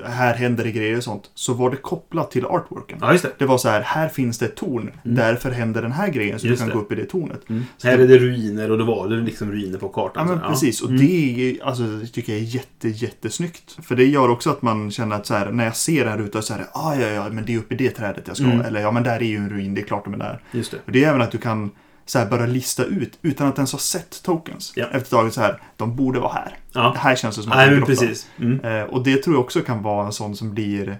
eh, 0.05 0.11
här 0.11 0.35
händer 0.35 0.65
det 0.65 0.71
grejer 0.73 0.97
och 0.97 1.05
sånt. 1.05 1.31
Så 1.35 1.55
var 1.55 1.71
det 1.71 1.77
kopplat 1.77 2.31
till 2.31 2.45
artworken. 2.47 2.99
Ja, 3.01 3.13
just 3.13 3.25
det. 3.25 3.31
Det 3.39 3.47
var 3.47 3.59
så 3.59 3.69
här, 3.69 3.81
här 3.81 4.09
finns 4.09 4.39
det 4.39 4.47
ett 4.47 4.57
torn. 4.57 4.91
Därför 5.03 5.51
händer 5.51 5.83
den 5.83 5.93
här 5.93 6.09
grejen 6.09 6.39
så 6.39 6.47
Just 6.47 6.59
du 6.59 6.63
kan 6.63 6.69
det. 6.69 6.75
gå 6.75 6.81
upp 6.81 6.93
i 6.93 6.95
det 6.95 7.05
tornet. 7.05 7.49
Mm. 7.51 7.63
Här 7.85 7.99
är 7.99 8.09
det 8.09 8.19
ruiner 8.19 8.71
och 8.71 8.79
då 8.79 8.85
var 8.85 9.09
det 9.09 9.17
liksom 9.17 9.53
ruiner 9.53 9.79
på 9.79 9.87
Ja 9.87 9.93
kartan. 10.09 10.27
men 10.29 10.39
så, 10.41 10.49
precis, 10.49 10.81
och 10.83 10.89
Mm. 10.91 11.01
det 11.07 11.51
är, 11.51 11.65
alltså, 11.65 11.83
det 11.83 12.07
tycker 12.07 12.33
jag 12.33 12.41
är 12.43 12.45
jätte, 12.47 12.89
jättesnyggt. 12.89 13.77
För 13.83 13.97
det 13.97 14.05
gör 14.05 14.29
också 14.29 14.51
att 14.51 14.63
man 14.63 14.91
känner 14.91 15.17
att 15.17 15.27
så 15.27 15.35
här, 15.35 15.51
när 15.53 15.65
jag 15.65 15.77
ser 15.77 16.05
det 16.05 16.11
här 16.11 16.19
ute, 16.23 16.43
så 16.43 16.55
här, 16.55 16.67
ah, 16.73 16.95
ja, 16.95 17.07
ja, 17.09 17.29
men 17.31 17.45
det 17.45 17.55
är 17.55 17.59
uppe 17.59 17.75
i 17.75 17.77
det 17.77 17.91
trädet 17.91 18.25
jag 18.27 18.37
ska. 18.37 18.47
Mm. 18.47 18.61
Eller 18.61 18.81
ja, 18.81 18.91
men 18.91 19.03
där 19.03 19.17
är 19.17 19.25
ju 19.25 19.37
en 19.37 19.51
ruin, 19.51 19.75
det 19.75 19.81
är 19.81 19.85
klart 19.87 20.05
de 20.05 20.15
är 20.15 20.19
där. 20.19 20.43
Just 20.53 20.71
det. 20.71 20.77
Och 20.87 20.93
det 20.93 21.05
är 21.05 21.09
även 21.09 21.23
att 21.23 21.31
du 21.33 21.39
kan 21.39 21.71
så 22.11 22.19
här, 22.19 22.27
börja 22.27 22.47
lista 22.47 22.85
ut, 22.85 23.19
utan 23.23 23.47
att 23.47 23.59
ens 23.59 23.73
ha 23.73 23.79
sett 23.79 24.23
tokens. 24.23 24.73
Ja. 24.77 24.85
Efter 24.85 24.99
ett 24.99 25.11
tag 25.11 25.33
så 25.33 25.41
här, 25.41 25.63
de 25.77 25.97
borde 25.97 26.21
vara 26.21 26.33
här. 26.33 26.59
Ja. 26.73 26.95
Här 26.99 27.17
känns 27.17 27.37
det 27.37 27.43
som 27.43 27.53
att 27.53 27.59
Nej, 27.59 27.69
det 27.69 27.75
en 27.75 27.81
men 27.81 27.87
precis. 27.87 28.27
Mm. 28.39 28.61
Eh, 28.61 28.83
och 28.83 29.05
det 29.05 29.17
tror 29.17 29.37
jag 29.37 29.45
också 29.45 29.61
kan 29.61 29.83
vara 29.83 30.07
en 30.07 30.13
sån 30.13 30.37
som 30.37 30.55
blir... 30.55 30.99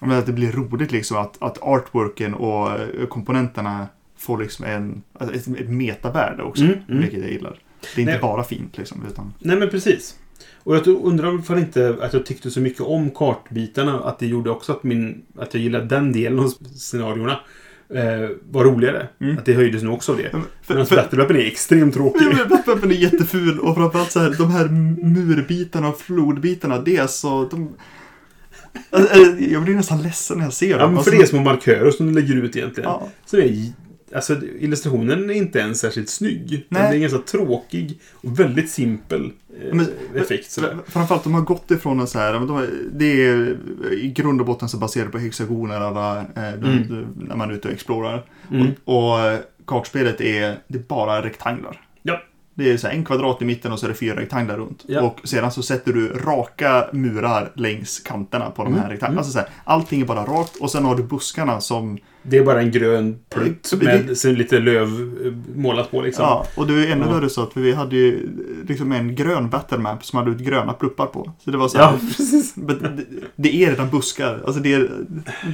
Jag 0.00 0.08
menar, 0.08 0.20
att 0.20 0.26
det 0.26 0.32
blir 0.32 0.52
roligt 0.52 0.92
liksom 0.92 1.16
att, 1.16 1.42
att 1.42 1.62
artworken 1.62 2.34
och 2.34 2.70
eh, 2.70 3.06
komponenterna 3.08 3.86
får 4.16 4.38
liksom 4.38 4.64
en, 4.64 5.02
alltså 5.12 5.36
ett, 5.36 5.60
ett 5.60 5.68
metavärde 5.68 6.42
också. 6.42 6.64
Mm, 6.64 6.78
mm. 6.88 7.00
Vilket 7.00 7.20
jag 7.20 7.30
gillar. 7.30 7.58
Det 7.94 8.00
är 8.00 8.02
inte 8.02 8.12
Nej. 8.12 8.20
bara 8.20 8.44
fint 8.44 8.78
liksom. 8.78 9.06
Utan, 9.10 9.34
Nej, 9.38 9.56
men 9.56 9.70
precis. 9.70 10.18
Och 10.62 10.76
jag 10.76 10.86
undrar 10.86 11.38
för 11.38 11.58
inte 11.58 11.96
att 12.00 12.12
jag 12.12 12.26
tyckte 12.26 12.50
så 12.50 12.60
mycket 12.60 12.80
om 12.80 13.10
kartbitarna. 13.10 14.00
Att 14.00 14.18
det 14.18 14.26
gjorde 14.26 14.50
också 14.50 14.72
att, 14.72 14.82
min, 14.82 15.22
att 15.36 15.54
jag 15.54 15.62
gillade 15.62 15.84
den 15.84 16.12
delen 16.12 16.40
av 16.40 16.48
scenarierna. 16.76 17.40
Eh, 17.94 18.30
var 18.50 18.64
roligare. 18.64 19.08
Mm. 19.20 19.38
Att 19.38 19.44
det 19.44 19.54
höjdes 19.54 19.82
nu 19.82 19.88
också 19.88 20.12
av 20.12 20.18
det. 20.18 20.32
Medan 20.66 20.84
Battle-Weapon 20.86 21.36
är 21.36 21.46
extremt 21.46 21.94
tråkig. 21.94 22.26
Batman 22.66 22.90
är 22.90 22.94
jätteful 22.94 23.58
och 23.58 23.74
framförallt 23.76 24.12
så 24.12 24.20
här, 24.20 24.34
de 24.38 24.50
här 24.50 24.68
murbitarna 25.04 25.88
och 25.88 25.98
flodbitarna, 26.00 26.78
det 26.80 26.96
är 26.96 27.06
så... 27.06 27.48
De, 27.50 27.74
Alltså, 28.90 29.16
jag 29.38 29.62
blir 29.62 29.74
nästan 29.74 30.02
ledsen 30.02 30.38
när 30.38 30.44
jag 30.44 30.52
ser 30.52 30.70
Ja, 30.70 30.78
dem. 30.78 30.94
men 30.94 31.04
för 31.04 31.10
Alltså, 31.10 31.18
det 31.22 31.22
är 31.22 31.26
små 31.26 31.40
markörer 31.40 31.90
som 31.90 32.06
du 32.06 32.12
lägger 32.12 32.34
ut 32.34 32.56
egentligen. 32.56 32.90
ja. 32.90 33.08
Så 33.26 33.36
det 33.36 33.42
är, 33.42 33.72
alltså, 34.14 34.36
illustrationen 34.58 35.30
är 35.30 35.34
inte 35.34 35.58
ens 35.58 35.80
särskilt 35.80 36.08
snygg. 36.10 36.66
Nej. 36.68 36.82
Den 36.82 36.92
är 36.92 36.98
ganska 36.98 37.18
tråkig 37.18 38.00
och 38.12 38.40
väldigt 38.40 38.70
simpel 38.70 39.32
eh, 39.62 39.74
Men- 39.74 39.86
effekt. 40.14 40.50
Sådär. 40.50 40.76
Framförallt 40.86 41.24
de 41.24 41.34
har 41.34 41.40
gått 41.42 41.70
ifrån 41.70 42.00
en 42.00 42.06
så 42.06 42.18
här, 42.18 42.32
de, 42.32 42.66
det 42.92 43.04
är 43.26 43.56
i 43.92 44.08
grund 44.16 44.40
och 44.40 44.46
botten 44.46 44.68
så 44.68 44.76
baserat 44.76 45.12
på 45.12 45.18
hexagoner 45.18 45.80
alla, 45.80 46.18
eh, 46.18 46.52
de, 46.60 46.66
Mm. 46.70 47.06
när 47.28 47.36
man 47.36 47.50
är 47.50 47.54
ute 47.54 47.68
och 47.68 47.74
explorar. 47.74 48.24
Mm. 48.52 48.66
Och, 48.84 49.12
och 49.12 49.20
eh, 49.20 49.38
kartspelet 49.66 50.20
är, 50.20 50.58
det 50.68 50.78
är 50.78 50.82
bara 50.82 51.22
rektanglar. 51.22 51.80
Ja. 52.02 52.22
Det 52.54 52.70
är 52.72 52.76
så 52.76 52.88
en 52.88 53.04
kvadrat 53.04 53.42
i 53.42 53.44
mitten 53.44 53.72
och 53.72 53.78
så 53.78 53.86
är 53.86 53.88
det 53.90 53.94
fyra 53.96 54.16
rektanglar 54.20 54.56
runt. 54.56 54.84
Ja. 54.86 55.00
Och 55.02 55.20
sedan 55.28 55.52
så 55.52 55.62
sätter 55.62 55.92
du 55.92 56.08
raka 56.08 56.86
murar 56.92 57.52
längs 57.54 57.98
kanterna 58.00 58.50
på 58.50 58.64
de 58.64 58.72
Mm. 58.72 58.80
här 58.84 58.90
rektanglarna. 58.90 59.12
Mm. 59.12 59.18
Alltså 59.18 59.32
så 59.32 59.38
här, 59.38 59.48
allting 59.64 60.00
är 60.00 60.04
bara 60.04 60.24
rakt 60.24 60.56
och 60.56 60.70
sen 60.70 60.84
har 60.84 60.96
du 60.96 61.02
buskarna 61.02 61.60
som... 61.60 61.98
Det 62.22 62.38
är 62.38 62.44
bara 62.44 62.60
en 62.60 62.70
grön 62.70 63.18
plutt 63.30 63.70
Det- 63.80 63.84
med 64.24 64.38
lite 64.38 64.58
löv 64.58 64.88
eh, 65.24 65.32
målat 65.58 65.90
på 65.90 66.02
liksom. 66.02 66.22
Ja, 66.24 66.46
och 66.54 66.66
det 66.66 66.72
är 66.74 66.92
ännu 66.92 67.04
värre 67.06 67.28
så 67.28 67.42
att 67.42 67.56
vi 67.56 67.72
hade 67.72 67.96
ju 67.96 68.28
liksom 68.68 68.92
en 68.92 69.14
grön 69.14 69.50
battlemap 69.50 70.04
som 70.04 70.18
hade 70.18 70.30
ut 70.30 70.38
gröna 70.38 70.72
pluppar 70.72 71.06
på. 71.06 71.32
Så 71.44 71.50
det 71.50 71.56
var 71.58 71.68
så 71.68 71.78
här, 71.78 71.84
Ja, 71.84 71.98
precis. 72.16 72.54
Det, 72.54 72.76
det 73.36 73.64
är 73.64 73.70
redan 73.70 73.90
buskar. 73.90 74.42
Alltså 74.46 74.60
det, 74.62 74.74
är, 74.74 74.90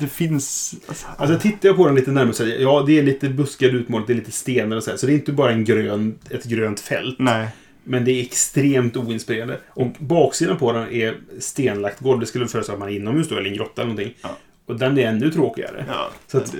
det 0.00 0.06
finns... 0.08 0.74
Alltså, 0.88 1.06
Alltså 1.16 1.38
tittar 1.38 1.68
jag 1.68 1.76
på 1.76 1.86
den 1.86 1.94
lite 1.94 2.10
närmare 2.10 2.34
så 2.34 2.42
jag, 2.46 2.60
ja 2.60 2.84
det 2.86 2.98
är 2.98 3.02
lite 3.02 3.28
buskar 3.28 3.68
utmålat, 3.68 4.06
det 4.06 4.12
är 4.12 4.14
lite 4.14 4.32
stenar 4.32 4.76
och 4.76 4.82
så 4.82 4.90
här. 4.90 4.96
Så 4.96 5.06
det 5.06 5.12
är 5.12 5.14
inte 5.14 5.32
bara 5.32 5.52
en 5.52 5.64
grön, 5.64 6.14
ett 6.30 6.44
grönt 6.44 6.80
fält. 6.80 7.16
nej. 7.18 7.48
Men 7.86 8.04
det 8.04 8.10
är 8.12 8.22
extremt 8.22 8.96
oinspirerande. 8.96 9.58
Och 9.68 9.92
baksidan 9.98 10.56
på 10.56 10.72
den 10.72 10.92
är 10.92 11.14
stenlagt 11.38 12.00
golv. 12.00 12.20
Det 12.20 12.26
skulle 12.26 12.46
föreställa 12.48 12.74
att 12.74 12.80
man 12.80 12.88
är 12.88 12.92
inomhus 12.92 13.28
då, 13.28 13.36
eller 13.36 13.50
en 13.50 13.56
grotta 13.56 13.82
eller 13.82 13.92
någonting. 13.92 14.14
Ja. 14.22 14.36
Och 14.66 14.78
den 14.78 14.98
är 14.98 15.06
ännu 15.06 15.30
tråkigare. 15.30 15.84
Ja, 15.88 16.10
Så 16.26 16.38
att, 16.38 16.54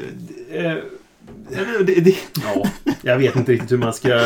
det, 0.48 0.58
eh, 0.58 0.76
det, 1.86 2.00
det, 2.00 2.16
ja, 2.42 2.70
jag 3.02 3.18
vet 3.18 3.36
inte 3.36 3.52
riktigt 3.52 3.72
hur 3.72 3.78
man 3.78 3.94
ska... 3.94 4.20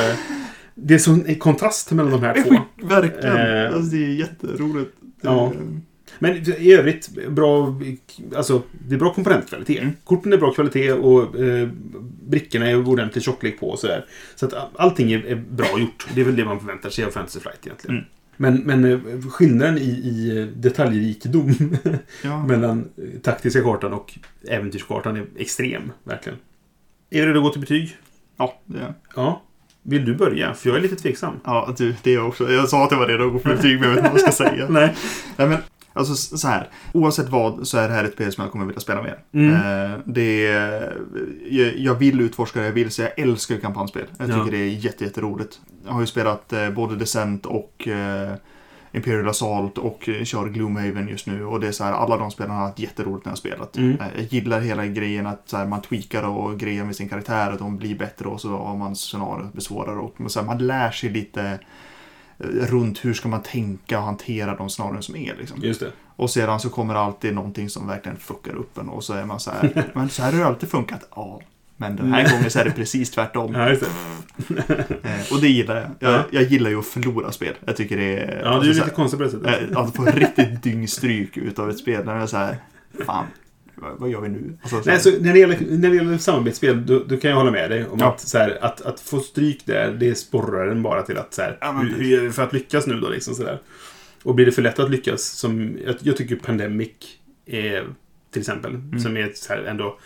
Det 0.74 0.94
är 0.94 0.98
sån 0.98 1.34
kontrast 1.34 1.92
mellan 1.92 2.12
de 2.12 2.22
här 2.22 2.42
två. 2.42 2.86
verkligen. 2.86 3.36
Eh, 3.36 3.74
alltså, 3.74 3.96
det 3.96 4.04
är 4.04 4.08
jätteroligt. 4.08 4.90
Ja. 5.20 5.52
Men 6.18 6.36
i 6.58 6.72
övrigt, 6.72 7.08
bra, 7.28 7.80
alltså, 8.36 8.62
det 8.88 8.94
är 8.94 8.98
bra 8.98 9.14
komponentkvalitet. 9.14 9.82
Mm. 9.82 9.94
Korten 10.04 10.32
är 10.32 10.36
bra 10.36 10.52
kvalitet 10.52 10.92
och 10.92 11.40
eh, 11.40 11.68
brickorna 12.28 12.70
är 12.70 12.88
ordentlig 12.88 13.24
tjocklek 13.24 13.60
på 13.60 13.70
och 13.70 13.78
sådär. 13.78 14.04
Så 14.34 14.46
att 14.46 14.54
allting 14.74 15.12
är, 15.12 15.26
är 15.26 15.34
bra 15.34 15.78
gjort. 15.78 16.06
Det 16.14 16.20
är 16.20 16.24
väl 16.24 16.36
det 16.36 16.44
man 16.44 16.60
förväntar 16.60 16.90
sig 16.90 17.04
av 17.04 17.10
Fantasy 17.10 17.40
Flight 17.40 17.66
egentligen. 17.66 17.96
Mm. 17.96 18.08
Men, 18.40 18.56
men 18.56 18.84
eh, 18.84 18.98
skillnaden 19.30 19.78
i, 19.78 19.90
i 19.90 20.52
detaljrikedom 20.56 21.76
Ja. 22.24 22.46
mellan 22.46 22.88
eh, 22.96 23.20
taktiska 23.20 23.62
kartan 23.62 23.92
och 23.92 24.18
äventyrskartan 24.48 25.16
är 25.16 25.26
extrem, 25.36 25.92
verkligen. 26.04 26.38
Är 27.10 27.20
du 27.20 27.28
redo 27.28 27.38
att 27.38 27.44
gå 27.44 27.50
till 27.50 27.60
betyg? 27.60 27.96
ja, 28.36 28.60
det 28.64 28.78
är. 28.78 28.94
Ja. 29.16 29.42
Vill 29.82 30.04
du 30.04 30.14
börja? 30.14 30.54
För 30.54 30.68
jag 30.68 30.78
är 30.78 30.82
lite 30.82 30.96
tveksam. 30.96 31.34
Ja, 31.44 31.74
du, 31.78 31.94
det 32.02 32.10
är 32.10 32.14
jag 32.14 32.28
också. 32.28 32.52
Jag 32.52 32.68
sa 32.68 32.84
att 32.84 32.90
jag 32.90 32.98
var 32.98 33.06
redo 33.06 33.26
att 33.26 33.32
gå 33.32 33.38
för 33.38 33.48
betyg, 33.56 33.80
men 33.80 33.88
jag 33.88 33.96
vet 33.96 34.04
inte 34.04 34.10
vad 34.10 34.20
jag 34.22 34.34
ska 34.34 34.44
säga. 34.44 34.66
Nej. 34.70 34.94
Nej, 35.36 35.48
men 35.48 35.58
alltså 35.92 36.14
så 36.14 36.48
här. 36.48 36.68
Oavsett 36.94 37.28
vad 37.28 37.66
så 37.66 37.78
är 37.78 37.88
det 37.88 37.94
här 37.94 38.04
ett 38.04 38.12
spel 38.12 38.32
som 38.32 38.42
jag 38.44 38.52
kommer 38.52 38.64
vilja 38.66 38.80
spela 38.80 39.02
mer. 39.02 39.18
Mm. 39.32 39.54
Eh, 39.54 39.98
det 40.06 40.46
är, 40.46 40.96
jag, 41.50 41.76
jag 41.76 41.94
vill 41.94 42.20
utforska 42.20 42.60
det 42.60 42.66
jag 42.66 42.72
vill, 42.72 42.90
så 42.90 43.02
jag 43.02 43.18
älskar 43.18 43.56
kampanjspel. 43.56 44.04
Jag 44.18 44.26
tycker 44.26 44.38
Ja. 44.40 44.50
det 44.50 44.56
är 44.58 44.68
jätte, 44.68 45.04
jätteroligt. 45.04 45.60
Jag 45.86 45.92
har 45.92 46.00
ju 46.00 46.06
spelat 46.06 46.52
eh, 46.52 46.70
både 46.70 46.96
Descent 46.96 47.46
och 47.46 47.88
eh, 47.88 48.32
Imperial 48.92 49.28
Assault 49.28 49.78
och 49.78 50.08
kör 50.24 50.48
Gloomhaven 50.48 51.08
just 51.08 51.26
nu. 51.26 51.44
Och 51.44 51.60
det 51.60 51.68
är 51.68 51.72
så 51.72 51.84
här, 51.84 51.92
alla 51.92 52.16
de 52.16 52.30
spelarna 52.30 52.54
har 52.54 52.66
haft 52.66 52.78
jätteroligt 52.78 53.24
när 53.24 53.30
jag 53.30 53.32
har 53.32 53.36
spelat. 53.36 53.76
Mm. 53.76 54.00
Eh, 54.00 54.06
Jag 54.16 54.24
gillar 54.32 54.60
hela 54.60 54.86
grejen 54.86 55.26
att 55.26 55.42
så 55.48 55.56
här, 55.56 55.66
man 55.66 55.82
tweakar 55.82 56.22
och 56.22 56.58
grejer 56.58 56.84
med 56.84 56.96
sin 56.96 57.08
karaktär 57.08 57.52
och 57.52 57.58
de 57.58 57.76
blir 57.76 57.98
bättre 57.98 58.28
och 58.28 58.40
så 58.40 58.48
har 58.56 58.76
man 58.76 58.96
scenariot 58.96 59.52
blir 59.52 59.62
svårare. 59.62 59.98
Och 59.98 60.14
så 60.32 60.40
här, 60.40 60.46
man 60.46 60.58
lär 60.66 60.90
sig 60.90 61.10
lite 61.10 61.58
runt 62.40 63.04
hur 63.04 63.14
ska 63.14 63.28
man 63.28 63.42
tänka 63.42 63.98
och 63.98 64.04
hantera 64.04 64.56
de 64.56 64.68
scenarion 64.70 65.02
som 65.02 65.16
är. 65.16 65.34
Liksom. 65.38 65.58
Just 65.62 65.80
det. 65.80 65.92
Och 66.16 66.30
sedan 66.30 66.60
så 66.60 66.68
kommer 66.70 66.94
alltid 66.94 67.34
någonting 67.34 67.70
som 67.70 67.86
verkligen 67.86 68.18
fuckar 68.18 68.54
upp 68.54 68.78
en 68.78 68.88
och 68.88 69.04
så 69.04 69.12
är 69.14 69.24
man 69.24 69.40
så 69.40 69.50
här, 69.50 69.90
men 69.94 70.08
så 70.08 70.22
här 70.22 70.32
har 70.32 70.38
det 70.40 70.46
alltid 70.46 70.68
funkat. 70.68 71.08
Ja, 71.16 71.40
men 71.76 71.96
den 71.96 72.12
här 72.12 72.30
gången 72.32 72.50
så 72.50 72.58
är 72.58 72.64
det 72.64 72.70
precis 72.70 73.10
tvärtom. 73.10 73.54
Ja, 73.54 73.64
det. 73.68 73.80
Eh, 75.02 75.32
Och 75.32 75.40
det 75.40 75.48
gillar 75.48 75.76
jag. 75.76 75.90
Jag, 75.98 76.12
Ja. 76.18 76.24
jag 76.30 76.42
gillar 76.42 76.70
ju 76.70 76.78
att 76.78 76.86
förlora 76.86 77.32
spel. 77.32 77.54
Jag 77.64 77.76
tycker 77.76 77.96
det 77.96 78.16
är... 78.18 78.36
Ja, 78.38 78.44
det 78.44 78.48
är 78.48 78.52
alltså, 78.54 78.72
lite 78.84 78.90
konstigt 78.96 79.18
på 79.18 79.24
det 79.24 79.30
sättet. 79.30 79.70
eh, 79.70 79.78
Att 79.78 79.96
få 79.96 80.04
riktigt 80.04 80.62
dyngstryk 80.62 81.36
utav 81.36 81.70
ett 81.70 81.78
spel. 81.78 82.04
När 82.04 82.12
jag 82.14 82.22
är 82.22 82.26
så 82.26 82.36
här, 82.36 82.56
fan, 83.06 83.24
vad, 83.80 84.10
gör 84.10 84.20
vi 84.20 84.28
nu? 84.28 84.58
Alltså, 84.62 84.82
så 84.82 84.90
Nej, 84.90 85.00
så 85.00 85.10
när, 85.20 85.32
det 85.32 85.38
gäller, 85.38 85.58
när 85.70 85.90
det 85.90 85.96
gäller 85.96 86.18
samarbetsspel, 86.18 86.86
då, 86.86 87.04
då 87.04 87.16
kan 87.16 87.30
jag 87.30 87.38
hålla 87.38 87.50
med 87.50 87.70
dig 87.70 87.86
om 87.86 87.98
Ja. 87.98 88.08
att, 88.12 88.20
så 88.20 88.38
här, 88.38 88.58
att, 88.64 88.80
att 88.80 89.00
få 89.00 89.20
stryk 89.20 89.66
där, 89.66 89.92
det 89.92 90.14
sporrar 90.14 90.66
en 90.68 90.82
bara 90.82 91.02
till 91.02 91.16
att 91.18 91.34
så 91.34 91.42
här, 91.42 91.58
Ja, 91.60 91.72
hur, 91.72 91.94
hur 91.94 92.04
gör 92.04 92.20
vi 92.20 92.30
för 92.30 92.42
att 92.42 92.52
lyckas 92.52 92.86
nu 92.86 93.00
då? 93.00 93.08
Liksom, 93.08 93.34
så 93.34 93.42
där. 93.42 93.58
Och 94.22 94.34
blir 94.34 94.46
det 94.46 94.52
för 94.52 94.62
lätt 94.62 94.78
att 94.78 94.90
lyckas, 94.90 95.22
som 95.24 95.78
jag, 95.86 95.94
jag 96.00 96.16
tycker 96.16 96.36
Pandemic 96.36 96.90
är, 97.46 97.84
till 98.32 98.40
exempel, 98.40 98.74
Mm. 98.74 98.98
som 99.00 99.16
är 99.16 99.32
så 99.34 99.52
här, 99.52 99.62
ändå 99.62 99.98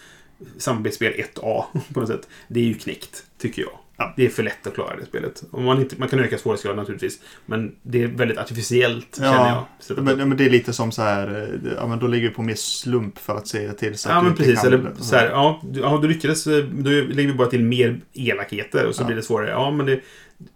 samarbetsspel 0.59 1.13
1A 1.13 1.65
på 1.95 2.01
något 2.01 2.09
sätt. 2.09 2.29
Det 2.49 2.61
är 2.61 2.65
ju 2.65 2.75
knäckt, 2.75 3.25
tycker 3.39 3.63
jag. 3.63 3.79
Ja. 3.97 4.13
Det 4.17 4.25
är 4.27 4.29
för 4.29 4.43
lätt 4.43 4.67
att 4.67 4.75
klara 4.75 4.97
det 4.97 5.07
spelet. 5.07 5.43
Och 5.51 5.63
man, 5.63 5.81
inte, 5.81 5.97
man 5.99 6.09
kan 6.09 6.19
öka 6.21 6.39
svårighetsgraden 6.39 6.77
naturligtvis, 6.79 7.19
men 7.47 7.75
det 7.83 8.03
är 8.03 8.07
väldigt 8.07 8.39
artificiellt, 8.39 9.19
Ja, 9.21 9.25
känner 9.33 9.49
jag. 9.97 10.05
Men, 10.19 10.29
men 10.29 10.39
det 10.39 10.45
är 10.47 10.51
lite 10.51 10.73
som 10.73 10.93
så 10.93 11.03
här, 11.03 11.49
eh, 11.65 11.73
ja 11.77 11.87
men 11.87 11.99
då 11.99 12.07
ligger 12.07 12.29
vi 12.29 12.35
på 12.35 12.43
mer 12.43 12.55
slump 12.55 13.19
för 13.19 13.37
att 13.37 13.47
se 13.49 13.73
till 13.73 13.99
så 13.99 14.09
att 14.09 14.15
Ja, 14.15 14.21
du 14.21 14.27
men 14.27 14.37
precis. 14.37 14.61
kan- 14.61 14.67
Eller 14.73 14.91
så 14.99 15.17
här, 15.17 15.27
ja, 15.31 15.61
du, 15.71 15.81
ja, 15.81 15.99
du 16.03 16.09
lyckades. 16.09 16.47
eh, 16.47 16.65
Då 16.65 16.91
lägger 16.91 17.27
vi 17.27 17.33
bara 17.35 17.49
till 17.49 17.65
mer 17.65 18.01
elakheter 18.13 18.87
och 18.87 18.95
så 18.95 19.03
Ja. 19.03 19.07
blir 19.07 19.17
det 19.17 19.23
svårare. 19.23 19.51
Ja, 19.51 19.71
men 19.71 19.87
det, 19.87 20.01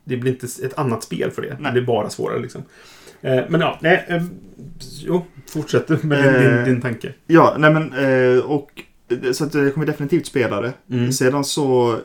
det 0.04 0.16
blir 0.16 0.32
inte 0.32 0.46
ett 0.64 0.78
annat 0.78 1.02
spel 1.02 1.30
för 1.30 1.42
det. 1.42 1.48
Nej. 1.60 1.64
Det 1.64 1.72
blir 1.72 1.82
bara 1.86 2.10
svårare 2.10 2.38
liksom. 2.40 2.62
Eh, 3.22 3.40
men 3.48 3.60
ja, 3.60 3.78
nej. 3.82 4.22
Jo, 5.06 5.26
fortsätt 5.50 5.88
med 6.02 6.24
din, 6.24 6.34
Eh. 6.34 6.54
din, 6.54 6.64
din 6.64 6.80
tanke. 6.82 7.12
Ja, 7.26 7.56
nej 7.58 7.72
men 7.72 7.92
och 8.42 8.70
så 9.32 9.44
att 9.44 9.54
jag 9.54 9.74
kommer 9.74 9.86
definitivt 9.86 10.26
spela 10.26 10.60
det. 10.60 10.72
Mm. 10.90 11.12
Sedan 11.12 11.44
så, 11.44 11.98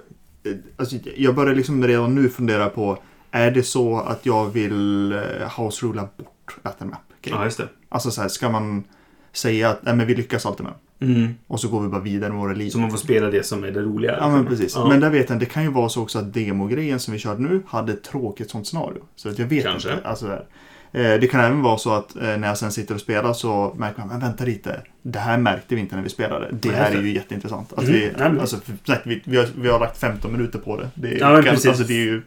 alltså, 0.78 0.96
jag 1.16 1.36
börjar 1.36 1.56
liksom 1.56 1.88
redan 1.88 2.16
nu 2.16 2.30
fundera 2.30 2.70
på, 2.70 2.98
är 3.32 3.52
det 3.52 3.64
så 3.64 3.98
att 4.00 4.26
jag 4.26 4.46
vill 4.46 5.12
eh, 5.12 5.20
house-rula 5.58 6.08
bort 6.18 6.58
Battle 6.64 6.88
Map? 6.88 7.00
Ja, 7.22 7.44
just 7.44 7.58
det. 7.58 7.68
Alltså 7.89 8.12
så 8.12 8.22
här, 8.22 8.30
ska 8.30 8.50
man 8.50 8.84
säga 9.32 9.70
att 9.70 9.84
nej, 9.84 9.96
men 9.96 10.08
vi 10.08 10.16
lyckas 10.16 10.46
alltid 10.46 10.66
med. 10.66 10.74
Mm. 11.02 11.34
Och 11.48 11.60
så 11.60 11.68
går 11.68 11.82
vi 11.82 11.88
bara 11.88 12.02
vidare 12.02 12.30
med 12.30 12.39
våra 12.39 12.54
liv. 12.54 12.70
Så 12.70 12.80
man 12.80 12.92
får 12.92 12.98
spela 12.98 13.30
det 13.30 13.46
som 13.46 13.64
är 13.64 13.72
det 13.72 13.82
roliga. 13.82 14.18
Ja 14.20 14.30
men 14.30 14.46
precis. 14.46 14.76
Ja. 14.76 14.88
Men 14.88 15.00
där 15.00 15.10
vet 15.10 15.30
jag, 15.30 15.39
det 15.39 15.46
kan 15.46 15.64
ju 15.64 15.70
vara 15.70 15.89
så 15.89 16.02
också 16.02 16.20
att 16.20 16.34
demogrejen 16.34 17.00
som 17.00 17.14
vi 17.14 17.20
körde 17.20 17.42
nu 17.42 17.62
hade 17.68 17.94
ett 17.94 18.04
tråkigt 18.04 18.50
sånt 18.50 18.68
scenario. 18.68 19.04
Så 19.16 19.30
att 19.30 19.39
jag 19.39 19.46
vet 19.46 19.64
Kanske. 19.64 19.94
inte. 19.94 20.08
Alltså, 20.08 20.28
där. 20.28 20.46
Eh, 20.94 21.20
det 21.20 21.28
kan 21.32 21.39
även 21.42 21.62
vara 21.62 21.78
så 21.78 21.94
att 21.94 22.16
eh, 22.16 22.22
när 22.22 22.48
jag 22.48 22.58
sen 22.58 22.72
sitter 22.72 22.96
och 22.96 23.02
spelar 23.02 23.34
så 23.34 23.74
märker 23.78 24.00
man, 24.00 24.08
men 24.08 24.20
vänta 24.20 24.44
lite. 24.46 24.82
Det 25.02 25.20
här 25.20 25.38
märkte 25.38 25.76
vi 25.76 25.82
inte 25.82 25.96
när 25.96 26.04
vi 26.04 26.10
spelade. 26.10 26.50
Det 26.52 26.70
här 26.72 26.92
är 26.96 27.02
ju 27.02 27.14
jätteintressant. 27.14 27.74
Att 27.74 27.80
Mm. 27.84 27.94
vi, 27.94 28.12
men- 28.18 28.39
alltså, 28.39 28.58
vi, 29.06 29.22
vi, 29.26 29.38
har, 29.38 29.48
vi 29.58 29.70
har 29.70 29.80
lagt 29.80 29.98
15 29.98 30.32
minuter 30.32 30.60
på 30.60 30.78
det. 30.78 30.89
Det 30.96 31.08
är, 31.08 31.20
Ja, 31.20 31.30
ganska- 31.32 31.52
precis. 31.52 31.68
alltså, 31.68 31.84
det 31.84 31.94
är 31.94 32.06
ju... 32.06 32.22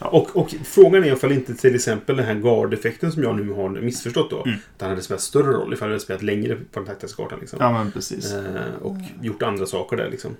Och, 0.00 0.36
och 0.36 0.54
frågan 0.64 1.04
är 1.04 1.12
ifall 1.12 1.32
inte 1.32 1.54
till 1.54 1.74
exempel 1.74 2.16
den 2.16 2.26
här 2.26 2.34
guard-effekten 2.34 3.12
som 3.12 3.22
jag 3.22 3.36
nu 3.36 3.52
har 3.52 3.68
missförstått 3.68 4.30
då. 4.30 4.42
Mm. 4.44 4.54
Att 4.72 4.78
den 4.78 4.88
hade 4.88 5.02
spelat 5.02 5.20
större 5.20 5.52
roll 5.52 5.72
ifall 5.72 5.88
jag 5.88 5.92
hade 5.92 6.00
spelat 6.04 6.22
längre 6.22 6.54
på 6.56 6.80
den 6.80 6.86
taktiska 6.86 7.22
kartan. 7.22 7.38
Liksom. 7.40 7.58
Ja 7.62 7.72
men 7.72 7.92
precis. 7.92 8.32
Eh, 8.34 8.42
och 8.82 8.96
gjort 9.20 9.42
andra 9.42 9.66
saker 9.66 9.96
där 9.96 10.10
liksom. 10.10 10.36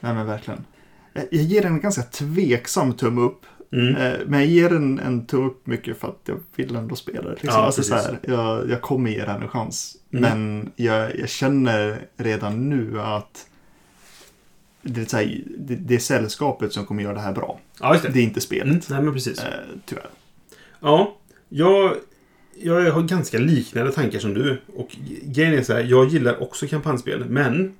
Nej 0.00 0.14
men 0.14 0.26
verkligen. 0.26 0.64
Jag, 1.12 1.24
jag 1.30 1.42
ger 1.42 1.62
den 1.62 1.72
en 1.72 1.80
ganska 1.80 2.02
tveksam 2.02 2.92
tumme 2.92 3.20
upp. 3.20 3.40
Mm. 3.76 3.96
Eh, 3.96 4.18
Men 4.26 4.40
jag 4.40 4.48
ger 4.48 4.70
den 4.70 4.98
en 4.98 5.26
tumme 5.26 5.46
upp 5.46 5.66
mycket 5.66 5.98
för 6.00 6.08
att 6.08 6.20
jag 6.24 6.40
vill 6.56 6.76
ändå 6.76 6.96
spela 6.96 7.22
det. 7.22 7.30
Liksom. 7.30 7.48
Ja, 7.48 7.56
alltså, 7.56 7.82
så 7.82 7.94
här, 7.94 8.18
jag, 8.22 8.70
jag 8.70 8.82
kommer 8.82 9.10
ge 9.10 9.24
den 9.24 9.42
en 9.42 9.48
chans. 9.48 9.96
Mm. 10.12 10.22
Men 10.22 10.70
jag, 10.76 11.18
jag 11.18 11.28
känner 11.28 11.98
redan 12.16 12.68
nu 12.70 13.00
att 13.00 13.46
det 14.82 15.12
är, 15.12 15.16
här, 15.16 15.42
det, 15.58 15.74
det 15.74 15.94
är 15.94 15.98
sällskapet 15.98 16.72
som 16.72 16.86
kommer 16.86 17.02
göra 17.02 17.14
det 17.14 17.20
här 17.20 17.32
bra. 17.32 17.60
Ja, 17.80 17.98
det. 18.02 18.08
Det 18.08 18.18
är 18.18 18.24
inte 18.24 18.40
spelet. 18.40 18.66
Mm. 18.66 18.80
Nej, 18.88 19.02
men 19.02 19.14
precis. 19.14 19.38
Eh, 19.38 19.50
tyvärr. 19.84 20.10
Ja, 20.80 21.16
jag, 21.48 21.96
jag 22.62 22.92
har 22.92 23.02
ganska 23.02 23.38
liknande 23.38 23.92
tankar 23.92 24.18
som 24.18 24.34
du. 24.34 24.60
Och 24.76 24.96
grejen 25.22 25.54
är 25.54 25.62
så 25.62 25.72
här, 25.72 25.84
jag 25.84 26.08
gillar 26.08 26.42
också 26.42 26.66
kampanjspel, 26.66 27.24
men 27.28 27.74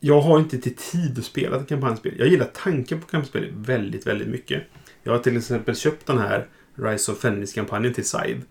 jag 0.00 0.20
har 0.20 0.38
inte 0.38 0.58
till 0.58 0.76
tid 0.76 1.18
att 1.18 1.24
spela 1.24 1.56
ett 1.56 1.68
kampanjspel. 1.68 2.14
Jag 2.18 2.28
gillar 2.28 2.48
tanken 2.54 3.00
på 3.00 3.06
kampanjspel 3.06 3.48
väldigt, 3.56 4.06
väldigt 4.06 4.28
mycket. 4.28 4.62
Jag 5.02 5.12
har 5.12 5.18
till 5.18 5.36
exempel 5.36 5.76
köpt 5.76 6.06
den 6.06 6.18
här 6.18 6.48
Rise 6.74 7.12
of 7.12 7.18
Fenris-kampanjen 7.18 7.94
till 7.94 8.08
Side. 8.08 8.42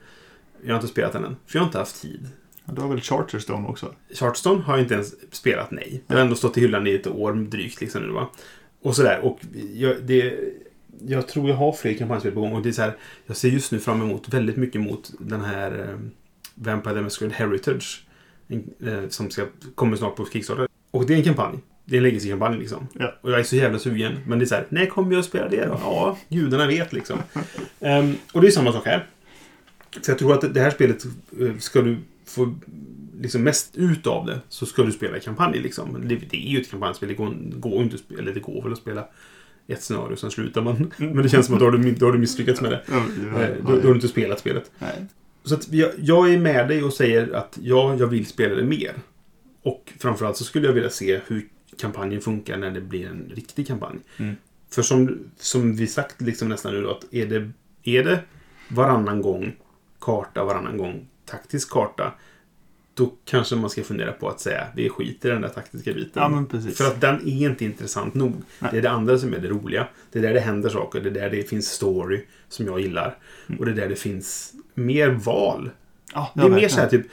Jag 0.63 0.73
har 0.73 0.75
inte 0.75 0.87
spelat 0.87 1.13
den 1.13 1.25
än, 1.25 1.35
för 1.47 1.57
jag 1.57 1.61
har 1.61 1.67
inte 1.67 1.77
haft 1.77 2.01
tid. 2.01 2.29
Du 2.65 2.81
har 2.81 2.89
väl 2.89 3.01
Charterstone 3.01 3.67
också? 3.67 3.93
Charterstone 4.13 4.61
har 4.61 4.73
jag 4.73 4.83
inte 4.83 4.93
ens 4.93 5.33
spelat, 5.33 5.71
nej. 5.71 6.03
Det 6.07 6.13
har 6.13 6.21
ändå 6.21 6.35
stått 6.35 6.57
i 6.57 6.61
hyllan 6.61 6.87
i 6.87 6.93
ett 6.95 7.07
år 7.07 7.33
drygt 7.33 7.81
liksom 7.81 8.01
nu 8.01 8.11
va. 8.11 8.29
Och 8.81 8.95
sådär. 8.95 9.19
Och 9.19 9.39
jag, 9.73 10.03
det, 10.03 10.39
jag 11.07 11.27
tror 11.27 11.49
jag 11.49 11.55
har 11.55 11.71
fler 11.71 11.93
kampanjspel 11.93 12.31
på 12.31 12.41
gång. 12.41 12.53
Och 12.53 12.61
det 12.61 12.69
är 12.69 12.73
så 12.73 12.81
här, 12.81 12.97
jag 13.25 13.37
ser 13.37 13.49
just 13.49 13.71
nu 13.71 13.79
fram 13.79 14.01
emot 14.01 14.33
väldigt 14.33 14.57
mycket 14.57 14.81
mot 14.81 15.11
den 15.19 15.41
här 15.41 15.79
eh, 15.79 15.99
Vampire 16.55 16.93
the 16.93 17.01
Masquerade 17.01 17.35
Heritage. 17.35 18.03
En, 18.47 18.73
eh, 18.87 19.09
som 19.09 19.29
ska, 19.29 19.45
kommer 19.75 19.97
snart 19.97 20.15
på 20.15 20.25
Kickstarter. 20.25 20.67
Och 20.91 21.05
det 21.05 21.13
är 21.13 21.17
en 21.17 21.23
kampanj. 21.23 21.59
Det 21.91 21.97
är 21.97 21.97
en 21.97 22.03
legacy-kampanj 22.03 22.57
liksom. 22.57 22.87
Ja. 22.99 23.13
Och 23.21 23.31
jag 23.31 23.39
är 23.39 23.43
så 23.43 23.55
jävla 23.55 23.79
sugen. 23.79 24.19
Men 24.27 24.39
det 24.39 24.45
är 24.45 24.47
så 24.47 24.55
här, 24.55 24.65
när 24.69 24.85
kommer 24.85 25.11
jag 25.11 25.19
att 25.19 25.25
spela 25.25 25.47
det 25.47 25.65
då? 25.65 25.79
Ja, 25.83 26.17
gudarna 26.29 26.67
vet 26.67 26.93
liksom. 26.93 27.19
Ehm, 27.79 28.15
och 28.33 28.41
det 28.41 28.47
är 28.47 28.51
samma 28.51 28.71
sak 28.71 28.85
här. 28.85 29.07
Så 30.01 30.11
jag 30.11 30.17
tror 30.19 30.33
att 30.33 30.53
det 30.53 30.61
här 30.61 30.69
spelet, 30.71 31.05
eh, 31.41 31.57
ska 31.59 31.81
du 31.81 31.97
få 32.25 32.55
liksom 33.21 33.43
mest 33.43 33.77
ut 33.77 34.07
av 34.07 34.25
det, 34.25 34.39
så 34.49 34.65
ska 34.65 34.83
du 34.83 34.91
spela 34.91 35.19
kampanj 35.19 35.59
liksom. 35.59 35.97
Det, 36.07 36.15
det 36.15 36.37
är 36.47 36.49
ju 36.49 36.61
ett 36.61 36.71
kampanjspel. 36.71 37.09
Det 37.09 37.15
går, 37.15 37.33
går 37.59 37.81
inte 37.83 37.95
att 37.95 38.01
spela, 38.01 38.21
eller 38.21 38.33
det 38.33 38.39
går 38.39 38.63
väl 38.63 38.71
att 38.71 38.77
spela 38.79 39.07
ett 39.67 39.83
scenario, 39.83 40.15
sen 40.15 40.31
slutar 40.31 40.61
man. 40.61 40.91
Men 40.97 41.23
det 41.23 41.29
känns 41.29 41.45
som 41.45 41.55
att 41.55 41.59
då 41.59 41.65
har 41.65 41.71
du, 41.71 41.91
då 41.91 42.05
har 42.05 42.13
du 42.13 42.19
misslyckats 42.19 42.61
med 42.61 42.71
det. 42.71 42.81
Ja, 42.87 42.95
Eh, 43.41 43.49
Då, 43.61 43.67
då 43.67 43.71
har 43.73 43.81
du 43.81 43.93
inte 43.95 44.07
spelat 44.07 44.39
spelet. 44.39 44.71
Nej. 44.79 45.05
Så 45.43 45.57
jag, 45.69 45.91
jag 45.97 46.33
är 46.33 46.37
med 46.37 46.67
dig 46.67 46.83
och 46.83 46.93
säger 46.93 47.33
att 47.33 47.57
ja, 47.61 47.95
jag 47.99 48.07
vill 48.07 48.25
spela 48.25 48.55
det 48.55 48.63
mer. 48.63 48.93
Och 49.63 49.93
framförallt 49.99 50.37
så 50.37 50.43
skulle 50.43 50.67
jag 50.67 50.73
vilja 50.73 50.89
se 50.89 51.19
hur 51.27 51.47
kampanjen 51.79 52.21
funkar 52.21 52.57
när 52.57 52.71
det 52.71 52.81
blir 52.81 53.07
en 53.07 53.31
riktig 53.35 53.67
kampanj. 53.67 53.99
Mm. 54.17 54.35
För 54.69 54.81
som, 54.81 55.19
som 55.37 55.75
vi 55.75 55.87
sagt 55.87 56.21
liksom 56.21 56.49
nästan 56.49 56.73
nu 56.73 56.81
då, 56.81 56.91
att 56.91 57.13
är 57.13 57.25
det, 57.25 57.51
är 57.83 58.03
det 58.03 58.19
varannan 58.67 59.21
gång 59.21 59.55
karta, 59.99 60.43
varannan 60.43 60.77
gång 60.77 61.07
taktisk 61.25 61.69
karta, 61.71 62.13
då 62.93 63.13
kanske 63.25 63.55
man 63.55 63.69
ska 63.69 63.83
fundera 63.83 64.11
på 64.11 64.29
att 64.29 64.39
säga 64.39 64.67
vi 64.75 64.89
skiter 64.89 65.29
i 65.29 65.31
den 65.31 65.41
där 65.41 65.49
taktiska 65.49 65.93
biten. 65.93 66.47
Ja. 66.51 66.59
För 66.71 66.87
att 66.87 67.01
den 67.01 67.27
är 67.27 67.49
inte 67.49 67.65
intressant 67.65 68.13
nog. 68.13 68.33
Nej. 68.59 68.71
Det 68.71 68.77
är 68.77 68.81
det 68.81 68.89
andra 68.89 69.17
som 69.17 69.33
är 69.33 69.39
det 69.39 69.47
roliga. 69.47 69.87
Det 70.11 70.19
är 70.19 70.23
där 70.23 70.33
det 70.33 70.39
händer 70.39 70.69
saker. 70.69 71.01
Det 71.01 71.09
är 71.09 71.13
där 71.13 71.29
det 71.29 71.43
finns 71.43 71.67
story 71.67 72.25
som 72.49 72.65
jag 72.65 72.79
gillar. 72.79 73.17
Mm. 73.47 73.59
Och 73.59 73.65
det 73.65 73.71
är 73.71 73.75
där 73.75 73.89
det 73.89 73.95
finns 73.95 74.53
mer 74.73 75.09
val. 75.09 75.69
Ja, 76.13 76.31
Det 76.35 76.41
är 76.41 76.49
mer 76.49 76.67
så 76.67 76.79
här 76.79 76.87
typ, 76.87 77.05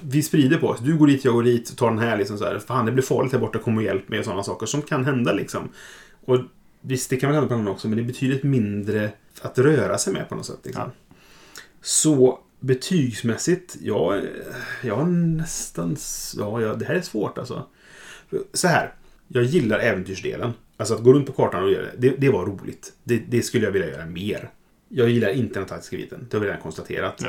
vi 0.00 0.22
sprider 0.22 0.58
på 0.58 0.68
oss. 0.68 0.80
Du 0.80 0.96
går 0.96 1.06
dit, 1.06 1.24
jag 1.24 1.34
går 1.34 1.42
dit, 1.42 1.76
tar 1.76 1.90
den 1.90 1.98
här 1.98 2.16
liksom 2.16 2.38
så 2.38 2.44
här. 2.44 2.58
Fan, 2.58 2.86
det 2.86 2.92
blir 2.92 3.04
farligt 3.04 3.32
här 3.32 3.40
borta, 3.40 3.58
kom 3.58 3.76
och 3.76 3.82
hjälp 3.82 4.08
mig 4.08 4.18
och 4.18 4.24
sådana 4.24 4.42
saker 4.42 4.66
som 4.66 4.82
kan 4.82 5.04
hända 5.04 5.32
liksom. 5.32 5.68
Och 6.24 6.38
visst, 6.80 7.10
det 7.10 7.16
kan 7.16 7.30
väl 7.30 7.34
hända 7.34 7.48
på 7.48 7.56
någon 7.56 7.68
också, 7.68 7.88
men 7.88 7.96
det 7.96 8.02
är 8.02 8.06
betydligt 8.06 8.42
mindre 8.42 9.10
att 9.42 9.58
röra 9.58 9.98
sig 9.98 10.12
med 10.12 10.28
på 10.28 10.34
något 10.34 10.46
sätt. 10.46 10.60
Liksom. 10.64 10.82
Ja. 10.82 11.14
Så 11.82 12.38
betygsmässigt, 12.60 13.76
ja, 13.80 14.20
jag 14.82 14.96
har 14.96 15.06
nästan... 15.06 15.96
Ja, 16.36 16.60
ja, 16.60 16.74
det 16.74 16.84
här 16.84 16.94
är 16.94 17.00
svårt 17.00 17.38
alltså. 17.38 17.66
Så 18.52 18.68
här, 18.68 18.94
jag 19.28 19.44
gillar 19.44 19.78
äventyrsdelen. 19.78 20.52
Alltså 20.76 20.94
att 20.94 21.02
gå 21.02 21.12
runt 21.12 21.26
på 21.26 21.32
kartan 21.32 21.62
och 21.62 21.70
göra 21.70 21.82
det, 21.82 22.08
det, 22.08 22.14
det 22.18 22.28
var 22.28 22.46
roligt. 22.46 22.92
Det, 23.04 23.18
det 23.28 23.42
skulle 23.42 23.64
jag 23.64 23.72
vilja 23.72 23.88
göra 23.88 24.06
mer. 24.06 24.50
Jag 24.88 25.10
gillar 25.10 25.28
inte 25.28 25.58
den 25.58 25.68
taktiska 25.68 25.96
biten, 25.96 26.26
det 26.30 26.36
har 26.36 26.40
vi 26.40 26.46
redan 26.46 26.62
konstaterat. 26.62 27.14
Ja. 27.18 27.28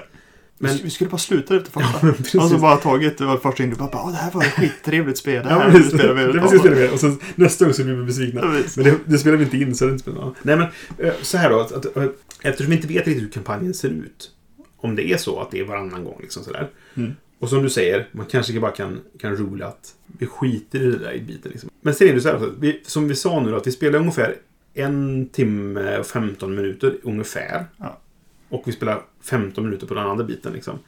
Men, 0.61 0.77
vi 0.83 0.89
skulle 0.89 1.09
bara 1.09 1.17
sluta 1.17 1.55
efter 1.55 1.71
första. 1.71 2.07
Ja, 2.07 2.13
precis. 2.17 2.35
och 2.35 2.49
så 2.49 2.57
bara 2.57 2.77
tagit 2.77 3.17
det 3.17 3.25
var 3.25 3.37
första 3.37 3.63
in 3.63 3.71
och 3.71 3.77
bara, 3.77 3.89
"Ah, 3.93 4.11
det 4.11 4.17
här 4.17 4.31
var 4.31 4.43
ett 4.43 4.51
skittrevligt 4.53 5.17
spel. 5.17 5.43
Det 5.43 5.49
här 5.49 5.61
Ja, 5.61 5.69
vill 5.69 5.83
vi 5.83 5.89
spela 5.89 6.13
mer 6.13 6.27
det 6.27 6.29
utav." 6.29 6.63
det 6.63 6.69
vi 6.75 6.87
Och 6.93 6.99
sen 6.99 7.19
nästa 7.35 7.65
gång 7.65 7.73
så 7.73 7.83
blir 7.83 7.93
vi 7.93 8.03
besvikna. 8.05 8.41
Ja. 8.41 8.63
Men 8.75 8.85
det, 8.85 8.95
det 9.05 9.17
spelar 9.17 9.37
vi 9.37 9.43
inte 9.43 9.57
in 9.57 9.75
så 9.75 9.85
det 9.85 9.91
inte 9.91 10.01
spännande. 10.01 10.33
Nej 10.41 10.55
men 10.57 10.67
eh, 11.07 11.13
så 11.21 11.37
här 11.37 11.49
då. 11.49 11.59
Att, 11.59 11.71
att, 11.71 11.97
eh, 11.97 12.05
eftersom 12.41 12.69
vi 12.69 12.75
inte 12.75 12.87
vet 12.87 13.07
riktigt 13.07 13.23
hur 13.23 13.29
kampanjen 13.29 13.73
ser 13.73 13.89
ut. 13.89 14.31
Om 14.77 14.95
det 14.95 15.11
är 15.11 15.17
så 15.17 15.39
att 15.41 15.51
det 15.51 15.59
är 15.59 15.63
varannan 15.65 16.03
gång 16.03 16.17
liksom 16.21 16.43
sådär. 16.43 16.69
Mm. 16.95 17.11
Och 17.39 17.49
som 17.49 17.63
du 17.63 17.69
säger, 17.69 18.07
man 18.11 18.25
kanske 18.25 18.59
bara 18.59 18.71
kan, 18.71 18.99
kan 19.19 19.35
rula 19.35 19.67
att 19.67 19.93
vi 20.19 20.25
skiter 20.25 20.79
i 20.79 20.91
det 20.91 20.97
där 20.97 21.13
i 21.13 21.21
biten. 21.21 21.51
Liksom. 21.51 21.69
Men 21.81 21.93
sen 21.93 22.07
är 22.07 22.13
det 22.13 22.21
så 22.21 22.27
här, 22.27 22.35
alltså, 22.35 22.53
vi, 22.59 22.81
som 22.85 23.07
vi 23.07 23.15
sa 23.15 23.39
nu 23.39 23.51
då, 23.51 23.57
att 23.57 23.67
vi 23.67 23.71
spelar 23.71 23.99
ungefär 23.99 24.35
en 24.73 25.29
timme 25.29 25.97
och 25.97 26.05
15 26.05 26.55
minuter 26.55 26.97
ungefär. 27.03 27.65
Ja. 27.77 27.99
Och 28.49 28.63
vi 28.65 28.71
spelar 28.71 29.01
15 29.21 29.63
minuter 29.63 29.87
på 29.87 29.93
den 29.93 30.07
andra 30.07 30.23
biten. 30.23 30.53
Liksom. 30.53 30.79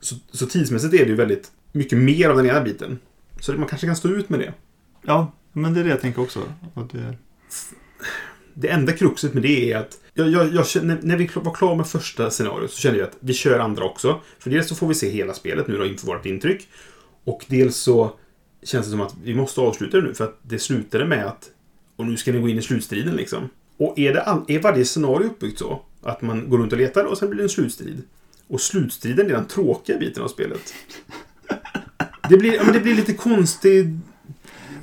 Så, 0.00 0.14
så 0.30 0.46
tidsmässigt 0.46 0.94
är 0.94 0.98
det 0.98 1.10
ju 1.10 1.14
väldigt 1.14 1.52
mycket 1.72 1.98
mer 1.98 2.28
av 2.30 2.36
den 2.36 2.46
ena 2.46 2.60
biten. 2.60 2.98
Så 3.40 3.52
man 3.52 3.68
kanske 3.68 3.86
kan 3.86 3.96
stå 3.96 4.08
ut 4.08 4.28
med 4.28 4.40
det. 4.40 4.54
Ja, 5.02 5.32
men 5.52 5.74
det 5.74 5.80
är 5.80 5.84
det 5.84 5.90
jag 5.90 6.00
tänker 6.00 6.22
också. 6.22 6.40
Det... 6.92 7.14
Det 8.54 8.68
enda 8.68 8.92
kruxet 8.92 9.34
med 9.34 9.42
det 9.42 9.72
är 9.72 9.78
att 9.78 9.98
jag, 10.14 10.28
jag, 10.28 10.54
jag 10.54 10.84
när 11.02 11.16
vi 11.16 11.30
var 11.34 11.54
klara 11.54 11.74
med 11.74 11.86
första 11.86 12.30
scenariot 12.30 12.70
så 12.70 12.80
kände 12.80 12.98
jag 12.98 13.08
att 13.08 13.16
vi 13.20 13.32
kör 13.32 13.58
andra 13.58 13.84
också. 13.84 14.20
För 14.38 14.50
dels 14.50 14.68
så 14.68 14.74
får 14.74 14.88
vi 14.88 14.94
se 14.94 15.10
hela 15.10 15.34
spelet 15.34 15.68
nu 15.68 15.76
då 15.78 15.86
inför 15.86 16.06
vårt 16.06 16.26
intryck. 16.26 16.68
Och 17.24 17.44
dels 17.48 17.76
så 17.76 18.12
känns 18.62 18.86
det 18.86 18.90
som 18.90 19.00
att 19.00 19.14
vi 19.22 19.34
måste 19.34 19.60
avsluta 19.60 19.96
det 19.96 20.02
nu 20.02 20.14
för 20.14 20.24
att 20.24 20.38
det 20.42 20.58
slutade 20.58 21.04
med 21.06 21.26
att 21.26 21.50
och 21.96 22.06
nu 22.06 22.16
ska 22.16 22.32
ni 22.32 22.40
gå 22.40 22.48
in 22.48 22.58
i 22.58 22.62
slutstriden 22.62 23.16
liksom. 23.16 23.48
Och 23.76 23.98
är, 23.98 24.14
det, 24.14 24.22
all- 24.22 24.44
är 24.48 24.60
varje 24.62 24.84
scenario 24.84 25.26
uppbyggt 25.26 25.58
så 25.58 25.82
att 26.02 26.22
man 26.22 26.50
går 26.50 26.58
runt 26.58 26.72
och 26.72 26.78
letar 26.78 27.04
och 27.04 27.18
sen 27.18 27.28
blir 27.30 27.38
det 27.38 27.44
en 27.44 27.48
slutstrid. 27.48 28.02
Och 28.48 28.60
slutstriden 28.60 29.26
är 29.26 29.30
den 29.32 29.46
tråkiga 29.46 29.98
biten 29.98 30.22
av 30.22 30.28
spelet. 30.28 30.74
Det 32.28 32.36
blir, 32.36 32.54
ja, 32.54 32.62
men 32.64 32.72
det 32.74 32.80
blir 32.80 32.94
lite 32.94 33.12
konstig 33.14 33.98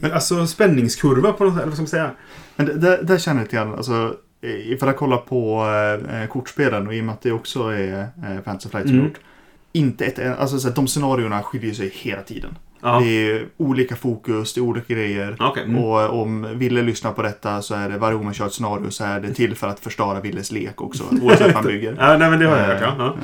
alltså, 0.01 0.47
spänningskurva 0.47 1.33
på 1.33 1.43
något 1.43 1.53
sätt. 1.53 1.61
Eller 1.61 1.67
vad 1.67 1.73
ska 1.73 1.81
man 1.81 1.87
säga? 1.87 2.11
Men 2.55 2.65
det- 2.65 2.73
där, 2.73 3.03
där 3.03 3.17
känner 3.17 3.39
jag 3.41 3.45
lite 3.45 3.55
grann, 3.55 3.73
alltså 3.75 4.15
ifall 4.41 4.87
jag 4.89 4.97
kollar 4.97 5.17
på 5.17 5.65
eh, 6.11 6.27
kortspelen 6.27 6.87
och 6.87 6.95
i 6.95 7.01
och 7.01 7.05
med 7.05 7.13
att 7.13 7.21
det 7.21 7.31
också 7.31 7.63
är 7.63 7.99
eh, 8.01 8.41
Fantasy 8.45 8.69
Flight 8.69 8.87
som 8.87 8.95
Mm. 8.95 9.05
gjort. 9.07 9.19
Inte 9.71 10.05
ett, 10.05 10.19
alltså 10.39 10.59
så 10.59 10.67
att 10.67 10.75
de 10.75 10.87
scenarierna 10.87 11.43
skiljer 11.43 11.73
sig 11.73 11.89
hela 11.95 12.21
tiden. 12.21 12.55
Ja. 12.87 12.99
Det 12.99 13.31
är 13.31 13.45
olika 13.57 13.95
fokus, 13.95 14.53
det 14.53 14.59
är 14.59 14.61
olika 14.61 14.93
grejer. 14.93 15.35
Okej. 15.39 15.63
Mm. 15.63 15.83
Och 15.83 16.21
om 16.21 16.47
Ville 16.59 16.81
lyssnar 16.81 17.11
på 17.11 17.21
detta 17.21 17.61
så 17.61 17.75
är 17.75 17.89
det 17.89 17.97
varje 17.97 18.15
gång 18.15 18.25
man 18.25 18.33
kör 18.33 18.45
ett 18.45 18.53
scenario 18.53 18.89
så 18.91 19.03
är 19.03 19.19
det 19.19 19.33
till 19.33 19.55
för 19.55 19.67
att 19.67 19.79
förstöra 19.79 20.19
Villes 20.19 20.51
lek 20.51 20.81
också. 20.81 21.03
Oavsett 21.21 21.41
vad 21.41 21.51
han 21.55 21.63
bygger. 21.65 21.95
Ja, 21.99 22.17
nej, 22.17 22.29
men 22.29 22.39
det 22.39 22.45
har 22.47 22.57
jag 22.57 22.65
hört. 22.65 22.81
Ja. 22.81 22.95
Ja. 22.99 23.15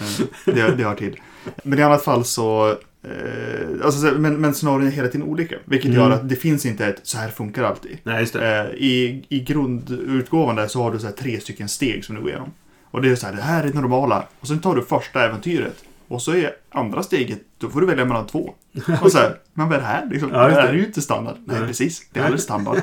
Eh, 0.51 0.55
Det, 0.55 0.75
det 0.77 0.83
har 0.83 0.95
till. 0.95 1.19
Men 1.63 1.79
i 1.79 1.81
annat 1.81 2.03
fall 2.03 2.25
så... 2.25 2.75
Eh, 3.05 3.85
alltså, 3.85 3.99
så- 4.01 4.19
men, 4.19 4.41
men 4.41 4.53
scenarierna 4.53 4.87
är 4.87 4.91
hela 4.91 5.07
tiden 5.07 5.27
olika. 5.27 5.55
Vilket 5.65 5.91
Mm. 5.91 6.01
gör 6.01 6.11
att 6.11 6.29
det 6.29 6.35
finns 6.35 6.65
inte 6.65 6.85
ett 6.87 6.99
så 7.03 7.17
här 7.17 7.29
funkar 7.29 7.63
alltid. 7.63 7.97
Nej. 8.03 8.27
Eh, 8.35 8.65
I, 8.77 9.25
I 9.29 9.39
grundutgåvan 9.39 10.55
där 10.55 10.67
så 10.67 10.83
har 10.83 10.91
du 10.91 10.99
så 10.99 11.07
tre 11.11 11.39
stycken 11.39 11.69
steg 11.69 12.05
som 12.05 12.15
du 12.15 12.21
går 12.21 12.29
igenom. 12.29 12.51
Och 12.91 13.01
det 13.01 13.09
är 13.09 13.15
så 13.15 13.25
här, 13.25 13.33
det 13.33 13.41
här 13.41 13.63
är 13.63 13.67
det 13.67 13.73
normala. 13.73 14.23
Och 14.39 14.47
sen 14.47 14.59
tar 14.59 14.75
du 14.75 14.81
första 14.81 15.23
äventyret. 15.25 15.75
Och 16.13 16.21
så 16.21 16.31
är 16.33 16.51
andra 16.69 17.03
steget, 17.03 17.39
då 17.57 17.69
får 17.69 17.81
du 17.81 17.87
välja 17.87 18.05
mellan 18.05 18.27
två. 18.27 18.53
Och 19.01 19.11
så 19.11 19.17
här, 19.17 19.35
men 19.53 19.67
vad 19.69 19.75
är 19.77 19.81
det 19.81 19.87
här? 19.87 20.07
Liksom, 20.11 20.29
Ja, 20.33 20.47
det 20.47 20.53
här 20.53 20.67
är 20.67 20.73
ju 20.73 20.85
inte 20.85 21.01
standard. 21.01 21.35
Nej, 21.45 21.57
Nej. 21.59 21.67
precis. 21.67 22.07
Det 22.13 22.19
är 22.19 22.23
alldeles 22.23 22.43
standard. 22.51 22.81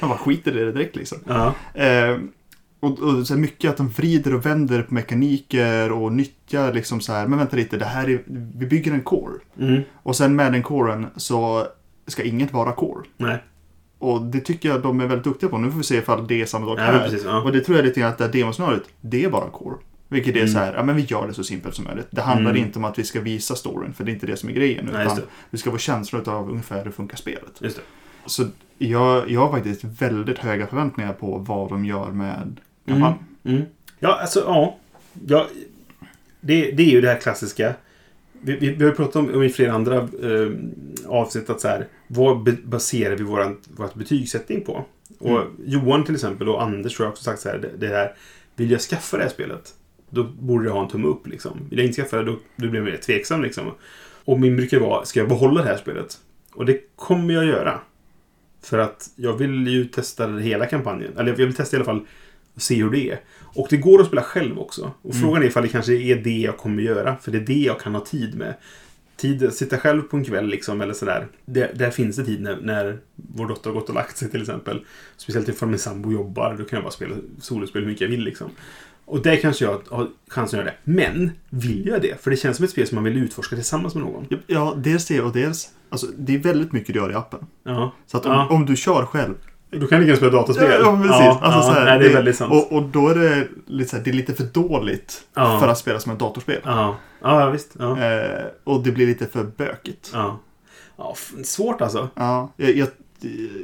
Man 0.00 0.10
bara 0.10 0.18
skiter 0.18 0.56
i 0.56 0.64
det 0.64 0.72
direkt 0.72 0.96
liksom. 0.96 1.18
Ja. 1.26 1.54
Eh, 1.82 2.18
och, 2.80 2.98
och 2.98 3.26
så 3.26 3.34
mycket 3.36 3.70
att 3.70 3.76
de 3.76 3.88
vrider 3.88 4.34
och 4.34 4.46
vänder 4.46 4.82
på 4.82 4.94
mekaniker 4.94 5.92
och 5.92 6.12
nyttjar 6.12 6.72
liksom 6.72 7.00
så 7.00 7.12
här, 7.12 7.26
men 7.26 7.38
vänta 7.38 7.56
lite, 7.56 7.76
det 7.76 7.84
här 7.84 8.10
är, 8.10 8.22
vi 8.56 8.66
bygger 8.66 8.92
en 8.92 9.00
core. 9.00 9.34
Mm. 9.60 9.82
Och 10.02 10.16
sen 10.16 10.36
med 10.36 10.52
den 10.52 10.62
coren 10.62 11.06
så 11.16 11.66
ska 12.06 12.22
inget 12.22 12.52
vara 12.52 12.72
core. 12.72 13.04
Nej. 13.16 13.42
Och 13.98 14.22
det 14.22 14.40
tycker 14.40 14.68
jag 14.68 14.82
de 14.82 15.00
är 15.00 15.06
väldigt 15.06 15.24
duktiga 15.24 15.50
på. 15.50 15.58
Nu 15.58 15.70
får 15.70 15.78
vi 15.78 15.84
se 15.84 15.96
ifall 15.96 16.26
det 16.26 16.40
är 16.42 16.46
samma 16.46 16.66
sak 16.66 16.78
Ja, 16.78 16.82
här. 16.82 16.98
precis, 17.04 17.24
ja. 17.24 17.42
Och 17.42 17.52
det 17.52 17.60
tror 17.60 17.76
jag 17.78 17.84
lite 17.86 18.00
grann 18.00 18.10
att 18.10 18.18
det 18.18 18.24
här 18.24 18.32
demoscenariot, 18.32 18.84
det 19.00 19.24
är 19.24 19.30
bara 19.30 19.50
core. 19.50 19.76
Vilket 20.14 20.34
är 20.34 20.40
Mm. 20.40 20.52
så 20.52 20.58
här, 20.58 20.74
ja 20.74 20.82
men 20.82 20.96
vi 20.96 21.02
gör 21.02 21.26
det 21.28 21.34
så 21.34 21.44
simpelt 21.44 21.74
som 21.74 21.84
möjligt. 21.84 22.06
Det 22.10 22.20
handlar 22.22 22.50
Mm. 22.50 22.62
inte 22.66 22.78
om 22.78 22.84
att 22.84 22.98
vi 22.98 23.04
ska 23.04 23.20
visa 23.20 23.54
storyn, 23.54 23.92
för 23.94 24.04
det 24.04 24.10
är 24.10 24.14
inte 24.14 24.26
det 24.26 24.36
som 24.36 24.48
är 24.48 24.52
grejen. 24.52 24.90
Nej, 24.92 25.04
Utan 25.04 25.16
det. 25.16 25.22
vi 25.50 25.58
ska 25.58 25.70
få 25.70 25.78
känslan 25.78 26.22
av 26.26 26.50
ungefär 26.50 26.84
hur 26.84 26.90
funkar 26.90 27.16
spelet. 27.16 27.52
Just 27.60 27.76
det. 27.76 27.82
Så 28.26 28.44
jag, 28.78 29.30
jag 29.30 29.40
har 29.40 29.50
faktiskt 29.52 29.84
väldigt 29.84 30.38
höga 30.38 30.66
förväntningar 30.66 31.12
på 31.12 31.38
vad 31.38 31.68
de 31.70 31.84
gör 31.84 32.10
med 32.10 32.60
kampanjen. 32.86 33.18
Mm. 33.44 33.62
Ja, 33.98 34.20
alltså 34.20 34.40
ja. 34.40 34.76
ja 35.26 35.46
det, 36.40 36.70
det 36.70 36.82
är 36.82 36.90
ju 36.90 37.00
det 37.00 37.08
här 37.08 37.20
klassiska. 37.20 37.74
Vi, 38.40 38.56
vi, 38.56 38.70
vi 38.70 38.84
har 38.84 38.92
pratat 38.92 39.16
om, 39.16 39.34
om 39.34 39.42
i 39.42 39.48
flera 39.48 39.72
andra 39.72 39.96
eh, 39.96 40.50
avsnitt 41.06 41.50
att 41.50 41.60
så 41.60 41.68
här, 41.68 41.86
vad 42.06 42.58
baserar 42.64 43.16
vi 43.16 43.24
vårt 43.24 43.94
betygssättning 43.94 44.64
på? 44.64 44.84
Och 45.18 45.30
Mm. 45.40 45.46
Johan 45.64 46.04
till 46.04 46.14
exempel 46.14 46.48
och 46.48 46.62
Anders 46.62 46.96
tror 46.96 47.06
jag 47.06 47.12
också 47.12 47.24
sagt 47.24 47.40
så 47.40 47.48
här, 47.48 47.58
det, 47.58 47.86
det 47.86 47.94
här, 47.94 48.12
vill 48.56 48.70
jag 48.70 48.80
skaffa 48.80 49.16
det 49.16 49.22
här 49.22 49.30
spelet? 49.30 49.74
Då 50.14 50.24
borde 50.24 50.64
jag 50.64 50.72
ha 50.72 50.82
en 50.82 50.88
tumme 50.90 51.08
upp 51.08 51.26
liksom. 51.26 51.66
Vill 51.70 51.78
jag 51.78 51.86
inte 51.86 52.02
skaffa 52.02 52.16
det, 52.16 52.24
då, 52.24 52.38
då 52.56 52.68
blir 52.68 52.74
jag 52.80 52.84
mer 52.84 52.96
tveksam 52.96 53.42
liksom. 53.42 53.70
Och 54.24 54.40
min 54.40 54.56
brukar 54.56 54.80
vara, 54.80 55.04
ska 55.04 55.20
jag 55.20 55.28
behålla 55.28 55.62
det 55.62 55.68
här 55.68 55.76
spelet? 55.76 56.18
Och 56.52 56.66
det 56.66 56.80
kommer 56.96 57.34
jag 57.34 57.44
göra. 57.44 57.80
För 58.62 58.78
att 58.78 59.10
jag 59.16 59.36
vill 59.36 59.66
ju 59.68 59.84
testa 59.84 60.28
hela 60.28 60.66
kampanjen. 60.66 61.12
Eller 61.18 61.28
jag 61.30 61.36
vill 61.36 61.54
testa 61.54 61.76
i 61.76 61.78
alla 61.78 61.84
fall 61.84 62.06
och 62.54 62.62
se 62.62 62.74
hur 62.82 62.90
det 62.90 63.10
är. 63.10 63.20
Och 63.40 63.66
det 63.70 63.76
går 63.76 64.00
att 64.00 64.06
spela 64.06 64.22
själv 64.22 64.58
också. 64.58 64.92
Och 65.02 65.14
Mm. 65.14 65.22
frågan 65.22 65.42
är 65.42 65.46
ifall 65.46 65.62
det 65.62 65.68
kanske 65.68 65.92
är 65.94 66.16
det 66.16 66.38
jag 66.38 66.56
kommer 66.56 66.82
göra. 66.82 67.16
För 67.16 67.30
det 67.30 67.38
är 67.38 67.46
det 67.46 67.58
jag 67.60 67.80
kan 67.80 67.94
ha 67.94 68.04
tid 68.04 68.34
med. 68.38 68.54
Tid 69.16 69.44
att 69.44 69.54
sitta 69.54 69.78
själv 69.78 70.02
på 70.02 70.16
en 70.16 70.24
kväll 70.24 70.46
liksom, 70.46 70.80
eller 70.80 70.94
sådär. 70.94 71.26
Där, 71.44 71.72
där 71.74 71.90
finns 71.90 72.16
det 72.16 72.24
tid 72.24 72.40
när, 72.40 72.56
när 72.60 72.98
vår 73.16 73.46
dotter 73.48 73.70
har 73.70 73.80
gått 73.80 73.88
och 73.88 73.94
lagt 73.94 74.16
sig 74.16 74.30
till 74.30 74.40
exempel. 74.40 74.84
Speciellt 75.16 75.48
ifall 75.48 75.68
min 75.68 75.78
sambo 75.78 76.12
jobbar. 76.12 76.56
Då 76.58 76.64
kan 76.64 76.76
jag 76.76 76.82
bara 76.84 76.90
spela 76.92 77.14
solospel 77.40 77.82
hur 77.82 77.88
mycket 77.88 78.00
jag 78.00 78.08
vill 78.08 78.24
liksom. 78.24 78.50
Och 79.06 79.22
där 79.22 79.36
kanske 79.36 79.64
jag 79.64 79.80
har 79.90 80.08
chansen 80.28 80.60
att 80.60 80.64
göra 80.66 80.74
det. 80.84 80.92
Men, 80.92 81.32
vill 81.50 81.86
jag 81.86 82.02
det? 82.02 82.22
För 82.22 82.30
det 82.30 82.36
känns 82.36 82.56
som 82.56 82.64
ett 82.64 82.70
spel 82.70 82.86
som 82.86 82.94
man 82.94 83.04
vill 83.04 83.16
utforska 83.16 83.56
tillsammans 83.56 83.94
med 83.94 84.04
någon. 84.04 84.26
Ja, 84.46 84.74
dels 84.76 85.06
det 85.06 85.20
och 85.20 85.32
dels, 85.32 85.68
alltså 85.88 86.06
det 86.18 86.34
är 86.34 86.38
väldigt 86.38 86.72
mycket 86.72 86.94
du 86.94 87.00
gör 87.00 87.10
i 87.10 87.14
appen. 87.14 87.46
Ja. 87.64 87.92
Så 88.06 88.16
att 88.16 88.26
om, 88.26 88.32
Ja. 88.32 88.46
om 88.50 88.66
du 88.66 88.76
kör 88.76 89.06
själv. 89.06 89.34
Då 89.70 89.86
kan 89.86 90.00
du 90.00 90.06
kan 90.06 90.16
spela 90.16 90.32
dataspel. 90.32 90.70
Ja, 90.70 90.78
ja, 90.78 90.96
precis. 90.96 91.20
Ja, 91.20 91.38
alltså, 91.42 91.70
ja, 91.70 91.74
här, 91.78 91.84
nej, 91.84 91.98
det 91.98 92.06
är 92.06 92.14
väldigt 92.14 92.36
sant. 92.36 92.52
Och, 92.52 92.72
och 92.72 92.82
då 92.82 93.08
är 93.08 93.14
det 93.14 93.48
lite, 93.66 93.90
så 93.90 93.96
här, 93.96 94.04
det 94.04 94.10
är 94.10 94.14
lite 94.14 94.34
för 94.34 94.44
dåligt 94.44 95.22
för 95.34 95.68
att 95.68 95.78
spela 95.78 96.00
som 96.00 96.12
ett 96.12 96.18
datorspel. 96.18 96.60
Ja, 96.64 96.96
ja 97.20 97.50
visst. 97.50 97.80
Eh, 97.80 97.86
och 98.64 98.82
det 98.82 98.92
blir 98.92 99.06
lite 99.06 99.26
för 99.26 99.44
bökigt. 99.44 100.10
Ja. 100.12 100.40
ja 100.96 101.14
svårt 101.44 101.80
alltså. 101.80 102.08
Ja, 102.14 102.52
jag, 102.56 102.76
jag, 102.76 102.88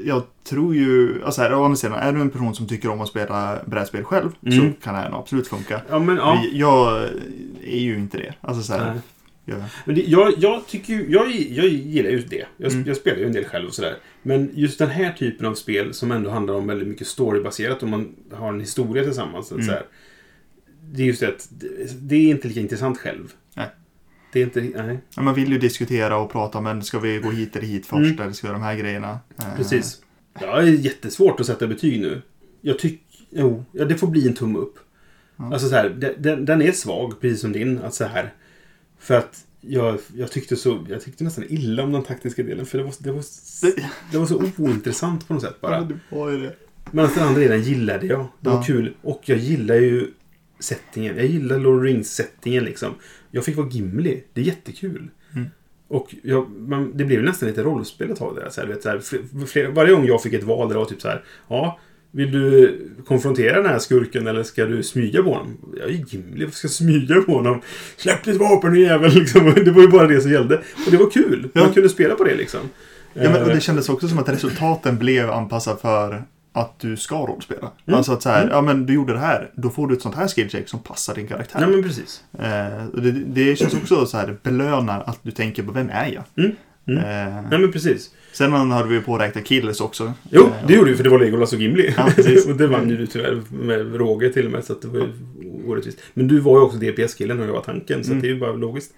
jag 0.04 0.22
tror 0.44 0.74
ju, 0.74 1.24
alltså 1.24 1.40
här, 1.42 1.54
å 1.54 1.64
andra 1.64 1.76
sidan, 1.76 1.98
är 1.98 2.12
du 2.12 2.20
en 2.20 2.30
person 2.30 2.54
som 2.54 2.66
tycker 2.68 2.88
om 2.88 3.00
att 3.00 3.08
spela 3.08 3.58
brädspel 3.66 4.04
själv 4.04 4.30
Mm. 4.46 4.58
så 4.58 4.80
kan 4.84 4.94
det 4.94 5.00
här 5.00 5.18
absolut 5.18 5.48
funka. 5.48 5.80
Ja, 5.90 5.98
men 5.98 6.16
ja. 6.16 6.44
Jag 6.52 7.02
är 7.64 7.80
ju 7.80 7.94
inte 7.98 8.18
det. 8.18 8.34
Alltså 8.40 8.62
så 8.62 8.72
här, 8.72 9.00
jag, 9.44 9.62
Men 9.84 9.94
det, 9.94 10.00
jag, 10.02 10.32
jag 10.38 10.66
tycker 10.66 10.92
ju, 10.94 11.06
jag, 11.12 11.30
jag 11.30 11.66
gillar 11.68 12.11
ju 12.11 12.18
det. 12.22 12.46
Jag, 12.56 12.72
Mm. 12.72 12.84
jag 12.86 12.96
spelar 12.96 13.18
ju 13.18 13.26
en 13.26 13.32
del 13.32 13.44
själv 13.44 13.66
och 13.68 13.74
sådär. 13.74 13.96
Men 14.22 14.50
just 14.54 14.78
den 14.78 14.90
här 14.90 15.12
typen 15.12 15.46
av 15.46 15.54
spel 15.54 15.94
som 15.94 16.12
ändå 16.12 16.30
handlar 16.30 16.54
om 16.54 16.66
väldigt 16.66 16.88
mycket 16.88 17.06
storybaserat 17.06 17.82
och 17.82 17.88
man 17.88 18.08
har 18.32 18.48
en 18.48 18.61
historia 18.61 19.04
tillsammans. 19.04 19.52
Mm. 19.52 19.64
så 19.64 19.72
här, 19.72 19.82
det 20.92 21.02
är 21.02 21.06
just 21.06 21.20
det 21.20 21.28
att 21.28 21.48
det 22.00 22.16
är 22.16 22.30
inte 22.30 22.48
lika 22.48 22.61
intressant 22.61 22.98
själv. 22.98 23.32
Det 24.33 24.41
är 24.41 24.45
inte, 24.45 24.61
nej. 24.61 24.99
ja, 25.16 25.22
man 25.22 25.35
vill 25.35 25.53
ju 25.53 25.59
diskutera 25.59 26.16
och 26.18 26.33
prata, 26.33 26.61
men 26.61 26.83
ska 26.83 26.99
vi 26.99 27.18
gå 27.18 27.31
hit 27.31 27.57
eller 27.57 27.66
hit 27.66 27.87
först, 27.87 28.11
Mm. 28.11 28.20
eller 28.20 28.33
ska 28.33 28.47
vi 28.47 28.49
göra 28.51 28.59
de 28.59 28.64
här 28.64 28.76
grejerna? 28.76 29.18
Eh, 29.39 29.57
Precis. 29.57 30.03
Ja, 30.41 30.61
det 30.61 30.68
är 30.68 30.72
jättesvårt 30.72 31.41
att 31.41 31.47
sätta 31.47 31.66
betyg 31.66 32.01
nu. 32.01 32.22
Jag 32.61 32.78
tycker, 32.78 33.05
jo, 33.31 33.64
ja, 33.72 33.85
det 33.85 33.95
får 33.95 34.07
bli 34.07 34.28
en 34.28 34.35
tumme 34.35 34.59
upp. 34.59 34.78
Ja. 35.37 35.53
Alltså 35.53 35.68
så 35.68 35.74
här, 35.74 36.14
den- 36.18 36.45
den, 36.45 36.62
är 36.62 36.72
svag, 36.72 37.20
precis 37.20 37.41
som 37.41 37.53
din. 37.53 37.78
Att 37.78 37.95
så 37.95 38.05
här, 38.05 38.33
för 38.99 39.14
att 39.14 39.45
jag, 39.61 39.99
jag, 40.16 40.31
tyckte 40.33 40.57
så, 40.57 40.87
jag 40.89 41.01
tyckte 41.01 41.24
nästan 41.24 41.45
illa 41.49 41.83
om 41.83 41.93
den 41.93 42.03
taktiska 42.03 42.43
delen. 42.43 42.66
För 42.66 42.78
det 42.78 42.85
var, 42.85 42.95
det 42.99 43.12
var, 43.12 43.24
Det- 43.62 43.83
det 44.12 44.18
var 44.18 44.26
så 44.26 44.43
ointressant 44.59 45.28
på 45.28 45.35
något 45.35 45.43
sätt 45.43 45.57
Ja, 45.61 45.68
bara. 45.68 45.81
men 45.81 45.89
det 45.89 46.16
var 46.16 46.31
ju 46.31 46.41
det. 46.41 46.55
Men 46.91 47.09
den 47.14 47.24
andra 47.24 47.41
delen 47.41 47.62
gillade 47.62 48.07
jag. 48.07 48.26
Det 48.41 48.49
var 48.51 48.57
Ja. 48.57 48.62
kul. 48.62 48.95
Och 49.03 49.22
jag 49.24 49.39
gillar 49.39 49.74
ju 49.74 50.07
settingen. 50.61 51.16
Jag 51.16 51.26
gillar 51.26 51.58
Lord 51.58 51.76
of 51.76 51.82
the 51.82 51.88
Rings-settingen 51.88 52.64
liksom. 52.64 52.94
Jag 53.30 53.44
fick 53.44 53.56
vara 53.56 53.68
Gimli. 53.68 54.24
Det 54.34 54.40
är 54.40 54.44
jättekul. 54.44 55.08
Mm. 55.34 55.48
Och 55.88 56.14
jag, 56.22 56.50
man, 56.50 56.92
det 56.96 57.04
blev 57.04 57.22
nästan 57.22 57.48
lite 57.48 57.62
rollspel 57.62 58.11
ett 58.11 58.18
tag 58.18 58.36
där. 58.36 58.48
Så 58.50 58.61
här, 58.61 58.68
vet, 58.68 58.82
så 58.82 58.88
här, 58.88 58.98
fler, 58.98 59.46
fler, 59.46 59.68
varje 59.68 59.92
gång 59.92 60.06
jag 60.06 60.22
fick 60.22 60.32
ett 60.32 60.42
val, 60.44 60.68
det 60.68 60.74
var 60.74 60.84
typ 60.84 61.00
så 61.00 61.08
här. 61.08 61.22
Ja, 61.48 61.78
vill 62.11 62.32
du 62.32 62.78
konfrontera 63.06 63.56
den 63.62 63.70
här 63.70 63.78
skurken 63.78 64.26
eller 64.26 64.42
ska 64.42 64.66
du 64.66 64.82
smyga 64.82 65.22
på 65.22 65.28
honom? 65.34 65.56
Jag 65.78 65.88
är 65.88 66.04
Gimli, 66.08 66.44
varför 66.44 66.56
ska 66.58 66.66
jag 66.66 66.72
smyga 66.72 67.20
på 67.22 67.32
honom? 67.32 67.61
Släpp 67.96 68.24
ditt 68.24 68.36
vapen 68.36 68.72
din 68.72 68.82
jävel! 68.82 69.14
Liksom. 69.14 69.54
Det 69.64 69.70
var 69.70 69.82
ju 69.82 69.88
bara 69.88 70.06
det 70.06 70.20
som 70.20 70.30
gällde. 70.32 70.56
Och 70.56 70.90
det 70.90 70.96
var 70.96 71.11
kul. 71.11 71.50
Man 71.54 71.64
Ja. 71.64 71.72
kunde 71.72 71.88
spela 71.88 72.14
på 72.14 72.24
det 72.24 72.34
liksom. 72.34 72.61
Ja, 73.14 73.22
men, 73.22 73.42
och 73.42 73.48
Eh, 73.48 73.54
det 73.54 73.61
kändes 73.61 73.88
också 73.88 74.08
som 74.08 74.18
att 74.18 74.28
resultaten 74.28 74.98
blev 74.98 75.30
anpassade 75.30 75.80
för 75.80 76.24
att 76.53 76.78
du 76.80 76.96
ska 76.96 77.14
rollspela. 77.26 77.70
Mm. 77.86 77.96
Alltså 77.98 78.12
att 78.12 78.22
så 78.22 78.28
här, 78.28 78.42
Mm. 78.42 78.55
ja 78.55 78.61
men 78.62 78.86
du 78.86 78.94
gjorde 78.94 79.12
det 79.12 79.18
här, 79.18 79.51
då 79.55 79.70
får 79.70 79.86
du 79.88 79.94
ett 79.94 80.03
sånt 80.03 80.14
här 80.14 80.28
skillcheck 80.28 80.68
som 80.68 80.80
passar 80.80 81.14
din 81.14 81.26
karaktär. 81.26 81.61
Nej 81.61 81.68
men 81.70 81.82
precis. 81.82 82.22
Eh, 82.38 83.01
det, 83.03 83.11
det 83.11 83.57
känns 83.59 83.74
också 83.74 84.07
så 84.07 84.16
här, 84.16 84.36
belönar 84.42 85.03
att 85.07 85.18
du 85.22 85.30
tänker 85.30 85.62
på 85.62 85.72
vem 85.72 85.90
är 85.90 86.07
jag? 86.12 86.22
Mm. 86.44 86.57
Mm. 86.86 86.98
Eh, 86.98 87.42
Nej 87.51 87.59
men 87.59 87.72
precis. 87.72 88.11
sen 88.32 88.53
hade 88.53 88.88
vi 88.88 88.94
ju 88.94 89.01
påräknat 89.03 89.46
Killes 89.46 89.80
också. 89.80 90.12
Jo, 90.30 90.42
Eh, 90.42 90.66
det 90.66 90.74
gjorde 90.74 90.90
vi 90.90 90.96
för 90.96 91.05
det 91.05 91.11
var 91.11 91.18
Legolas 91.18 91.53
och 91.53 91.59
Gimli. 91.61 91.94
Ja, 91.96 92.05
och 92.48 92.57
det 92.57 92.66
vann 92.66 92.88
ju 92.90 92.96
du 92.96 93.07
tyvärr 93.07 93.42
med 93.51 93.94
råge 93.96 94.32
till 94.32 94.46
och 94.46 94.53
med. 94.53 94.64
Så 94.64 94.72
att 94.72 94.82
det 94.82 94.88
var 94.88 94.98
ju 94.98 95.12
orättvist. 95.66 95.98
Men 96.14 96.28
du 96.28 96.38
var 96.38 96.59
ju 96.59 96.64
också 96.64 96.78
DPS-killen 96.78 97.40
och 97.40 97.46
jag 97.46 97.53
var 97.53 97.61
tanken. 97.61 98.05
Så 98.05 98.11
Mm. 98.11 98.22
det 98.22 98.28
är 98.28 98.32
ju 98.32 98.40
bara 98.40 98.53
logiskt. 98.53 98.92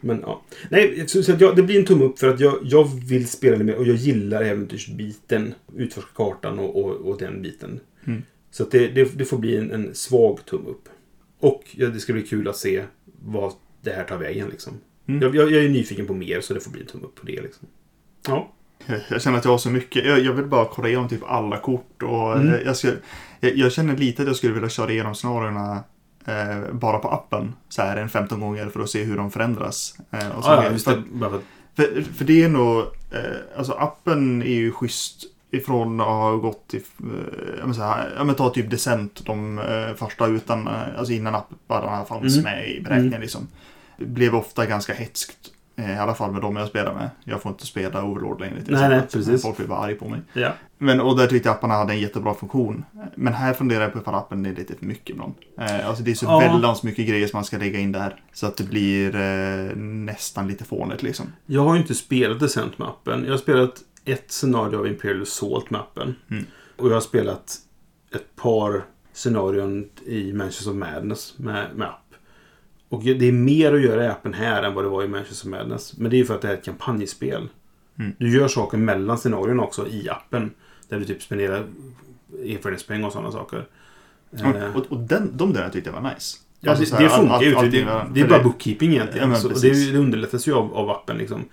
Men 0.00 0.20
ja. 0.20 0.42
Nej, 0.70 1.04
så, 1.08 1.22
så 1.22 1.32
jag, 1.38 1.56
det 1.56 1.62
blir 1.62 1.78
en 1.78 1.84
tumme 1.84 2.04
upp 2.04 2.18
för 2.18 2.28
att 2.28 2.40
jag, 2.40 2.58
jag 2.62 2.84
vill 3.08 3.28
spela 3.28 3.56
det 3.56 3.64
mer 3.64 3.76
och 3.76 3.86
jag 3.86 3.96
gillar 3.96 4.42
äventyrsbiten. 4.42 5.54
Utforska 5.76 6.10
kartan 6.14 6.58
och, 6.58 6.84
och, 6.84 6.90
och 6.94 7.18
den 7.18 7.42
biten. 7.42 7.80
Mm. 8.06 8.22
Så 8.50 8.64
det, 8.64 8.88
det, 8.88 9.18
det 9.18 9.24
får 9.24 9.38
bli 9.38 9.56
en, 9.56 9.70
en 9.70 9.94
svag 9.94 10.38
tumme 10.46 10.68
upp. 10.68 10.88
Och 11.40 11.62
ja, 11.70 11.86
det 11.88 12.00
ska 12.00 12.12
bli 12.12 12.22
kul 12.22 12.48
att 12.48 12.56
se 12.56 12.82
vad 13.24 13.52
det 13.82 13.90
här 13.90 14.04
tar 14.04 14.18
vägen. 14.18 14.48
Liksom. 14.48 14.72
Mm. 15.08 15.22
Jag, 15.22 15.34
jag, 15.36 15.52
jag 15.52 15.64
är 15.64 15.68
nyfiken 15.68 16.06
på 16.06 16.14
mer 16.14 16.40
så 16.40 16.54
det 16.54 16.60
får 16.60 16.70
bli 16.70 16.80
en 16.80 16.86
tumme 16.86 17.04
upp 17.04 17.14
på 17.14 17.26
det. 17.26 17.42
Liksom. 17.42 17.68
Ja. 18.28 18.52
Jag- 19.10 19.22
känner 19.22 19.38
att 19.38 19.44
jag 19.44 19.52
har 19.52 19.58
så 19.58 19.70
mycket. 19.70 20.04
Jag, 20.06 20.20
jag 20.20 20.32
vill 20.32 20.44
bara 20.44 20.64
kolla 20.64 20.88
igenom 20.88 21.08
typ 21.08 21.22
alla 21.24 21.58
kort 21.58 22.02
och 22.02 22.36
Mm. 22.36 22.54
eh, 22.54 22.60
jag, 22.64 22.76
ska, 22.76 22.88
jag, 23.40 23.56
jag 23.56 23.72
känner 23.72 23.96
lite 23.96 24.22
att 24.22 24.28
jag 24.28 24.36
skulle 24.36 24.52
vilja 24.54 24.68
köra 24.68 24.92
igenom 24.92 25.14
scenarierna 25.14 25.84
eh, 26.26 26.72
bara 26.72 26.98
på 26.98 27.08
appen 27.08 27.54
så 27.68 27.82
här 27.82 27.96
en 27.96 28.08
15 28.08 28.40
gånger 28.40 28.68
för 28.68 28.80
att 28.80 28.90
se 28.90 29.04
hur 29.04 29.16
de 29.16 29.30
förändras. 29.30 29.94
Eh, 30.10 30.28
och 30.28 30.44
så 30.44 30.50
här. 30.50 30.64
ja, 30.64 30.70
just 30.70 30.84
för, 30.84 30.96
det. 30.96 31.02
För 31.30 31.40
för, 31.76 32.02
för 32.02 32.24
det 32.24 32.42
är 32.42 32.48
nog, 32.48 32.78
eh, 33.10 33.58
alltså 33.58 33.72
appen 33.72 34.42
är 34.42 34.46
ju 34.46 34.72
schysst 34.72 35.22
ifrån 35.50 36.00
att 36.00 36.06
ha 36.06 36.36
gått 36.36 36.74
i, 36.74 36.76
eh, 36.76 36.82
jag 37.58 37.68
menar 37.68 37.86
här, 37.88 38.14
ja 38.16 38.24
men 38.24 38.34
ta 38.34 38.50
typ 38.50 38.70
Decent, 38.70 39.26
de 39.26 39.58
eh, 39.58 39.94
första 39.96 40.26
utan, 40.26 40.66
eh, 40.66 40.98
alltså 40.98 41.12
innan 41.12 41.34
apparna 41.34 42.04
fanns 42.04 42.38
Mm. 42.38 42.44
med 42.44 42.68
i 42.70 42.80
beräkningen 42.80 43.08
Mm. 43.12 43.20
liksom. 43.20 43.48
Blev 43.98 44.34
ofta 44.34 44.66
ganska 44.66 44.94
hetskt. 44.94 45.36
Eh, 45.76 45.94
I 45.96 45.98
alla 45.98 46.14
fall 46.14 46.32
med 46.32 46.42
de 46.42 46.56
jag 46.56 46.68
spelar 46.68 46.94
med. 46.94 47.10
Jag 47.24 47.42
får 47.42 47.52
inte 47.52 47.66
spela 47.66 48.04
Overlord 48.04 48.40
längre 48.40 48.62
till 48.62 48.74
Nej, 48.74 48.88
nej, 48.88 49.02
precis. 49.12 49.42
Folk 49.42 49.56
blir 49.56 49.66
bara 49.66 49.78
arg 49.78 49.94
på 49.94 50.08
mig. 50.08 50.20
Ja. 50.32 50.52
Men, 50.78 51.00
och 51.00 51.16
där 51.18 51.26
tyckte 51.26 51.48
jag 51.48 51.56
apparna 51.56 51.74
hade 51.74 51.92
en 51.92 52.00
jättebra 52.00 52.34
funktion. 52.34 52.84
Men 53.14 53.32
här 53.32 53.52
funderar 53.54 53.82
jag 53.82 53.92
på 53.92 53.98
ifall 53.98 54.14
appen 54.14 54.46
är 54.46 54.54
lite 54.54 54.74
för 54.74 54.86
mycket 54.86 55.10
ibland. 55.10 55.34
Eh, 55.58 55.88
alltså 55.88 56.02
det 56.02 56.10
är 56.10 56.14
så 56.14 56.26
Ja. 56.26 56.38
väldans 56.38 56.82
mycket 56.82 57.08
grejer 57.08 57.26
som 57.26 57.36
man 57.36 57.44
ska 57.44 57.58
lägga 57.58 57.78
in 57.78 57.92
där. 57.92 58.20
Så 58.32 58.46
att 58.46 58.56
det 58.56 58.64
blir 58.64 59.16
eh, 59.16 59.76
nästan 59.76 60.48
lite 60.48 60.64
fånigt 60.64 61.02
liksom. 61.02 61.26
Jag 61.46 61.62
har 61.64 61.74
ju 61.74 61.80
inte 61.80 61.94
spelat 61.94 62.40
Descent 62.40 62.78
med 62.78 62.88
appen. 62.88 63.24
Jag 63.24 63.30
har 63.32 63.38
spelat 63.38 63.74
ett 64.04 64.30
scenario 64.32 64.78
av 64.78 64.86
Imperial 64.86 65.22
Assault 65.22 65.70
med 65.70 65.80
appen. 65.80 66.14
Mm. 66.30 66.44
Och 66.76 66.88
jag 66.88 66.94
har 66.94 67.00
spelat 67.00 67.56
ett 68.14 68.36
par 68.36 68.84
scenarion 69.12 69.88
i 70.06 70.32
Manchester 70.32 70.70
of 70.70 70.76
Madness 70.76 71.34
med, 71.38 71.66
med 71.74 71.88
app. 71.88 72.05
Och 72.88 73.02
det 73.02 73.28
är 73.28 73.32
mer 73.32 73.74
att 73.74 73.82
göra 73.82 74.04
i 74.04 74.08
appen 74.08 74.34
här 74.34 74.62
än 74.62 74.74
vad 74.74 74.84
det 74.84 74.88
var 74.88 75.04
i 75.04 75.08
Manchester 75.08 75.48
Madness. 75.48 75.96
Men 75.98 76.10
det 76.10 76.16
är 76.16 76.18
ju 76.18 76.24
för 76.24 76.34
att 76.34 76.42
det 76.42 76.48
är 76.48 76.54
ett 76.54 76.64
kampanjspel. 76.64 77.48
Mm. 77.98 78.12
Du 78.18 78.36
gör 78.36 78.48
saker 78.48 78.78
mellan 78.78 79.18
scenarion 79.18 79.60
också 79.60 79.88
i 79.88 80.08
appen. 80.08 80.50
Där 80.88 80.98
du 80.98 81.04
typ 81.04 81.22
spenderar 81.22 81.64
erfarenhetspoäng 82.44 83.04
och 83.04 83.12
sådana 83.12 83.32
saker. 83.32 83.66
Eh, 84.38 84.76
Och, 84.76 84.86
och 84.92 84.98
den, 85.00 85.36
de 85.36 85.52
där 85.52 85.68
tyckte 85.68 85.90
jag 85.90 86.00
var 86.02 86.10
nice. 86.14 86.38
Ja, 86.60 86.70
Alltså 86.70 86.96
det, 86.96 87.02
här, 87.02 87.08
det 87.08 87.16
funkar 87.16 87.42
ju. 87.42 87.54
allting 87.54 87.86
Det, 87.86 88.06
det 88.12 88.20
är 88.20 88.28
bara 88.28 88.42
bookkeeping 88.42 88.92
egentligen. 88.92 89.30
Ja, 89.30 89.38
men 89.42 89.52
och 89.52 89.60
det, 89.60 89.92
det 89.92 89.98
underlättas 89.98 90.48
ju 90.48 90.54
av, 90.54 90.74
av 90.74 90.90
appen 90.90 91.18
liksom. 91.18 91.44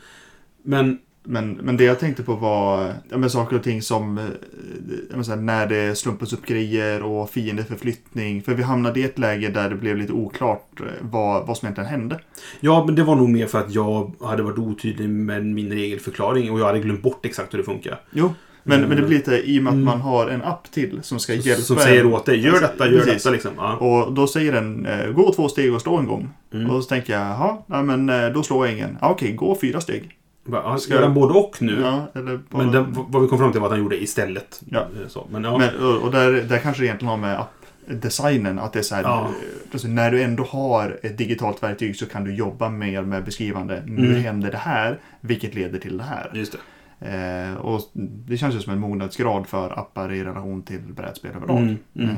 Men 0.63 0.99
Men, 1.25 1.51
men 1.53 1.77
det 1.77 1.83
jag 1.83 1.99
tänkte 1.99 2.23
på 2.23 2.35
var 2.35 2.93
ja, 3.09 3.17
men 3.17 3.29
saker 3.29 3.55
och 3.55 3.63
ting 3.63 3.81
som 3.81 4.17
eh, 4.17 5.21
så 5.21 5.31
här, 5.31 5.37
när 5.37 5.67
det 5.67 5.97
slumpas 5.97 6.33
upp 6.33 6.45
grejer 6.45 7.03
och 7.03 7.29
fiendeförflyttning. 7.29 8.41
För 8.41 8.53
vi 8.53 8.63
hamnade 8.63 8.99
i 8.99 9.03
ett 9.03 9.19
läge 9.19 9.49
där 9.49 9.69
det 9.69 9.75
blev 9.75 9.97
lite 9.97 10.13
oklart 10.13 10.79
eh, 10.79 10.85
vad, 11.01 11.47
vad 11.47 11.57
som 11.57 11.65
egentligen 11.65 11.89
hände. 11.89 12.19
Ja, 12.59 12.85
men 12.85 12.95
det 12.95 13.03
var 13.03 13.15
nog 13.15 13.29
mer 13.29 13.47
för 13.47 13.59
att 13.59 13.73
jag 13.73 14.11
hade 14.21 14.43
varit 14.43 14.57
otydlig 14.57 15.09
med 15.09 15.45
min 15.45 15.71
regelförklaring 15.71 16.51
och 16.51 16.59
jag 16.59 16.65
hade 16.65 16.79
glömt 16.79 17.01
bort 17.01 17.25
exakt 17.25 17.53
hur 17.53 17.57
det 17.57 17.63
funkar. 17.63 18.01
Jo. 18.11 18.33
Men, 18.65 18.77
Mm. 18.77 18.89
men 18.89 18.97
det 19.01 19.07
blir 19.07 19.17
lite 19.17 19.37
i 19.49 19.59
och 19.59 19.63
med 19.63 19.71
att 19.71 19.73
Mm. 19.73 19.85
man 19.85 20.01
har 20.01 20.27
en 20.27 20.41
app 20.43 20.71
till 20.71 20.99
som 21.03 21.19
ska 21.19 21.33
hjälpa 21.33 21.61
Som 21.61 21.77
säger 21.77 22.05
åt 22.05 22.25
dig, 22.25 22.39
gör 22.39 22.61
detta, 22.61 22.87
gör 22.87 22.97
Precis. 22.99 23.13
detta 23.13 23.29
liksom. 23.29 23.51
Ja. 23.57 23.75
Och 23.75 24.13
då 24.13 24.27
säger 24.27 24.51
den, 24.51 24.85
eh, 24.85 25.07
gå 25.11 25.33
två 25.33 25.49
steg 25.49 25.73
och 25.73 25.81
slå 25.81 25.97
en 25.97 26.05
gång. 26.07 26.29
Mm. 26.53 26.69
Och 26.69 26.83
så 26.83 26.89
tänker 26.89 27.13
jag, 27.13 27.21
jaha, 27.21 27.57
ja, 27.67 27.83
men 27.83 28.09
eh, 28.09 28.29
då 28.29 28.43
slår 28.43 28.65
jag 28.67 28.75
ingen. 28.75 28.97
Ja, 29.01 29.09
okej, 29.09 29.31
gå 29.33 29.57
fyra 29.61 29.81
steg. 29.81 30.11
Ja, 30.51 30.77
Ska- 30.77 30.93
Ska 30.93 31.01
den 31.01 31.13
både 31.13 31.33
och 31.33 31.61
nu? 31.61 31.81
Ja, 31.81 32.07
bara... 32.49 32.63
Men 32.63 32.71
den, 32.71 32.85
vad 33.09 33.21
vi 33.21 33.27
kom 33.27 33.37
fram 33.37 33.51
till 33.51 33.61
var 33.61 33.67
att 33.67 33.71
han 33.73 33.81
gjorde 33.83 34.03
istället. 34.03 34.61
Ja. 34.69 34.79
Eh, 34.79 35.07
Så, 35.07 35.27
men 35.31 35.43
ja. 35.43 35.57
Men, 35.57 35.99
och 36.01 36.11
där, 36.11 36.31
där 36.31 36.57
kanske 36.59 36.81
det 36.81 36.85
egentligen 36.85 37.09
har 37.09 37.17
med 37.17 37.39
app-designen, 37.39 38.59
att 38.59 38.73
det 38.73 38.79
är 38.79 38.83
så 38.83 38.95
här, 38.95 39.03
Ja. 39.03 39.29
alltså, 39.71 39.87
när 39.87 40.11
du 40.11 40.21
ändå 40.23 40.43
har 40.43 40.99
ett 41.03 41.17
digitalt 41.17 41.63
verktyg 41.63 41.95
så 41.95 42.05
kan 42.05 42.23
du 42.23 42.35
jobba 42.35 42.69
mer 42.69 43.01
med 43.01 43.23
beskrivande, 43.25 43.83
nu 43.85 44.09
Mm. 44.09 44.23
händer 44.23 44.51
det 44.51 44.57
här, 44.57 44.99
vilket 45.21 45.55
leder 45.55 45.79
till 45.79 45.97
det 45.97 46.03
här. 46.03 46.31
Just 46.33 46.51
det. 46.51 46.57
Eh, 46.99 47.53
och 47.55 47.81
det 48.27 48.37
känns 48.37 48.55
ju 48.55 48.59
som 48.59 48.73
en 48.73 48.79
mognadsgrad 48.79 49.47
för 49.47 49.79
appar 49.79 50.11
i 50.13 50.23
relation 50.23 50.61
till 50.61 50.79
brädspel 50.79 51.31
överlag. 51.35 51.57
Mm, 51.57 51.77
mm. 51.95 52.09
Eh, 52.09 52.15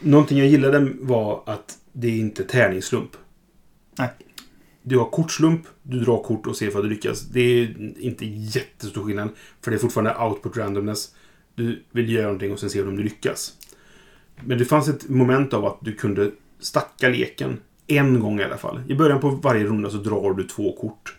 Någonting 0.00 0.38
jag 0.38 0.46
gillade 0.46 0.88
var 1.00 1.42
att 1.46 1.78
det 1.92 2.06
är 2.08 2.18
inte 2.18 2.44
tärningsslump. 2.44 3.10
Nej. 3.98 4.08
Du 4.86 4.98
har 4.98 5.04
kortslump, 5.04 5.66
du 5.82 6.00
drar 6.00 6.22
kort 6.22 6.46
och 6.46 6.56
ser 6.56 6.70
vad 6.70 6.84
du 6.84 6.88
lyckas. 6.88 7.20
Det 7.20 7.40
är 7.40 7.76
inte 7.98 8.26
jättestor 8.26 9.04
skillnad. 9.04 9.28
För 9.60 9.70
det 9.70 9.76
är 9.76 9.78
fortfarande 9.78 10.16
output 10.24 10.56
randomness. 10.56 11.14
Du 11.54 11.82
vill 11.90 12.12
göra 12.12 12.24
någonting 12.24 12.52
och 12.52 12.58
sen 12.58 12.70
ser 12.70 12.82
du 12.82 12.88
om 12.88 12.96
du 12.96 13.02
lyckas. 13.02 13.52
Men 14.40 14.58
det 14.58 14.64
fanns 14.64 14.88
ett 14.88 15.08
moment 15.08 15.54
av 15.54 15.64
att 15.64 15.78
du 15.80 15.92
kunde 15.92 16.30
stacka 16.58 17.08
leken 17.08 17.58
en 17.86 18.20
gång 18.20 18.40
i 18.40 18.44
alla 18.44 18.56
fall. 18.56 18.80
I 18.88 18.94
början 18.94 19.20
på 19.20 19.30
varje 19.30 19.64
runda 19.64 19.90
så 19.90 19.96
drar 19.96 20.34
du 20.34 20.42
två 20.42 20.76
kort. 20.76 21.16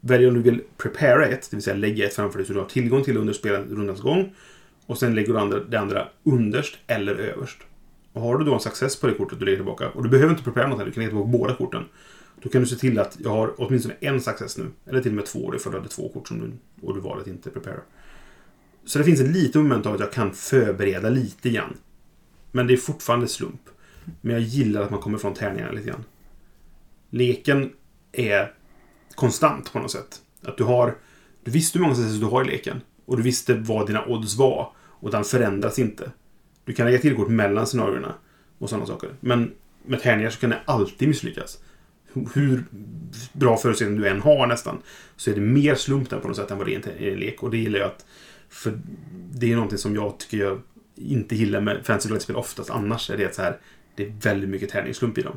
Välj 0.00 0.26
om 0.26 0.34
du 0.34 0.42
vill 0.42 0.60
prepara 0.76 1.26
ett, 1.26 1.50
det 1.50 1.56
vill 1.56 1.64
säga 1.64 1.76
lägga 1.76 2.06
ett 2.06 2.14
framför 2.14 2.38
dig 2.38 2.46
så 2.46 2.52
du 2.52 2.58
har 2.58 2.66
tillgång 2.66 3.04
till 3.04 3.14
det 3.14 3.20
under 3.20 3.74
rundans 3.76 4.00
gång. 4.00 4.34
Och 4.86 4.98
sen 4.98 5.14
lägger 5.14 5.32
du 5.32 5.38
andra, 5.38 5.60
det 5.60 5.80
andra 5.80 6.08
underst 6.22 6.78
eller 6.86 7.14
överst. 7.14 7.58
Och 8.12 8.22
har 8.22 8.38
du 8.38 8.44
då 8.44 8.54
en 8.54 8.60
success 8.60 9.00
på 9.00 9.06
det 9.06 9.14
kortet 9.14 9.38
du 9.38 9.44
lägger 9.44 9.58
tillbaka, 9.58 9.88
och 9.88 10.02
du 10.02 10.08
behöver 10.08 10.30
inte 10.30 10.44
prepara 10.44 10.68
något 10.68 10.78
här, 10.78 10.86
du 10.86 10.92
kan 10.92 11.00
lägga 11.00 11.10
tillbaka 11.10 11.38
båda 11.38 11.54
korten. 11.54 11.84
Då 12.42 12.48
kan 12.48 12.60
du 12.60 12.66
se 12.66 12.76
till 12.76 12.98
att 12.98 13.18
jag 13.20 13.30
har 13.30 13.54
åtminstone 13.56 13.94
en 14.00 14.20
success 14.20 14.58
nu. 14.58 14.70
Eller 14.86 15.02
till 15.02 15.10
och 15.10 15.16
med 15.16 15.26
två, 15.26 15.54
ifall 15.54 15.72
du 15.72 15.78
hade 15.78 15.90
två 15.90 16.08
kort 16.08 16.28
som 16.28 16.40
du, 16.40 16.52
och 16.86 16.94
du 16.94 17.00
valde 17.00 17.22
att 17.22 17.28
inte 17.28 17.50
prepara. 17.50 17.80
Så 18.84 18.98
det 18.98 19.04
finns 19.04 19.20
ett 19.20 19.30
litet 19.30 19.54
moment 19.54 19.86
av 19.86 19.94
att 19.94 20.00
jag 20.00 20.12
kan 20.12 20.32
förbereda 20.32 21.10
lite 21.10 21.50
grann. 21.50 21.76
Men 22.52 22.66
det 22.66 22.72
är 22.72 22.76
fortfarande 22.76 23.28
slump. 23.28 23.60
Men 24.20 24.32
jag 24.32 24.42
gillar 24.42 24.82
att 24.82 24.90
man 24.90 25.00
kommer 25.00 25.18
från 25.18 25.34
tärningarna 25.34 25.72
lite 25.72 25.88
grann. 25.88 26.04
Leken 27.10 27.72
är 28.12 28.54
konstant 29.14 29.72
på 29.72 29.78
något 29.78 29.90
sätt. 29.90 30.22
Att 30.42 30.56
du 30.56 30.64
har... 30.64 30.96
Du 31.44 31.50
visste 31.50 31.78
hur 31.78 31.82
många 31.82 31.94
success 31.94 32.20
du 32.20 32.26
har 32.26 32.44
i 32.44 32.46
leken. 32.46 32.80
Och 33.04 33.16
du 33.16 33.22
visste 33.22 33.54
vad 33.54 33.86
dina 33.86 34.06
odds 34.06 34.36
var. 34.36 34.72
Och 34.78 35.10
den 35.10 35.24
förändras 35.24 35.78
inte. 35.78 36.12
Du 36.64 36.72
kan 36.72 36.86
lägga 36.86 36.98
till 36.98 37.16
kort 37.16 37.28
mellan 37.28 37.66
scenarierna. 37.66 38.14
Och 38.58 38.68
sådana 38.68 38.86
saker. 38.86 39.10
Men 39.20 39.54
med 39.86 40.02
tärningar 40.02 40.30
så 40.30 40.40
kan 40.40 40.50
det 40.50 40.60
alltid 40.64 41.08
misslyckas. 41.08 41.58
Hur- 42.34 42.64
bra 43.32 43.56
förutsättningar 43.56 44.02
du 44.02 44.08
än 44.08 44.20
har 44.20 44.46
nästan. 44.46 44.78
Så 45.16 45.30
är 45.30 45.34
det 45.34 45.40
mer 45.40 45.74
slump 45.74 46.10
där 46.10 46.18
på 46.20 46.28
något 46.28 46.36
sätt 46.36 46.50
än 46.50 46.58
vad 46.58 46.66
det 46.66 46.74
är 46.74 47.02
i 47.02 47.12
en- 47.12 47.18
lek. 47.18 47.42
Och 47.42 47.50
det 47.50 47.58
gillar 47.58 47.78
jag 47.78 47.86
att... 47.86 48.06
För 48.48 48.80
det 49.32 49.52
är 49.52 49.54
någonting 49.54 49.78
som 49.78 49.94
jag 49.94 50.18
tycker 50.18 50.36
jag 50.44 50.60
inte 50.94 51.36
gillar 51.36 51.60
med 51.60 51.86
fantasy 51.86 52.18
spel 52.20 52.36
oftast 52.36 52.70
annars. 52.70 53.10
Är 53.10 53.16
det 53.16 53.26
att 53.26 53.34
så 53.34 53.42
här, 53.42 53.58
det 53.96 54.06
är 54.06 54.12
väldigt 54.22 54.50
mycket 54.50 54.70
tärningsslump 54.70 55.18
i 55.18 55.22
dem. 55.22 55.36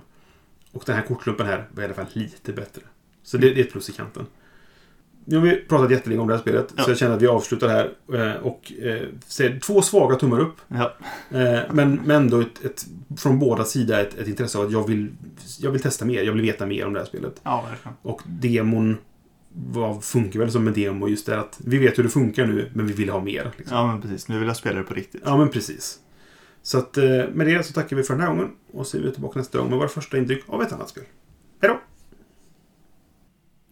Och 0.71 0.83
den 0.85 0.95
här 0.95 1.03
kortslumpen 1.03 1.47
här 1.47 1.67
var 1.71 1.83
i 1.83 1.85
alla 1.85 1.93
fall 1.93 2.05
lite 2.13 2.53
bättre. 2.53 2.81
Så 3.23 3.37
det, 3.37 3.53
det 3.53 3.61
är 3.61 3.65
ett 3.65 3.71
plus 3.71 3.89
i 3.89 3.93
kanten. 3.93 4.25
Nu 5.27 5.35
har 5.37 5.43
vi 5.43 5.55
pratat 5.55 5.91
jättelänge 5.91 6.21
om 6.21 6.27
det 6.27 6.33
här 6.33 6.41
spelet. 6.41 6.73
Ja. 6.77 6.83
Så 6.83 6.89
jag 6.91 6.97
känner 6.97 7.15
att 7.15 7.21
vi 7.21 7.27
avslutar 7.27 7.67
här. 7.67 7.91
eh, 8.13 8.41
Och 8.41 8.71
eh, 8.81 9.01
ser 9.27 9.59
två 9.59 9.81
svaga 9.81 10.15
tummar 10.15 10.39
upp. 10.39 10.55
ja. 10.67 10.93
Eh, 11.31 11.59
Men, 11.71 11.95
men 12.05 12.11
ändå 12.11 12.39
ett, 12.41 12.65
ett, 12.65 12.85
från 13.17 13.39
båda 13.39 13.63
sidor 13.63 13.95
ett, 13.99 14.17
ett 14.17 14.27
intresse 14.27 14.57
av 14.57 14.65
att 14.65 14.71
jag 14.71 14.87
vill, 14.87 15.07
jag 15.59 15.71
vill 15.71 15.81
testa 15.81 16.05
mer. 16.05 16.23
Jag 16.23 16.33
vill 16.33 16.41
veta 16.41 16.65
mer 16.65 16.85
om 16.87 16.93
det 16.93 16.99
här 16.99 17.05
spelet. 17.07 17.41
ja, 17.43 17.65
verkligen. 17.69 17.97
Och 18.01 18.21
demon 18.25 18.97
var, 19.53 20.01
funkar 20.01 20.39
väl 20.39 20.51
som 20.51 20.67
en 20.67 20.73
demo 20.73 21.07
just 21.07 21.25
det 21.25 21.39
att 21.39 21.59
vi 21.65 21.77
vet 21.77 21.97
hur 21.97 22.03
det 22.03 22.09
funkar 22.09 22.45
nu, 22.45 22.69
men 22.73 22.87
vi 22.87 22.93
vill 22.93 23.09
ha 23.09 23.19
mer. 23.21 23.51
Liksom. 23.57 23.77
Ja, 23.77 23.87
men 23.87 24.01
precis. 24.01 24.27
Nu 24.27 24.39
vill 24.39 24.47
jag 24.47 24.57
spela 24.57 24.77
det 24.77 24.83
på 24.83 24.93
riktigt. 24.93 25.21
Ja, 25.25 25.37
men 25.37 25.49
precis. 25.49 25.99
Så 26.61 26.77
att 26.77 26.97
med 27.33 27.47
det 27.47 27.65
så 27.65 27.73
tackar 27.73 27.95
vi 27.95 28.03
för 28.03 28.13
den 28.13 28.21
här 28.21 28.29
gången. 28.29 28.49
Och 28.73 28.87
så 28.87 28.97
är 28.97 29.01
vi 29.01 29.11
tillbaka 29.11 29.39
nästa 29.39 29.57
gång 29.57 29.69
med 29.69 29.77
våra 29.77 29.87
första 29.87 30.17
intryck 30.17 30.43
av 30.47 30.61
ett 30.61 30.71
annat 30.73 30.89
spel. 30.89 31.03
Hej 31.61 31.69
då! 31.71 31.79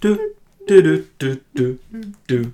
Du, 0.00 0.16
du, 0.68 0.82
du, 0.82 1.04
du, 1.18 1.40
du, 1.54 1.78
du. 2.28 2.52